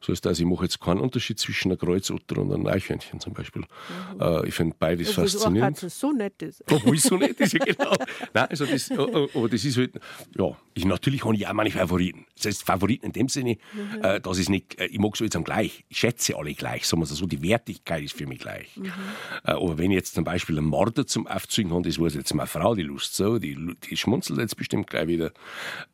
[0.00, 3.32] Das heißt also, ich mache jetzt keinen Unterschied zwischen einer Kreuzotter und einem Eichhörnchen zum
[3.32, 3.62] Beispiel.
[3.62, 4.20] Mhm.
[4.20, 5.82] Äh, ich finde beides also faszinierend.
[5.82, 6.62] Das so nett ist.
[6.70, 7.94] Obwohl es so nett ist, ja genau.
[8.34, 9.92] Nein, also das, äh, äh, aber das ist halt,
[10.36, 12.26] ja, ich, natürlich habe ich auch meine Favoriten.
[12.36, 14.02] Das heißt, Favoriten in dem Sinne, mhm.
[14.02, 15.84] äh, dass ich nicht, ich mag so jetzt am gleich.
[15.88, 17.26] Ich schätze alle gleich, sagen wir so.
[17.26, 18.68] Die Wertigkeit ist für mich gleich.
[18.82, 18.90] Mhm.
[19.44, 22.34] Äh, aber wenn ich jetzt zum Beispiel einen Mörder zum Aufzeigen habe, das weiß jetzt
[22.34, 25.32] meine Frau, die Lust so, die, die schmunzelt jetzt bestimmt gleich wieder.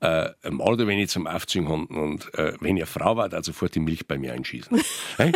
[0.00, 3.42] Äh, ein Mörder, wenn ich zum Aufzeigen habe und äh, wenn eine Frau war, dann
[3.42, 4.80] sofort die Milch bei mir einschießen.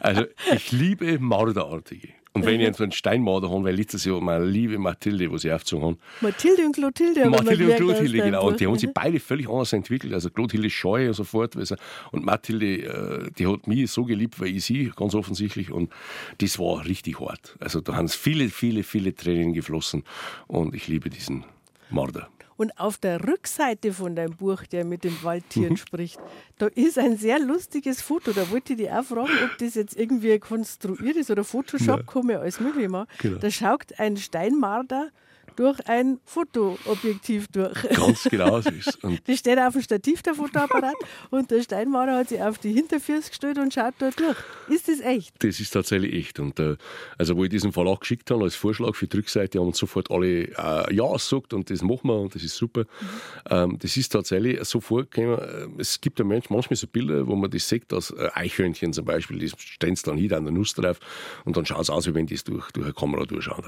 [0.00, 2.08] also ich liebe Morderartige.
[2.34, 5.52] Und wenn ich jetzt einen Steinmarder habe, weil letztes Jahr meine liebe Mathilde, die sie
[5.52, 5.98] aufgezogen haben.
[6.20, 7.28] Mathilde und Clotilde.
[7.28, 8.48] Mathilde und Clotilde, genau.
[8.48, 10.12] Und die haben sich beide völlig anders entwickelt.
[10.12, 11.56] Also Clotilde scheu und so fort.
[11.56, 15.70] Und Mathilde, äh, die hat mich so geliebt, weil ich sie, ganz offensichtlich.
[15.70, 15.90] Und
[16.38, 17.56] das war richtig hart.
[17.60, 20.04] Also da haben viele, viele, viele Tränen geflossen.
[20.46, 21.44] Und ich liebe diesen
[21.90, 22.28] Mörder.
[22.58, 25.76] Und auf der Rückseite von deinem Buch, der mit den Waldtieren mhm.
[25.76, 26.18] spricht,
[26.58, 28.32] da ist ein sehr lustiges Foto.
[28.32, 32.02] Da wollte ich dich auch fragen, ob das jetzt irgendwie konstruiert ist oder Photoshop, ja.
[32.02, 33.06] kann man alles möglich machen.
[33.18, 33.38] Genau.
[33.38, 35.10] Da schaut ein Steinmarder
[35.58, 37.82] durch ein Fotoobjektiv durch.
[37.90, 40.94] Ganz genau so ist und Das steht auf dem Stativ, der Fotoapparat,
[41.30, 44.36] und der Steinmaurer hat sich auf die Hinterfüße gestellt und schaut dort durch.
[44.68, 45.34] Ist das echt?
[45.40, 46.38] Das ist tatsächlich echt.
[46.38, 46.76] Und äh,
[47.18, 50.44] also, wo ich diesen Verlag geschickt habe als Vorschlag für die Rückseite, haben sofort alle
[50.44, 52.82] äh, Ja gesagt und das machen wir und das ist super.
[52.82, 53.06] Mhm.
[53.50, 55.38] Ähm, das ist tatsächlich so vorgekommen.
[55.38, 59.04] Äh, es gibt ja manchmal so Bilder, wo man das sieht, dass äh, Eichhörnchen zum
[59.04, 61.00] Beispiel, die stehen dann hier an der Nuss drauf
[61.44, 63.64] und dann schaut es aus, wie wenn das durch, durch eine Kamera durchschaut.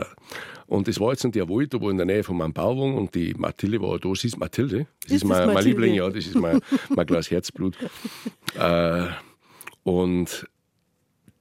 [0.67, 3.15] Und das war jetzt in der Wald, wo in der Nähe von meinem Bauwagen und
[3.15, 4.15] die Mathilde war da.
[4.15, 4.87] Sie ist Mathilde.
[5.03, 7.77] Das ist, ist mein, mein, Liebling, ja, das ist mein, mein Glas Herzblut.
[8.59, 9.07] äh,
[9.83, 10.47] und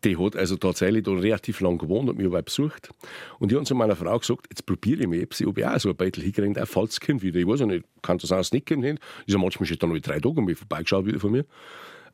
[0.04, 2.90] die hat also tatsächlich da relativ lang gewohnt und mich aber besucht.
[3.40, 5.90] Und ich habe zu meiner Frau gesagt, jetzt probiere ich mich, ob ich auch so
[5.90, 7.40] ein Beutel hinkriege, auch falls es kommt wieder.
[7.40, 8.98] Ich weiß auch nicht, kann das auch nicht kommen.
[9.26, 11.46] Ist ja manchmal schon dann noch drei Tage und mich vorbeigeschaut wieder von mir.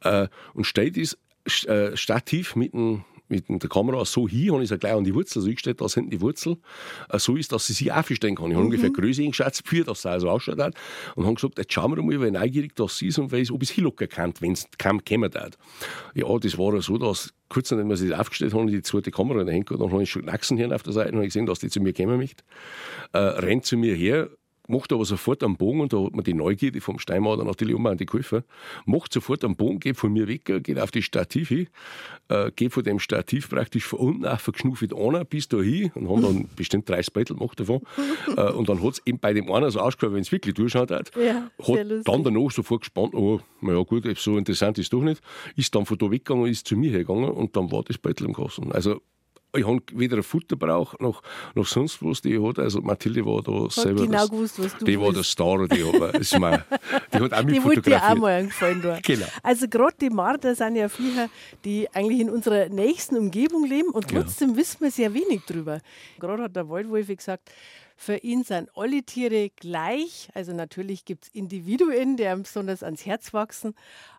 [0.02, 1.18] Äh, und steht das
[1.66, 5.42] äh, Stativ mitten mit der Kamera so hin, habe ich sie gleich an die Wurzel
[5.42, 6.58] so eingestellt, da sind die Wurzel,
[7.10, 8.52] äh, so ist, dass sie sich aufstellen kann.
[8.52, 8.72] Ich habe mhm.
[8.72, 10.76] ungefähr Größe eingeschätzt, für, dass sie also ausschaut hat.
[11.16, 13.70] Und habe gesagt, jetzt schauen wir mal, weil neugierig das ist und weiß, ob es
[13.70, 15.58] hinlocken kann, wenn es kaum kommen wird.
[16.14, 19.50] Ja, das war so, dass kurz nachdem wir sie aufgestellt haben, die zweite Kamera in
[19.50, 21.70] Hand gehabt, dann habe ich schon Nachsenhirn auf der Seite und habe gesehen, dass die
[21.70, 22.44] zu mir kommen möchte.
[23.14, 24.30] Äh, rennt zu mir her,
[24.68, 27.86] macht aber sofort einen Bogen und da hat man die Neugierde vom Steinmauer natürlich um
[27.86, 28.44] an die Käufer,
[28.86, 31.68] macht sofort einen Bogen, geht von mir weg, geht auf die Stativ hin,
[32.30, 36.10] äh, geht von dem Stativ praktisch von unten auf, verknuffelt einer bis da hin und
[36.10, 37.82] haben dann bestimmt 30 Beutel gemacht davon.
[38.36, 40.92] äh, und dann hat es eben bei dem einen so ausgeschaut, wenn es wirklich durchschaut
[40.92, 41.12] hat.
[41.16, 45.22] Ja, hat dann danach sofort gespannt, oh, naja gut, so interessant ist es doch nicht,
[45.56, 48.34] ist dann von da weggegangen ist zu mir hergegangen und dann war das Beutel im
[48.34, 48.72] Kasten.
[48.72, 49.02] Also
[49.56, 51.22] ich habe weder ein Futter braucht noch,
[51.54, 52.22] noch sonst was.
[52.22, 54.04] Die hat, also Mathilde war da hat selber.
[54.04, 55.06] genau das, gewusst, was du Die willst.
[55.06, 56.64] war der Star, die, hat, ist mein,
[57.14, 58.82] die hat auch mit Die wollte dir auch mal gefallen.
[58.82, 59.00] Da.
[59.02, 59.26] Genau.
[59.44, 61.30] Also gerade die Marder sind ja Viecher,
[61.64, 64.60] die eigentlich in unserer nächsten Umgebung leben und trotzdem genau.
[64.60, 65.82] wissen wir sehr wenig drüber.
[66.20, 67.52] Gerade hat der Waldwolf gesagt,
[67.96, 70.30] für ihn sind alle Tiere gleich.
[70.34, 73.74] Also natürlich gibt es Individuen, die einem besonders ans Herz wachsen.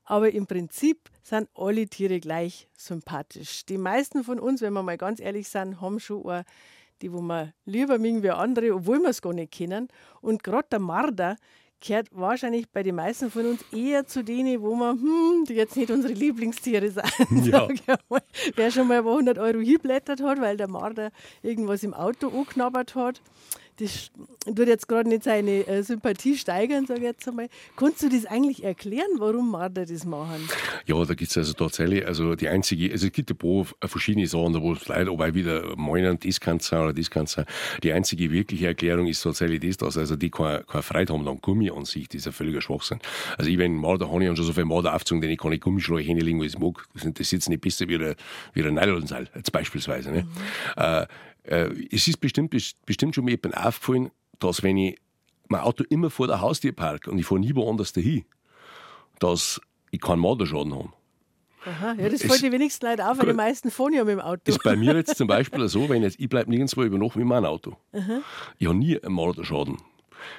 [0.05, 3.66] Aber im Prinzip sind alle Tiere gleich sympathisch.
[3.66, 6.45] Die meisten von uns, wenn wir mal ganz ehrlich sind, haben schon eine,
[7.03, 9.89] die wo wir lieber mögen wie andere, obwohl wir es gar nicht kennen.
[10.22, 11.37] Und gerade der Marder
[11.87, 15.77] gehört wahrscheinlich bei den meisten von uns eher zu denen, wo man, hm, die jetzt
[15.77, 17.07] nicht unsere Lieblingstiere sind.
[17.47, 17.68] Ja.
[18.55, 21.11] Wer schon mal 100 Euro hinblättert hat, weil der Marder
[21.43, 23.20] irgendwas im Auto angeknabbert hat
[23.79, 24.11] das
[24.45, 27.49] tut jetzt gerade nicht seine äh, Sympathie steigern, sage ich jetzt einmal.
[27.77, 30.49] Kannst du das eigentlich erklären, warum Marder das machen?
[30.87, 34.27] Ja, da gibt es also tatsächlich, also die einzige, also es gibt ein paar verschiedene
[34.27, 37.45] Sachen, wo es leider aber wieder meinen, das kann sein oder das kann sein.
[37.83, 41.41] Die einzige wirkliche Erklärung ist tatsächlich das, dass also die keine, keine Freude haben am
[41.41, 43.01] Gummi an sich, das ist ein völliger Schwachsinn.
[43.37, 46.07] Also ich, wenn Marder habe ich schon so viel Marder aufgezogen, den ich keine Gummischläuche
[46.07, 46.87] hinlegen, wie ich mag.
[46.95, 48.16] Das jetzt nicht besser wie der,
[48.55, 50.11] wie der Nylonseil, jetzt beispielsweise.
[50.11, 50.22] Ne?
[50.22, 50.83] Mhm.
[50.83, 51.07] Äh,
[51.47, 54.99] äh, es ist bestimmt, bestimmt schon jemand aufgefallen, dass wenn ich
[55.49, 58.25] mein Auto immer vor der Haustür parke und ich fahre nie woanders dahin,
[59.19, 60.93] dass ich keinen Marderschaden habe.
[61.65, 64.21] Aha, ja, das fällt die wenigsten Leute auf, weil die meisten fahren ja mit dem
[64.21, 64.43] Auto.
[64.45, 67.27] Ist bei mir jetzt zum Beispiel so, wenn jetzt, ich bleibe nirgendwo über Nacht mit
[67.27, 67.77] meinem Auto.
[68.59, 69.79] Ich habe nie einen Morderschaden.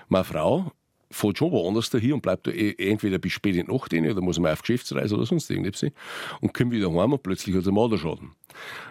[0.08, 0.72] Meine Frau
[1.12, 4.10] fährt schon woanders dahin und bleibt da eh- entweder bis spät in die Nacht rein,
[4.10, 5.86] oder muss man auf Geschäftsreise oder sonst irgendwas
[6.42, 8.32] und kommt wieder heim und plötzlich hat er Morderschaden.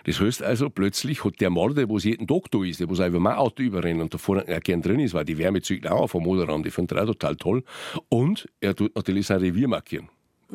[0.05, 3.19] Das heißt also, plötzlich hat der Morde, wo jeden Tag da ist, der wo einfach
[3.19, 6.09] mein Auto überrennt und da vorne auch gern drin ist, weil die Wärme zieht auch
[6.09, 7.64] vom Motorraum, die finden auch total toll.
[8.09, 10.09] Und er tut natürlich sein Revier markieren.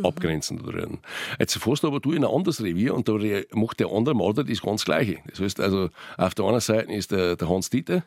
[0.04, 1.00] Abgrenzend da drin.
[1.40, 3.14] Jetzt fährst du aber du in ein anderes Revier und da
[3.52, 5.18] macht der andere Mörder das ganz Gleiche.
[5.30, 8.04] Das heißt also, auf der einen Seite ist der, der Hans Dieter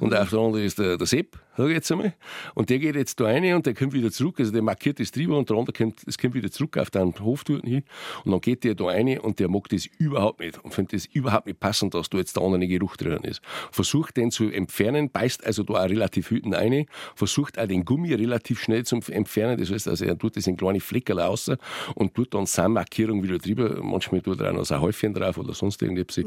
[0.00, 2.14] und auf der anderen ist der, der Sepp, sag ich jetzt einmal.
[2.54, 5.10] Und der geht jetzt da rein und der kommt wieder zurück, also der markiert das
[5.10, 7.84] Trieber und der andere kommt, es kommt wieder zurück auf den Hof dort hin
[8.24, 11.06] und dann geht der da rein und der mag das überhaupt nicht und findet das
[11.06, 13.42] überhaupt nicht passend, dass da jetzt der andere Geruch drin ist.
[13.70, 18.14] Versucht den zu entfernen, beißt also da auch relativ wütend rein, versucht auch den Gummi
[18.14, 21.50] relativ schnell zu entfernen, das heißt also, er tut das in kleine Fleckerl raus
[21.94, 25.38] und tut dann seine Markierung wieder drüber, manchmal tut er auch noch sein Häufchen drauf
[25.38, 26.24] oder sonst irgendetwas.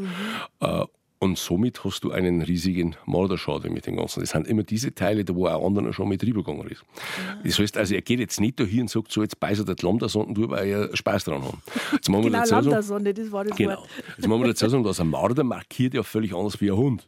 [0.60, 0.86] Äh,
[1.20, 4.22] und somit hast du einen riesigen Morderschaden mit dem Ganzen.
[4.22, 6.84] Das sind immer diese Teile, da wo auch anderen schon mit rübergegangen ist.
[7.44, 9.66] Das heißt also, er geht jetzt nicht da hin und sagt so, jetzt beißt er
[9.66, 11.62] das Lambda-Sonden durch, weil er Spaß dran haben.
[11.92, 13.78] Jetzt machen wir genau, dazu Lambda-Sonde, das war das Genau.
[13.78, 13.90] Wort.
[14.16, 17.08] Jetzt muss man dazu sagen, dass ein Marder markiert ja völlig anders wie ein Hund.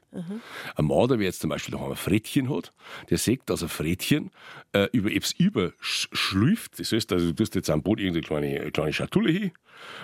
[0.75, 2.73] Ein Marder, wie jetzt zum Beispiel noch ein Frettchen hat,
[3.09, 4.31] der sagt, dass ein Frettchen
[4.73, 6.79] äh, über etwas überschlüpft.
[6.79, 9.51] Das heißt, also, du tust jetzt am Boot irgendeine kleine, eine kleine Schatulle hin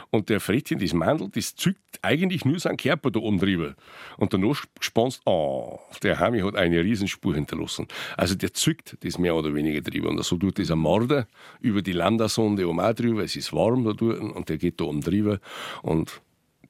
[0.10, 3.76] und der Frettchen, das Mandel, das zückt eigentlich nur seinen Körper da oben drüber.
[4.18, 7.88] Und danach spannst oh, der Hami hat eine Riesenspur hinterlassen.
[8.16, 10.10] Also der zückt das mehr oder weniger drüber.
[10.10, 11.28] Und so tut dieser Marder
[11.60, 13.24] über die Landasonde oben auch drüber.
[13.24, 15.40] Es ist warm da dort und der geht da oben drüber.
[15.82, 16.22] Und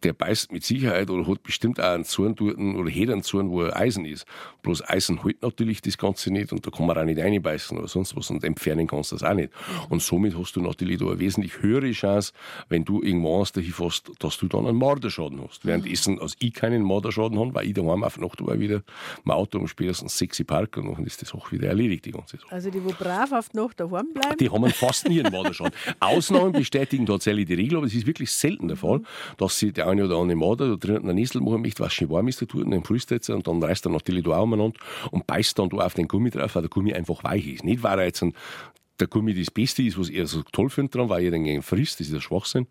[0.04, 3.50] der beißt mit Sicherheit oder hat bestimmt auch einen Zorn dort oder hat einen Zorn,
[3.50, 4.26] wo Eisen ist.
[4.62, 7.88] Bloß Eisen hält natürlich das Ganze nicht und da kann man auch nicht reinbeißen oder
[7.88, 9.52] sonst was und entfernen kannst du das auch nicht.
[9.90, 12.34] Und somit hast du natürlich da eine wesentlich höhere Chance,
[12.70, 15.66] wenn du irgendwo anders dahin fährst, dass du dann einen Morderschaden hast.
[15.66, 18.84] Währenddessen, als ich keinen Morderschaden habe, weil ich daheim auf Nacht war wieder
[19.24, 22.38] mein Auto um spätestens sexy Park und dann ist das auch wieder erledigt, die ganze
[22.38, 22.52] Sache.
[22.52, 24.38] Also die, wo brav auf die Nacht daheim bleiben.
[24.40, 25.74] Die haben fast nie einen Morderschaden.
[26.00, 29.02] Ausnahmen bestätigen tatsächlich die Regel, aber es ist wirklich selten der Fall,
[29.38, 32.10] dass sie der eine oder andere Marder da drinnen einen Nessel machen möchte, was schön
[32.10, 34.44] warm ist, da tut, und dann frisst jetzt und dann reißt er natürlich da auch
[34.44, 34.80] umeinander
[35.12, 37.64] und beißt dann da auf den Gummi drauf, weil der Gummi einfach weich ist.
[37.64, 38.34] Nicht, weil er jetzt ein
[39.00, 42.00] der Gummi das Beste ist, was er so toll findet dran, weil er den frisst,
[42.00, 42.68] das ist der Schwachsinn,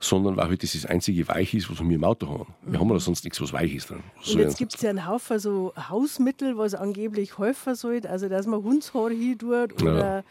[0.00, 2.54] sondern weil halt das das einzige Weich ist, was wir im Auto haben.
[2.62, 4.02] Wir haben ja sonst nichts, was weich ist dran.
[4.18, 8.28] Was Und jetzt gibt es ja einen Haufen so Hausmittel, was angeblich helfen soll, also
[8.28, 10.24] dass man Hundshaar hin tut oder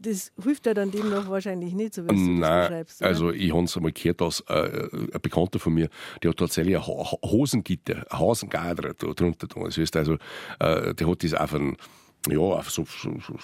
[0.00, 3.00] das hilft ja dann dem noch wahrscheinlich nicht, so wie du das beschreibst.
[3.00, 3.08] oder?
[3.08, 5.88] also ich habe es einmal gehört, dass äh, ein Bekannter von mir,
[6.22, 9.46] der hat tatsächlich ein Ho- Ho- Hosengitter, ein Hosengader da drunter.
[9.46, 9.60] da.
[9.64, 10.14] Das heißt also,
[10.60, 11.76] äh, der hat das auf einen,
[12.28, 13.34] ja, auf so, so, so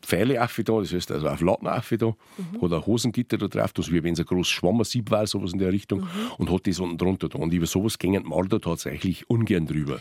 [0.00, 1.66] Pfeile da, das heißt also auf Latten
[1.98, 2.62] da, Mhm.
[2.62, 5.58] hat ein Hosengitter da drauf, das wie wenn es ein großes Schwammersieb war, sowas in
[5.58, 6.06] der Richtung, Mhm.
[6.38, 7.38] und hat das unten drunter da.
[7.38, 10.00] Und über sowas gingen Marder tatsächlich ungern drüber.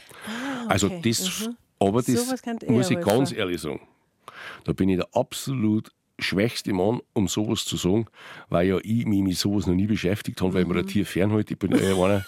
[0.68, 1.02] Also Ah, okay.
[1.10, 2.10] das, aber das
[2.64, 3.82] eher muss ich ganz ehrlich sagen.
[4.64, 8.08] Da bin ich der absolut schwächste Mann, um sowas zu sagen,
[8.50, 10.72] weil ja ich mich mit sowas noch nie beschäftigt habe, weil Mhm.
[10.74, 11.52] mir ein Tier fernhält.
[11.52, 12.26] Ich bin eher einer,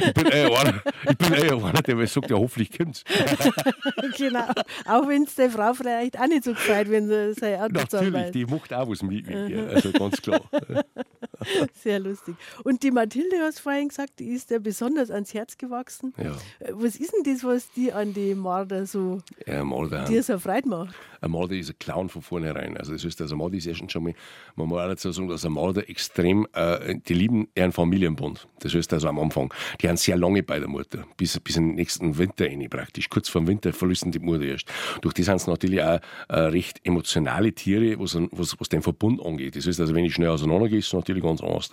[0.00, 3.02] ich bin eher einer, ich bin eher einer, der sagt, ja, hoffentlich kommt's.
[4.18, 4.44] genau.
[4.86, 8.30] Auch wenn es der Frau vielleicht auch nicht so gefällt, wenn sie sein Auto Natürlich,
[8.32, 9.68] die macht auch was mit mir.
[9.70, 10.40] Also ganz klar.
[11.74, 12.34] Sehr lustig.
[12.64, 16.12] Und die Mathilde, hast vorhin gesagt, die ist dir besonders ans Herz gewachsen.
[16.18, 20.04] Ja, Äh, Was ist denn das, was die an die Marder so, ja Marder.
[20.04, 20.94] dir so Freude macht?
[21.22, 22.76] Ein Marder ist ein Clown von vornherein.
[22.76, 24.14] Also das heißt, also Marder ist erstens schon mal,
[24.56, 28.48] man muss auch dazu sagen, dass ein Marder extrem, äh, die lieben ihren Familienbund.
[28.60, 31.68] Das heißt also am Anfang, die haben sehr lange bei der Mutter, bis, bis in
[31.68, 33.08] den nächsten Winter rein praktisch.
[33.08, 34.66] Kurz vor dem Winter verlassen die Mutter erst.
[35.00, 39.24] Durch das sind es natürlich auch äh, recht emotionale Tiere, was, was, was den Verbund
[39.24, 39.56] angeht.
[39.56, 41.70] Das heißt also, wenn ich schnell auseinandergehe, ist es natürlich ganz anders.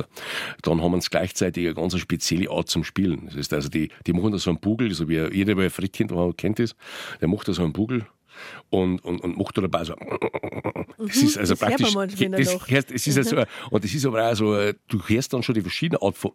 [0.61, 3.25] Dann haben es gleichzeitig eine ganz spezielle Art zum Spielen.
[3.25, 5.69] Das heißt also, die, die machen da so einen Bugel, so wie jeder, der ein
[5.69, 6.75] Frettchen da hat, kennt das,
[7.19, 8.05] der macht da so einen Bugel
[8.69, 9.95] und, und, und macht da dabei so.
[10.97, 12.19] Das ist also Mhm, das man praktisch.
[12.19, 14.55] der das, hörst- es ist also, und das ist aber auch so,
[14.87, 16.31] du hörst dann schon die verschiedenen Art von.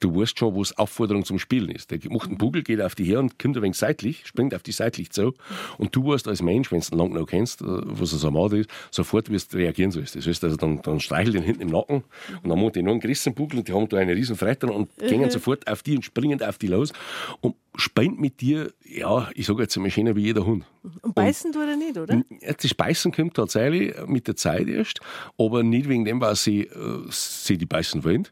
[0.00, 1.90] Du weißt schon, wo es Aufforderung zum Spielen ist.
[1.90, 4.62] Der macht einen Bugel, geht auf die her und kommt ein wenig seitlich, springt auf
[4.62, 5.34] die seitlich zu.
[5.76, 8.30] Und du weißt als Mensch, wenn du ihn lang noch kennst, äh, was er so
[8.30, 10.16] macht ist, sofort wirst du reagieren sollst.
[10.16, 12.04] Das heißt also, dann, dann streichelt den hinten im Nacken
[12.42, 14.70] und dann macht die noch einen gerissen Bugel und die haben da eine riesen dran
[14.70, 16.92] und gehen sofort auf die und springen auf die los
[17.40, 20.64] und spielen mit dir, ja, ich sage jetzt einmal schöner wie jeder Hund.
[21.02, 22.22] Und beißen tut er nicht, oder?
[22.40, 25.00] Das Beißen kommt tatsächlich mit der Zeit erst,
[25.38, 28.26] aber nicht wegen dem, weil sie, äh, sie die beißen wollen.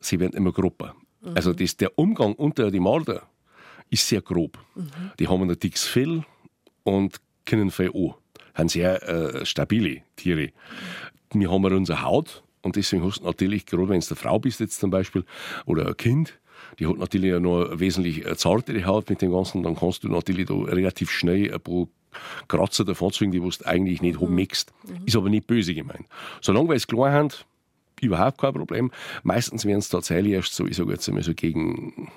[0.00, 0.96] Sie werden immer grober.
[1.34, 3.22] Also das, der Umgang unter die Marder
[3.90, 4.58] ist sehr grob.
[5.18, 6.24] Die haben ein dickes Fell
[6.82, 8.14] und können viel an.
[8.54, 10.50] Haben sehr äh, stabile Tiere.
[11.32, 14.60] Wir haben unsere Haut Und deswegen hast du natürlich, gerade wenn du eine Frau bist
[14.60, 15.24] jetzt zum Beispiel,
[15.66, 16.38] oder ein Kind,
[16.78, 20.46] die hat natürlich noch eine wesentlich zartere Haut mit dem Ganzen, dann kannst du natürlich
[20.46, 21.86] da relativ schnell ein paar
[22.48, 24.72] Kratzer davon zwingen, die du eigentlich nicht haben möchtest.
[24.86, 25.06] Mhm.
[25.06, 26.06] Ist aber nicht böse gemeint.
[26.40, 27.30] Solange wir es klar haben,
[28.00, 28.90] überhaupt kein Problem.
[29.22, 32.10] Meistens werden es tatsächlich erst so, ich sage jetzt einmal so gegen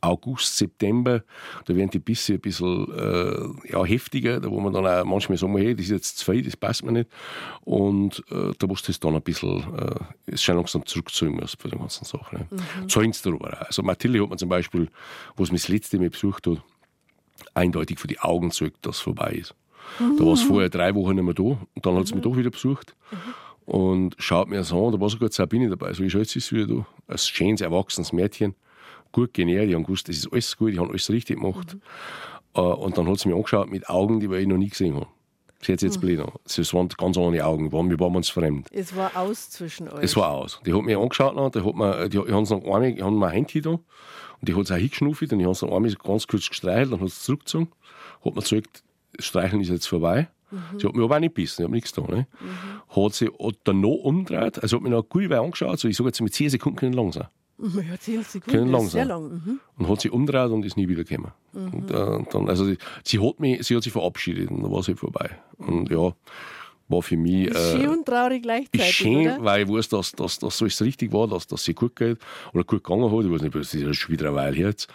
[0.00, 1.22] August, September,
[1.66, 5.38] da werden die Bisse ein bisschen äh, ja, heftiger, da wo man dann auch manchmal
[5.38, 7.10] sagen, hey, das ist jetzt zu viel, das passt mir nicht.
[7.62, 9.94] Und äh, da musst du es dann ein bisschen, äh,
[10.26, 12.38] es schon langsam zurückziehen müssen bei den ganzen Sachen.
[12.38, 12.46] Ne?
[12.50, 12.88] Mhm.
[12.88, 13.66] Zahlen darüber auch.
[13.66, 14.88] Also Mathilde hat man zum Beispiel,
[15.36, 16.62] wo es mich das letzte Mal besucht hat,
[17.54, 19.54] eindeutig für die Augen zeugt, dass es vorbei ist.
[19.98, 20.16] Mhm.
[20.18, 22.18] Da war es vorher drei Wochen nicht mehr da und dann hat sie mhm.
[22.18, 22.94] mich doch wieder besucht.
[23.10, 23.34] Mhm
[23.68, 25.92] und schaut mir so an, da war sogar Sabine dabei.
[25.92, 26.86] So, ich jetzt ist wieder da.
[27.06, 28.54] Ein schönes, erwachsenes Mädchen
[29.12, 31.74] gut genährt, die haben gewusst, das ist alles gut, die haben alles richtig gemacht.
[31.74, 31.80] Mhm.
[32.56, 35.06] Uh, und dann hat sie mich angeschaut mit Augen, die ich noch nie gesehen habe.
[35.60, 36.00] Sie hat jetzt mhm.
[36.00, 36.32] blöd an.
[36.44, 38.68] Es waren ganz andere Augen, wir waren uns fremd.
[38.72, 40.02] Es war aus zwischen euch.
[40.02, 40.60] Es war aus.
[40.64, 43.18] Die hat mich angeschaut, noch, die, hat mir, die, die haben noch einmal, die haben
[43.18, 46.26] mir da und die hat es auch hingeschnuffelt und ich habe es noch einmal ganz
[46.26, 47.68] kurz gestreichelt, dann hat es zurückgezogen,
[48.24, 48.82] hat mir gesagt,
[49.16, 50.28] das Streicheln ist jetzt vorbei.
[50.50, 50.78] Mhm.
[50.78, 52.14] Sie hat mich aber auch nicht gebissen, ich habe nichts getan.
[52.14, 52.26] Ne?
[52.40, 53.04] Mhm.
[53.04, 53.28] Hat sie
[53.64, 56.50] dann noch umgedreht, also hat mich noch gut angeschaut, so ich sage jetzt mit 10
[56.50, 57.26] Sekunden langsam.
[57.58, 58.88] Ja, 10 Sekunden langsam.
[58.90, 59.30] sehr lang.
[59.30, 59.60] Mhm.
[59.78, 61.32] Und hat sie umgedreht und ist nie wieder gekommen.
[61.52, 61.74] Mhm.
[61.74, 64.82] Und, äh, dann, also sie, sie, hat mich, sie hat sich verabschiedet und dann war
[64.82, 65.30] sie vorbei.
[65.58, 66.12] Und ja,
[66.88, 67.48] war für mich.
[67.48, 68.80] Äh, schön und traurig gleichzeitig.
[68.80, 69.44] Ist schön, oder?
[69.44, 72.18] weil ich weiß, dass, dass, dass so richtig war, dass, dass sie gut geht
[72.52, 73.24] oder gut gegangen hat.
[73.24, 74.88] Ich weiß nicht, das ist schon wieder eine Weile her jetzt.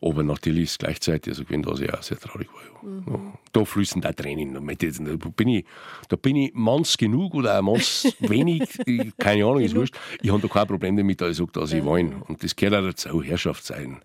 [0.00, 2.62] Aber natürlich ist es gleichzeitig, also gewesen, dass ich auch sehr traurig war.
[2.62, 2.88] Ja.
[2.88, 3.32] Mhm.
[3.52, 4.54] Da fließen da Tränen.
[4.54, 5.64] Da bin ich,
[6.08, 8.68] da bin ich manns genug oder auch manns wenig,
[9.18, 9.96] keine Ahnung, ist wurscht.
[10.22, 12.22] Ich habe da kein Problem damit, dass ich sage, dass ich weine.
[12.28, 14.00] Und das gehört auch dazu, Herrschaft sein.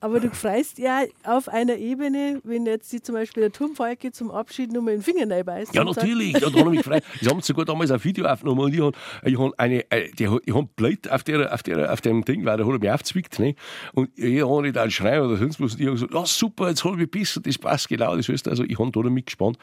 [0.00, 4.30] Aber du freust ja auf einer Ebene, wenn jetzt die zum Beispiel der Turmfalke zum
[4.30, 5.74] Abschied nur mal den Finger beißt.
[5.74, 6.34] Ja, natürlich.
[6.34, 7.02] Ja, da habe ich mich gefreut.
[7.20, 8.92] Sie haben sogar damals ein Video aufgenommen und ich habe
[9.24, 12.44] ich hab eine, äh, die, ich hab Blöd auf, der, auf, der, auf dem Ding,
[12.44, 13.40] weil der hat mich aufgezwickt.
[13.40, 13.56] Ne?
[13.92, 15.74] Und ich habe nicht einen Schrei oder sonst was.
[15.74, 18.16] Und ich habe gesagt, ja, super, jetzt habe ich besser, das passt genau.
[18.16, 19.58] Das heißt also, ich habe da damit gespannt.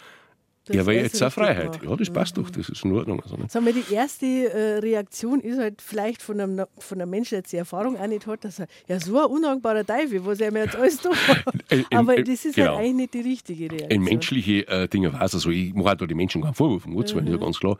[0.65, 1.79] Das ja, weil jetzt auch Freiheit.
[1.83, 2.43] Ja, das passt mhm.
[2.43, 3.21] doch, das ist in Ordnung.
[3.21, 3.45] Also, ne?
[3.47, 7.39] Sagen wir, die erste äh, Reaktion ist halt vielleicht von einem, von einem Menschen, der
[7.39, 10.51] jetzt die Erfahrung auch nicht hat, dass er, ja, so ein undankbarer Teufel, was er
[10.51, 11.15] mir jetzt alles tut.
[11.91, 12.71] Aber das ist halt genau.
[12.71, 13.91] halt eigentlich nicht die richtige Reaktion.
[13.91, 16.93] In menschliche äh, Dinge weiß also ich mache halt da die Menschen keinen Vorwurf, um
[16.93, 17.27] mhm.
[17.27, 17.77] ja ganz klar.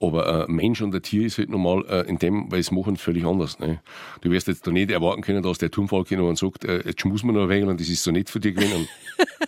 [0.00, 2.96] Aber äh, Mensch und ein Tier ist halt normal äh, in dem, weil es machen,
[2.96, 3.58] völlig anders.
[3.58, 3.80] Ne?
[4.20, 7.04] Du wirst jetzt da nicht erwarten können, dass der Turmfalke noch und sagt, äh, jetzt
[7.04, 8.88] muss man noch weg und das ist so nett für dich gewesen.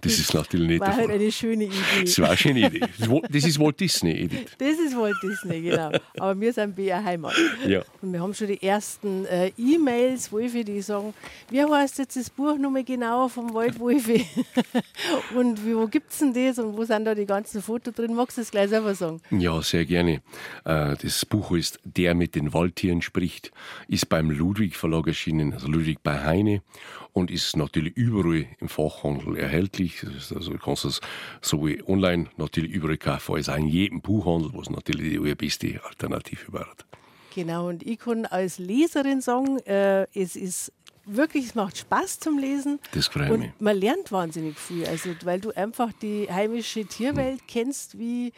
[0.00, 1.76] Das ist natürlich nicht War halt eine schöne Idee.
[2.04, 2.80] Das war eine schöne Idee.
[3.30, 4.56] Das ist Walt Disney, Edith.
[4.58, 5.90] Das ist Walt Disney, genau.
[6.18, 7.34] Aber wir sind BR Heimat.
[7.66, 7.82] Ja.
[8.02, 11.14] Und wir haben schon die ersten äh, E-Mails, Wolfi, die sagen,
[11.50, 14.26] wie heißt jetzt das Buch nochmal genau vom Wald Wolfi?
[15.34, 18.14] und wo gibt es denn das und wo sind da die ganzen Fotos drin?
[18.14, 19.20] Magst du das gleich selber sagen?
[19.30, 20.22] Ja, sehr gerne.
[20.64, 23.52] Äh, das Buch ist Der mit den Waldtieren spricht,
[23.88, 26.62] ist beim Ludwig Verlag erschienen, also Ludwig bei Heine
[27.12, 30.04] und ist natürlich überall im Fachhandel erhältlich.
[30.04, 31.00] Also du kannst es
[31.40, 36.52] sowohl online natürlich überall kaufen, als auch in jedem Buchhandel, was natürlich die beste Alternative
[36.52, 36.68] wäre.
[37.34, 40.72] Genau, und ich kann als Leserin sagen, äh, es ist
[41.04, 42.80] wirklich, es macht Spaß zum Lesen.
[42.92, 43.50] Das freut und mich.
[43.58, 48.32] Man lernt wahnsinnig viel, also weil du einfach die heimische Tierwelt kennst, wie,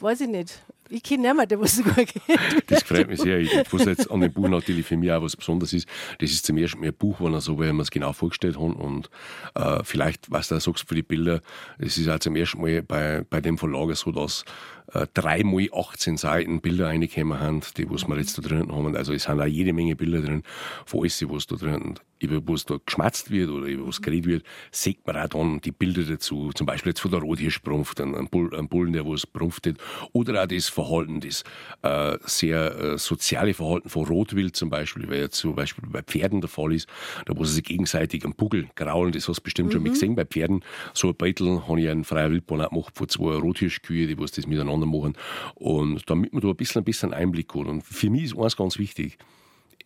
[0.00, 2.70] weiß ich nicht, ich kenne niemanden, der was sogar kennt.
[2.70, 3.38] Das freut mich sehr.
[3.38, 5.88] Ich, was jetzt an dem Buch natürlich für mich auch was Besonderes ist,
[6.18, 8.74] das ist zum ersten Mal ein Buch, wo so, weil wir es genau vorgestellt haben.
[8.74, 9.08] Und
[9.54, 11.40] äh, vielleicht, was du sagst für die Bilder,
[11.78, 14.44] es ist auch zum ersten Mal bei, bei dem Verlag so, dass
[14.92, 18.94] äh, dreimal 18 Seiten Bilder reingekommen haben, die was wir jetzt da drin haben.
[18.96, 20.42] Also es sind auch jede Menge Bilder drin,
[20.84, 24.44] von alles, was da drin über was da geschmatzt wird oder über was geredet wird,
[24.70, 26.50] sieht man auch dann die Bilder dazu.
[26.54, 29.78] Zum Beispiel jetzt von der Rothirschbrumpft, ein, Bull, ein Bullen, der was brumpftet.
[30.12, 31.44] Oder auch das Verhalten, das
[31.82, 36.40] äh, sehr äh, soziale Verhalten von Rotwild zum Beispiel, weil jetzt zum Beispiel bei Pferden
[36.40, 36.88] der Fall ist,
[37.26, 39.72] da wo sie sich gegenseitig am Buckel graulen, das hast du bestimmt mhm.
[39.72, 40.64] schon mal gesehen bei Pferden.
[40.94, 44.46] So ein Beitel habe ich einen freien Wildbahn gemacht von zwei Rothirschkühe, die was das
[44.46, 45.14] miteinander machen.
[45.54, 47.66] Und damit man da ein bisschen, ein bisschen Einblick hat.
[47.66, 49.18] Und für mich ist eins ganz wichtig,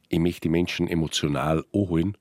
[0.09, 2.17] ich möchte die Menschen emotional anholen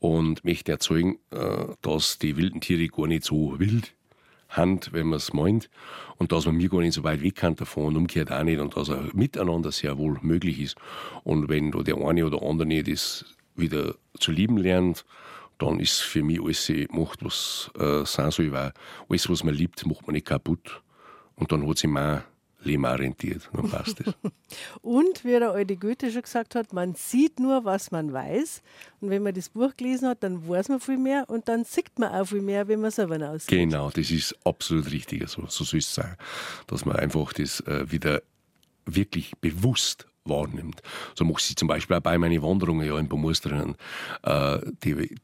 [0.00, 3.94] und möchte erzeugen, äh, dass die wilden Tiere gar nicht so wild
[4.56, 5.70] Hand, wenn man es meint,
[6.16, 8.60] und dass man mir gar nicht so weit weg kann davon und umgekehrt auch nicht
[8.60, 10.76] und dass ein Miteinander sehr wohl möglich ist.
[11.24, 13.24] Und wenn da der eine oder andere das
[13.56, 15.04] wieder zu lieben lernt,
[15.58, 18.72] dann ist für mich alles macht, was äh, sein soll, weil
[19.08, 20.82] alles, was man liebt, macht man nicht kaputt.
[21.36, 21.90] Und dann hat sich
[22.64, 24.14] mal lehmorientiert, dann passt es.
[24.82, 28.62] und wie der alte Goethe schon gesagt hat, man sieht nur, was man weiß.
[29.00, 31.98] Und wenn man das Buch gelesen hat, dann weiß man viel mehr und dann sieht
[31.98, 33.48] man auch viel mehr, wenn man selber aussieht.
[33.48, 35.28] Genau, das ist absolut richtig.
[35.28, 36.16] So, so soll es sein.
[36.66, 38.22] Dass man einfach das äh, wieder
[38.86, 40.82] wirklich bewusst wahrnimmt.
[41.14, 43.76] So mache ich zum Beispiel auch bei meinen Wanderungen ja in Bamus drinnen.
[44.22, 45.14] Äh, die,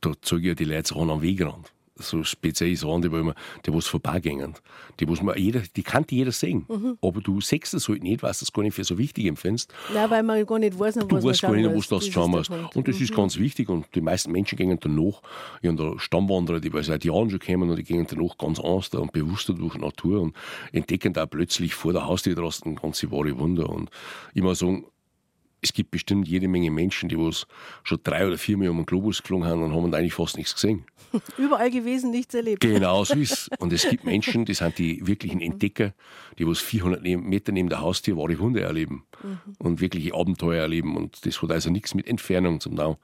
[0.00, 4.54] da zeige ich ja die Leute ran am Wegrand so speziell Sachen, die, was vorbeigehen.
[5.00, 6.66] Die, was man jeder, die kann jeder sehen.
[6.68, 6.98] Mhm.
[7.00, 9.72] Aber du siehst es halt nicht, weil du es gar nicht für so wichtig empfindest.
[9.92, 12.50] Nein, weil man gar nicht weiß, du was weißt gar nicht, was du schauen musst.
[12.50, 13.02] Und das mhm.
[13.02, 13.68] ist ganz wichtig.
[13.68, 15.22] Und die meisten Menschen gehen danach.
[15.62, 18.94] Ich habe da Stammwanderer, die seit Jahren schon kommen und die gehen danach ganz ernst
[18.94, 20.36] und bewusster durch die Natur und
[20.72, 23.68] entdecken da plötzlich vor der Haustür draußen ganze wahre Wunder.
[23.68, 23.90] Und
[24.34, 24.84] ich muss sagen,
[25.62, 27.46] es gibt bestimmt jede Menge Menschen, die was
[27.82, 30.54] schon drei oder vier Mal um den Globus geflogen haben und haben eigentlich fast nichts
[30.54, 30.84] gesehen.
[31.38, 32.60] Überall gewesen, nichts erlebt.
[32.60, 35.92] Genau so ist Und es gibt Menschen, die sind die wirklichen Entdecker,
[36.38, 39.38] die was 400 Meter neben der Haustür wahre Wunder erleben mhm.
[39.58, 40.96] und wirkliche Abenteuer erleben.
[40.96, 42.96] Und das hat also nichts mit Entfernung zum Tun,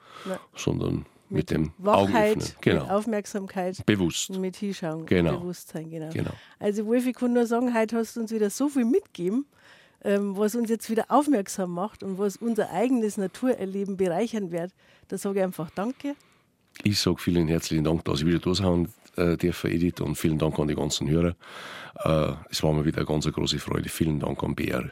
[0.54, 2.82] sondern mit, mit dem Wachheit, genau.
[2.82, 5.38] mit Aufmerksamkeit, bewusst, mit Hinschauen, genau.
[5.38, 5.88] Bewusstsein.
[5.90, 6.10] Genau.
[6.12, 6.32] genau.
[6.58, 9.46] Also Wolf, ich kann nur sagen, heute hast du uns wieder so viel mitgegeben
[10.04, 14.72] ähm, was uns jetzt wieder aufmerksam macht und was unser eigenes Naturerleben bereichern wird.
[15.08, 16.14] Da sage ich einfach Danke.
[16.84, 20.38] Ich sage vielen herzlichen Dank, dass ich wieder da sein äh, dürfen, Edith, und vielen
[20.38, 21.36] Dank an die ganzen Hörer.
[22.04, 23.88] Äh, es war mir wieder eine ganz große Freude.
[23.88, 24.90] Vielen Dank an BR.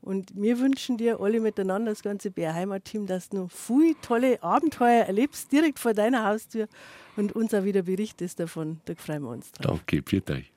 [0.00, 5.04] Und wir wünschen dir alle miteinander, das ganze BR Heimatteam, dass du viele tolle Abenteuer
[5.04, 6.68] erlebst, direkt vor deiner Haustür
[7.16, 8.80] und uns auch wieder berichtest davon.
[8.84, 9.80] Da freuen wir uns drauf.
[9.86, 10.52] Danke, für euch.